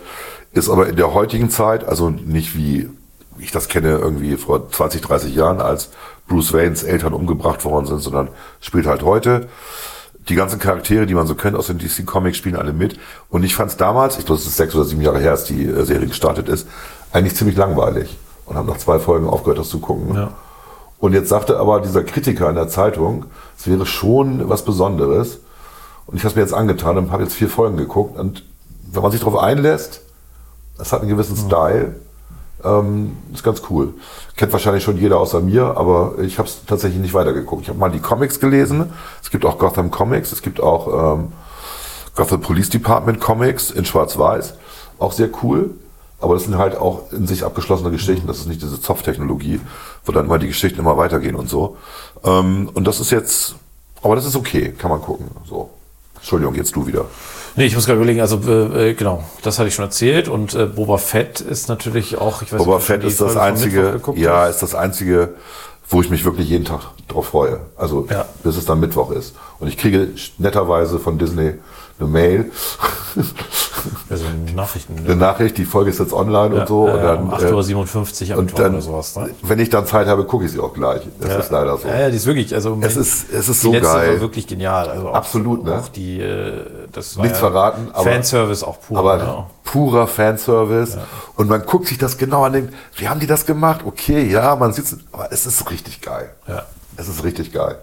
[0.53, 2.91] ist aber in der heutigen Zeit, also nicht wie
[3.39, 5.91] ich das kenne, irgendwie vor 20, 30 Jahren, als
[6.29, 8.29] Bruce Waynes Eltern umgebracht worden sind, sondern
[8.61, 9.49] spielt halt heute
[10.29, 12.99] die ganzen Charaktere, die man so kennt aus den DC Comics, spielen alle mit.
[13.29, 15.45] Und ich fand es damals, ich glaube, es ist sechs oder sieben Jahre her, als
[15.45, 16.67] die äh, Serie gestartet ist,
[17.13, 18.17] eigentlich ziemlich langweilig.
[18.47, 20.15] Und habe nach zwei Folgen aufgehört, das zu gucken.
[20.15, 20.33] Ja.
[20.99, 23.27] Und jetzt sagte aber dieser Kritiker in der Zeitung,
[23.59, 25.41] es wäre schon was Besonderes.
[26.07, 28.19] Und ich habe es mir jetzt angetan und habe jetzt vier Folgen geguckt.
[28.19, 28.45] Und
[28.93, 30.01] wenn man sich darauf einlässt,
[30.79, 31.97] es hat einen gewissen Style,
[32.65, 33.95] ähm, ist ganz cool.
[34.37, 37.63] Kennt wahrscheinlich schon jeder außer mir, aber ich habe es tatsächlich nicht weitergeguckt.
[37.63, 38.93] Ich habe mal die Comics gelesen.
[39.23, 41.33] Es gibt auch Gotham Comics, es gibt auch ähm,
[42.15, 44.55] Gotham Police Department Comics in Schwarz-Weiß.
[44.99, 45.71] Auch sehr cool.
[46.21, 48.27] Aber das sind halt auch in sich abgeschlossene Geschichten.
[48.27, 49.61] Das ist nicht diese Zopftechnologie,
[50.07, 51.77] wo dann immer die Geschichten immer weitergehen und so.
[52.25, 53.57] Ähm, und das ist jetzt,
[54.03, 55.27] aber das ist okay, kann man gucken.
[55.47, 55.71] So.
[56.17, 57.05] Entschuldigung, jetzt du wieder.
[57.57, 60.55] Nee, ich muss gerade überlegen, also äh, äh, genau, das hatte ich schon erzählt und
[60.55, 63.43] äh, Boba Fett ist natürlich auch, ich weiß Boba ob du Fett ist das Folge
[63.43, 64.51] einzige, ja, hast.
[64.57, 65.35] ist das einzige,
[65.89, 67.61] wo ich mich wirklich jeden Tag drauf freue.
[67.77, 68.25] Also Ja.
[68.43, 69.35] bis es dann Mittwoch ist.
[69.61, 71.55] Und ich kriege netterweise von Disney
[71.99, 72.51] eine Mail,
[74.11, 74.25] Also
[74.55, 74.99] Nachrichten.
[75.05, 76.89] eine Nachricht, die Folge ist jetzt online und so.
[76.89, 79.17] Ja, und äh, dann, um äh, 8.57 Uhr am und Mittwoch oder sowas.
[79.17, 79.31] Ne?
[79.43, 81.03] wenn ich dann Zeit habe, gucke ich sie auch gleich.
[81.21, 81.39] Das Ja.
[81.39, 81.87] ist leider so.
[81.89, 84.15] Ja, ja, die ist wirklich, also Es ist- es ist die so letzte geil.
[84.15, 84.89] war wirklich genial.
[84.89, 85.79] Also auch, Absolut, ne?
[85.79, 88.99] Auch die, äh, das war Nichts ja verraten, aber- Fanservice auch pur.
[88.99, 89.47] Aber ne?
[89.65, 90.99] purer Fanservice.
[91.37, 93.83] Und man guckt sich das genau an denkt, wie haben die das gemacht?
[93.85, 96.31] Okay, ja, man sieht aber es ist richtig geil.
[96.49, 96.63] Ja.
[96.97, 97.79] Es ist richtig geil.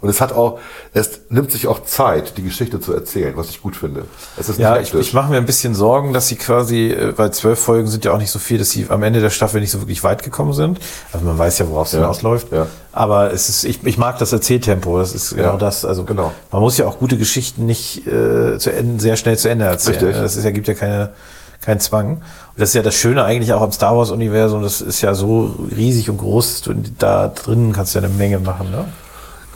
[0.00, 0.60] Und es hat auch,
[0.94, 4.04] es nimmt sich auch Zeit, die Geschichte zu erzählen, was ich gut finde.
[4.36, 7.18] Es ist nicht Ja, ich, ich mache mir ein bisschen Sorgen, dass sie quasi, äh,
[7.18, 9.60] weil zwölf Folgen sind ja auch nicht so viel, dass sie am Ende der Staffel
[9.60, 10.78] nicht so wirklich weit gekommen sind.
[11.12, 12.52] Also man weiß ja, worauf es Ja, hinausläuft.
[12.52, 12.66] ja.
[12.92, 14.98] Aber es ist, ich, ich mag das Erzähltempo.
[14.98, 15.84] Das ist genau Ja, das.
[15.84, 16.32] Also genau.
[16.50, 19.98] man muss ja auch gute Geschichten nicht äh, zu Ende, sehr schnell zu Ende erzählen.
[20.04, 20.22] Richtig.
[20.22, 21.10] Das ist ja, gibt ja keine,
[21.60, 22.12] keinen Zwang.
[22.16, 22.22] Und
[22.56, 24.62] das ist ja das Schöne eigentlich auch am Star Wars Universum.
[24.62, 26.62] Das ist ja so riesig und groß.
[26.62, 28.70] Du, da drin kannst du ja eine Menge machen.
[28.70, 28.84] Ne?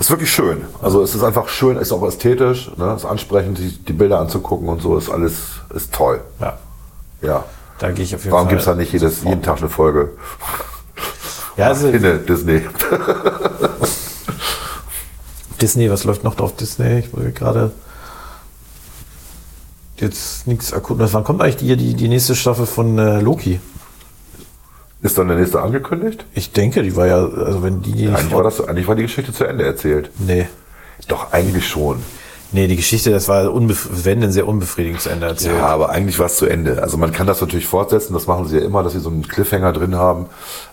[0.01, 0.62] Ist wirklich schön.
[0.80, 2.95] Also es ist einfach schön, ist auch ästhetisch, ne?
[2.97, 5.34] ist ansprechend, die, die Bilder anzugucken und so, ist alles,
[5.74, 6.20] ist toll.
[6.40, 6.59] Ja,
[7.20, 7.45] Ja.
[7.78, 8.55] da gehe ich auf jeden Warum Fall.
[8.55, 10.11] gibt's da nicht jedes, jeden Tag eine Folge?
[11.57, 12.62] Ja, also Hinne, Disney.
[15.61, 16.99] Disney, was läuft noch auf Disney?
[17.01, 17.70] Ich wollte gerade
[19.99, 20.97] jetzt nichts akut.
[20.99, 23.61] Wann kommt eigentlich die, die, die nächste Staffel von äh, Loki?
[25.03, 26.25] Ist dann der nächste angekündigt?
[26.33, 28.95] Ich denke, die war ja, also wenn die, die nicht Eigentlich war, das, eigentlich war
[28.95, 30.11] die Geschichte zu Ende erzählt.
[30.19, 30.47] Nee.
[31.09, 32.03] Doch, eigentlich schon.
[32.53, 35.57] Nee, die Geschichte, das war wenn denn sehr unbefriedigend zu Ende erzählt.
[35.57, 36.83] Ja, aber eigentlich war es zu Ende.
[36.83, 39.27] Also man kann das natürlich fortsetzen, das machen sie ja immer, dass sie so einen
[39.27, 40.27] Cliffhanger drin haben.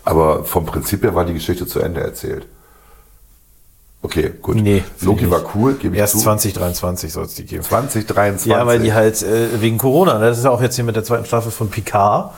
[0.04, 2.46] Aber vom Prinzip her war die Geschichte zu Ende erzählt.
[4.02, 4.56] Okay, gut.
[4.56, 6.20] Nee, Loki war cool, gebe ich Erst zu.
[6.20, 7.64] 2023 soll es die geben.
[7.64, 8.50] 2023.
[8.50, 11.04] Ja, weil die halt äh, wegen Corona, das ist ja auch jetzt hier mit der
[11.04, 12.34] zweiten Staffel von Picard,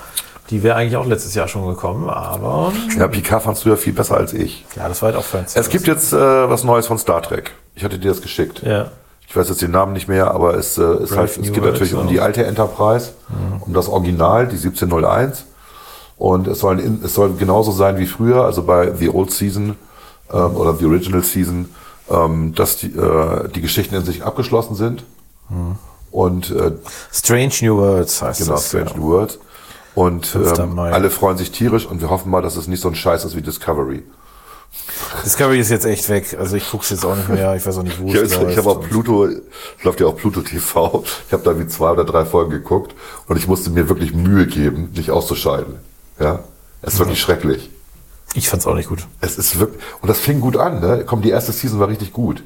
[0.51, 3.93] die wäre eigentlich auch letztes Jahr schon gekommen, aber Ja, Picard fandst du ja viel
[3.93, 4.65] besser als ich.
[4.75, 5.55] ja, das war halt auch Fans.
[5.55, 7.53] Es gibt jetzt äh, was Neues von Star Trek.
[7.73, 8.61] Ich hatte dir das geschickt.
[8.63, 8.91] ja.
[9.27, 11.63] Ich weiß jetzt den Namen nicht mehr, aber es, äh, ist halt, es New geht
[11.63, 13.11] natürlich um die alte Enterprise,
[13.61, 15.45] um das Original, die 1701.
[16.17, 19.77] Und es soll, in, es soll genauso sein wie früher, also bei The Old Season
[20.33, 21.69] ähm, oder The Original Season,
[22.09, 25.05] ähm, dass die, äh, die Geschichten in sich abgeschlossen sind.
[26.11, 26.73] Und äh,
[27.13, 28.67] Strange New Worlds heißt genau, das.
[28.67, 28.97] Strange ja.
[28.97, 29.39] New Worlds.
[29.95, 30.59] Und 5.
[30.59, 33.25] ähm, alle freuen sich tierisch und wir hoffen mal, dass es nicht so ein Scheiß
[33.25, 34.03] ist wie Discovery.
[35.25, 36.37] Discovery ist jetzt echt weg.
[36.39, 37.55] Also ich gucke es jetzt auch nicht mehr.
[37.55, 38.57] Ich weiß auch nicht, wo Ich, es ich läuft.
[38.57, 39.27] habe Und- Pluto,
[39.83, 41.03] läuft ja auf Pluto TV.
[41.27, 42.95] Ich habe da wie zwei oder drei Folgen geguckt
[43.27, 45.75] und ich musste mir wirklich Mühe geben, nicht auszuscheiden.
[46.19, 46.39] Ja,
[46.81, 47.69] es ist wirklich schrecklich.
[48.33, 49.05] Ich fand's auch nicht gut.
[49.19, 50.79] Es ist wirklich und das fing gut an.
[50.79, 51.03] Ne?
[51.05, 52.41] Komm, die erste Season war richtig gut.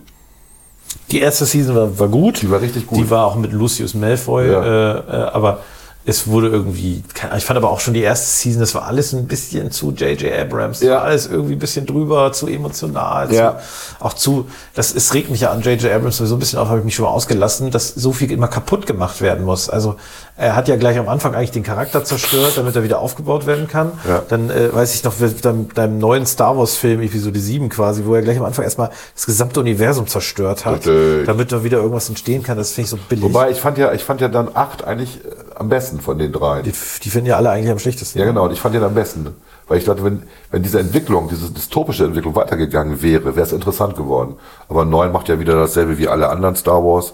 [1.12, 2.42] Die erste Season war, war gut.
[2.42, 2.98] Die war richtig gut.
[2.98, 4.48] Die war auch mit Lucius Malfoy.
[4.52, 4.64] Ja.
[4.64, 5.60] Äh, äh, aber
[6.08, 7.04] es wurde irgendwie,
[7.36, 10.32] ich fand aber auch schon die erste Season, das war alles ein bisschen zu J.J.
[10.40, 10.82] Abrams.
[10.82, 10.98] Ja.
[10.98, 13.34] war alles irgendwie ein bisschen drüber, zu emotional.
[13.34, 13.58] Ja.
[13.58, 15.92] Zu, auch zu, das es regt mich ja an J.J.
[15.92, 18.48] Abrams so ein bisschen auf, habe ich mich schon mal ausgelassen, dass so viel immer
[18.48, 19.68] kaputt gemacht werden muss.
[19.68, 19.96] Also
[20.38, 23.68] er hat ja gleich am Anfang eigentlich den Charakter zerstört, damit er wieder aufgebaut werden
[23.68, 23.94] kann.
[24.08, 24.22] Ja.
[24.28, 28.14] Dann äh, weiß ich noch, deinem, deinem neuen Star Wars Film, Episode 7 quasi, wo
[28.14, 31.26] er gleich am Anfang erstmal das gesamte Universum zerstört hat, Richtig.
[31.26, 32.58] damit da wieder irgendwas entstehen kann.
[32.58, 33.24] Das finde ich so billig.
[33.24, 36.32] Wobei ich fand ja, ich fand ja dann acht eigentlich äh, am besten von den
[36.32, 36.64] dreien.
[36.64, 36.74] die,
[37.04, 38.20] die finden ja alle eigentlich am schlechtesten.
[38.20, 39.28] Ja, genau, und ich fand den am besten.
[39.68, 43.96] Weil ich dachte, wenn, wenn diese Entwicklung, diese dystopische Entwicklung weitergegangen wäre, wäre es interessant
[43.96, 44.36] geworden.
[44.70, 47.14] Aber neun macht ja wieder dasselbe wie alle anderen Star Wars.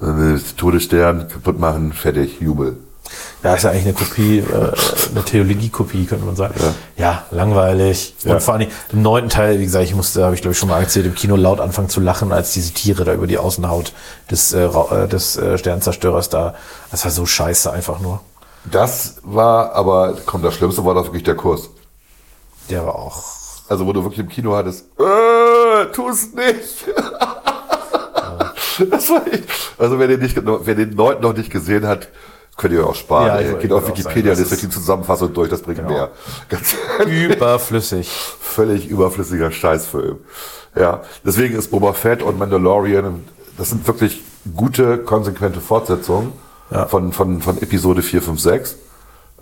[0.00, 2.78] Äh, Todesstern, kaputt machen, fertig, Jubel.
[3.42, 4.72] Ja, ist ja eigentlich eine Kopie, äh,
[5.10, 6.54] eine Theologie-Kopie, könnte man sagen.
[6.96, 8.14] Ja, langweilig.
[8.24, 8.34] Ja.
[8.34, 10.70] Und vor allem im neunten Teil, wie gesagt, ich musste, habe ich glaube ich schon
[10.70, 13.92] mal erzählt, im Kino laut anfangen zu lachen, als diese Tiere da über die Außenhaut
[14.30, 16.54] des, äh, äh, des äh, Sternzerstörers da.
[16.90, 18.20] Das war so scheiße einfach nur.
[18.70, 21.68] Das war aber, komm, das Schlimmste war doch wirklich der Kuss.
[22.70, 23.22] Der war auch.
[23.68, 26.86] Also wo du wirklich im Kino hattest, äh, tu es nicht.
[28.90, 29.44] das war echt,
[29.78, 32.08] also wer den, nicht, wer den neunten noch nicht gesehen hat,
[32.56, 33.26] könnt ihr auch sparen.
[33.44, 35.90] Ja, Geht auf Wikipedia, das lest euch die Zusammenfassung durch, das bringt Genau.
[35.90, 36.10] mehr.
[36.48, 36.74] Ganz.
[37.06, 38.08] Überflüssig.
[38.40, 40.18] völlig überflüssiger Scheißfilm.
[40.76, 43.24] Ja, deswegen ist Boba Fett und Mandalorian,
[43.58, 44.22] das sind wirklich
[44.54, 46.32] gute, konsequente Fortsetzungen
[46.70, 46.86] Ja.
[46.86, 48.76] von, von, von Episode 4, 5, 6.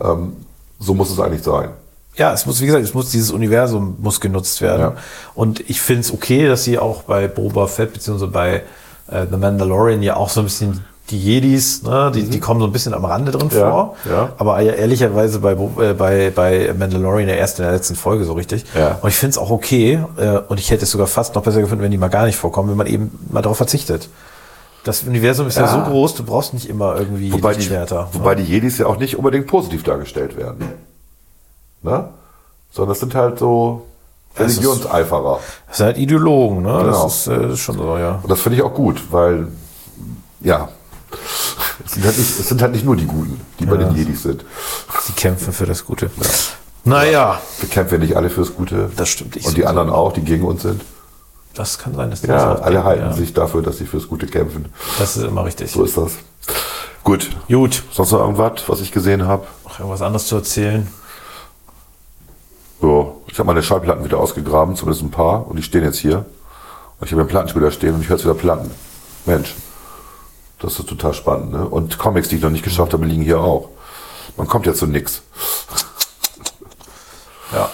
[0.01, 0.36] Ähm,
[0.78, 1.70] so muss es eigentlich sein.
[2.14, 4.80] Ja, es muss, wie gesagt, es muss, dieses Universum muss genutzt werden.
[4.80, 4.94] Ja.
[5.34, 8.62] Und ich finde es okay, dass sie auch bei Boba Fett beziehungsweise bei
[9.09, 12.66] äh, The Mandalorian ja auch so ein bisschen die Jedis, ne, die, die kommen so
[12.66, 13.57] ein bisschen am Rande drin Mhm.
[13.59, 13.97] Ja, vor.
[14.09, 14.33] ja.
[14.39, 18.33] Aber ja, ehrlicherweise bei, äh, bei, bei Mandalorian der ersten in der letzten Folge so
[18.35, 18.65] richtig.
[18.74, 18.99] Ja.
[19.03, 20.03] Und ich finde es auch okay.
[20.16, 22.37] Äh, und ich hätte es sogar fast noch besser gefunden, wenn die mal gar nicht
[22.37, 24.09] vorkommen, wenn man eben mal darauf verzichtet.
[24.85, 25.85] Das Universum ist ja, Ja.
[25.85, 28.09] so groß, du brauchst nicht immer irgendwie Wobei die, Lichtschwerter.
[28.12, 30.65] wobei die Jedis ja auch nicht unbedingt positiv dargestellt werden.
[31.83, 32.09] Ne?
[32.73, 33.87] Sondern das sind halt so
[34.39, 35.41] Religionseiferer.
[35.69, 36.79] Das sind halt Ideologen, ne?
[36.85, 37.03] Genau.
[37.05, 38.20] Das ist äh, schon so, ja.
[38.23, 39.49] Und das finde ich auch gut, weil,
[40.41, 40.69] ja,
[41.84, 44.22] es sind halt nicht, es sind halt nicht nur die Guten, die bei den Jedis
[44.22, 44.44] sind.
[45.02, 46.10] Sie kämpfen für das Gute.
[46.84, 48.90] Naja, Wir kämpfen ja nicht alle fürs Gute.
[48.97, 50.82] Das stimmt, ich Und die anderen auch, die gegen uns sind.
[51.55, 53.12] das kann sein, dass die Ja, das auch alle denken, halten ja.
[53.12, 54.66] sich dafür, dass sie fürs Gute kämpfen.
[54.98, 55.70] Das ist immer richtig.
[55.70, 56.12] So ist das.
[57.05, 57.30] Gut.
[57.48, 57.82] Gut.
[57.93, 59.47] Sonst noch irgendwas, was ich gesehen habe?
[59.64, 60.89] Noch irgendwas anderes zu erzählen?
[62.80, 66.24] Ja, ich habe meine Schallplatten wieder ausgegraben, zumindest ein paar, und die stehen jetzt hier.
[66.98, 68.70] Und ich habe einen Plattenspieler stehen und ich höre jetzt wieder Platten.
[69.24, 69.55] Mensch,
[70.62, 71.52] das ist total spannend.
[71.52, 71.66] Ne?
[71.66, 73.70] Und Comics, die ich noch nicht geschafft habe, liegen hier auch.
[74.36, 75.22] Man kommt ja zu nix.
[77.52, 77.70] Ja.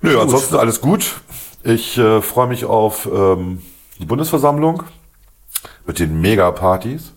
[0.00, 1.20] Nö, ansonsten alles gut.
[1.64, 3.62] Ich äh, freue mich auf ähm,
[3.98, 4.84] die Bundesversammlung
[5.86, 7.12] mit den Mega-Partys,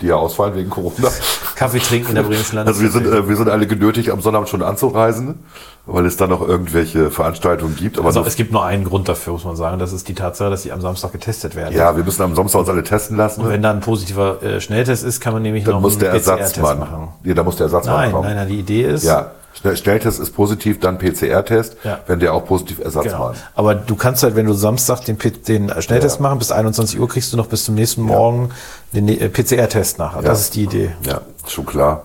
[0.00, 1.10] die ja ausfallen wegen Corona.
[1.56, 4.48] Kaffee trinken in der Bremischen Also wir sind, äh, wir sind alle genötigt, am Sonnabend
[4.48, 5.40] schon anzureisen,
[5.86, 7.98] weil es dann noch irgendwelche Veranstaltungen gibt.
[7.98, 9.78] Aber Also es gibt nur einen Grund dafür, muss man sagen.
[9.78, 11.74] Das ist die Tatsache, dass sie am Samstag getestet werden.
[11.74, 13.40] ja, wir müssen am Samstag uns alle testen lassen.
[13.40, 16.00] Und wenn da ein positiver äh, Schnelltest ist, kann man nämlich dann noch muss einen
[16.00, 16.78] der Ersatzmann.
[16.78, 17.08] machen.
[17.24, 18.26] Ja, da muss der Ersatzmann Nein, kommen.
[18.28, 19.30] nein, nein, die Idee ist, Ja,
[19.74, 21.76] Schnelltest ist positiv, dann PCR-Test.
[21.84, 22.00] Ja.
[22.06, 22.86] Wenn der auch positiv Genau.
[22.86, 23.34] Ersatzmann.
[23.54, 26.22] Aber du kannst halt, wenn du Samstag den, P- den Schnelltest Ja.
[26.22, 28.50] machen, bis 21 Uhr kriegst du noch bis zum nächsten Morgen
[28.92, 30.20] den äh, PCR-Test nach.
[30.22, 30.90] Das ist die Idee.
[31.06, 32.04] Ja, schon klar.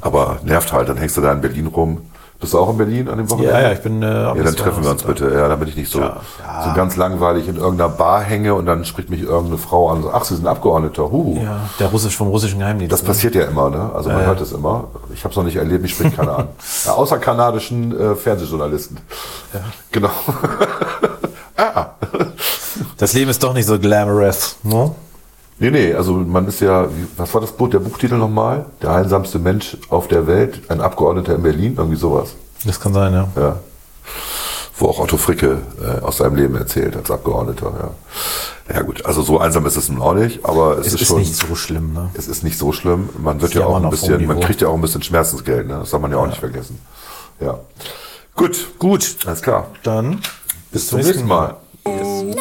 [0.00, 2.02] Aber nervt halt, dann hängst du da in Berlin rum.
[2.40, 3.52] Bist du auch in Berlin an dem Wochenende?
[3.54, 4.02] Ja, ja, ich bin.
[4.02, 5.32] Äh, Ja, dann treffen wir uns bitte.
[5.32, 6.20] Ja, damit ich nicht so, Ja.
[6.44, 6.64] Ja.
[6.68, 10.02] so ganz langweilig in irgendeiner Bar hänge und dann spricht mich irgendeine Frau an.
[10.02, 11.10] So, Ach, Sie sind Abgeordneter.
[11.10, 11.40] Huhu.
[11.42, 12.92] Ja, der Russisch vom russischen Geheimdienst.
[12.92, 13.08] Das ne?
[13.08, 13.90] passiert ja immer, ne?
[13.94, 14.88] Also man hört es immer.
[15.14, 16.48] Ich habe es noch nicht erlebt, mich spricht keiner an.
[16.84, 18.98] Ja, außer kanadischen äh, Fernsehjournalisten.
[19.90, 20.10] Genau.
[21.56, 21.86] ah.
[22.98, 24.56] Das Leben ist doch nicht so glamorous.
[24.62, 24.90] Ne?
[25.58, 28.66] Nee, nee, also man ist ja, was war das Buch, der Buchtitel nochmal?
[28.82, 32.34] Der einsamste Mensch auf der Welt, ein Abgeordneter in Berlin, irgendwie sowas.
[32.64, 33.28] Das kann sein, ja.
[33.36, 33.56] Ja.
[34.76, 38.74] Wo auch Otto Fricke äh, aus seinem Leben erzählt als Abgeordneter, ja.
[38.74, 41.08] Ja gut, also so einsam ist es nun auch nicht, aber es, Es ist, ist
[41.08, 42.10] schon, nicht so schlimm, ne?
[42.14, 43.10] es ist nicht so schlimm.
[43.18, 45.78] Man wird ja auch ein bisschen, man kriegt ja auch ein bisschen Schmerzensgeld, ne?
[45.80, 46.80] Das darf man ja auch nicht vergessen.
[47.40, 47.58] Ja.
[48.34, 49.68] Gut, Gut, alles klar.
[49.82, 50.20] dann
[50.72, 51.56] Bis zum nächsten Mal.
[51.86, 52.36] Scheiße.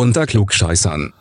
[0.00, 1.12] Unter Klugscheißern.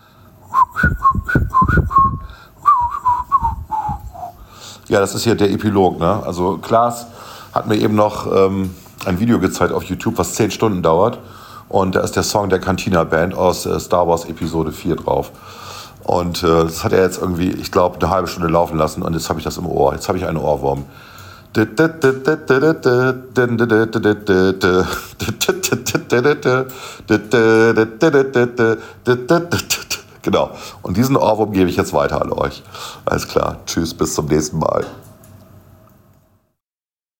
[4.87, 5.99] Ja, das ist hier der Epilog.
[5.99, 6.23] Ne?
[6.25, 7.07] Also Klaas
[7.51, 8.73] hat mir eben noch ähm,
[9.03, 11.19] ein Video gezeigt auf YouTube, was 10 Stunden dauert.
[11.67, 15.31] Und da ist der Song der Cantina Band aus äh, Star Wars Episode 4 drauf.
[16.05, 19.11] Und äh, das hat er jetzt irgendwie, ich glaube, eine halbe Stunde laufen lassen und
[19.11, 19.93] jetzt habe ich das im Ohr.
[19.93, 20.85] Jetzt habe ich einen Ohrwurm.
[30.21, 30.51] Genau.
[30.81, 32.61] Und diesen Ohrwurm gebe ich jetzt weiter an euch.
[33.05, 33.57] Alles klar.
[33.65, 34.85] Tschüss, bis zum nächsten Mal.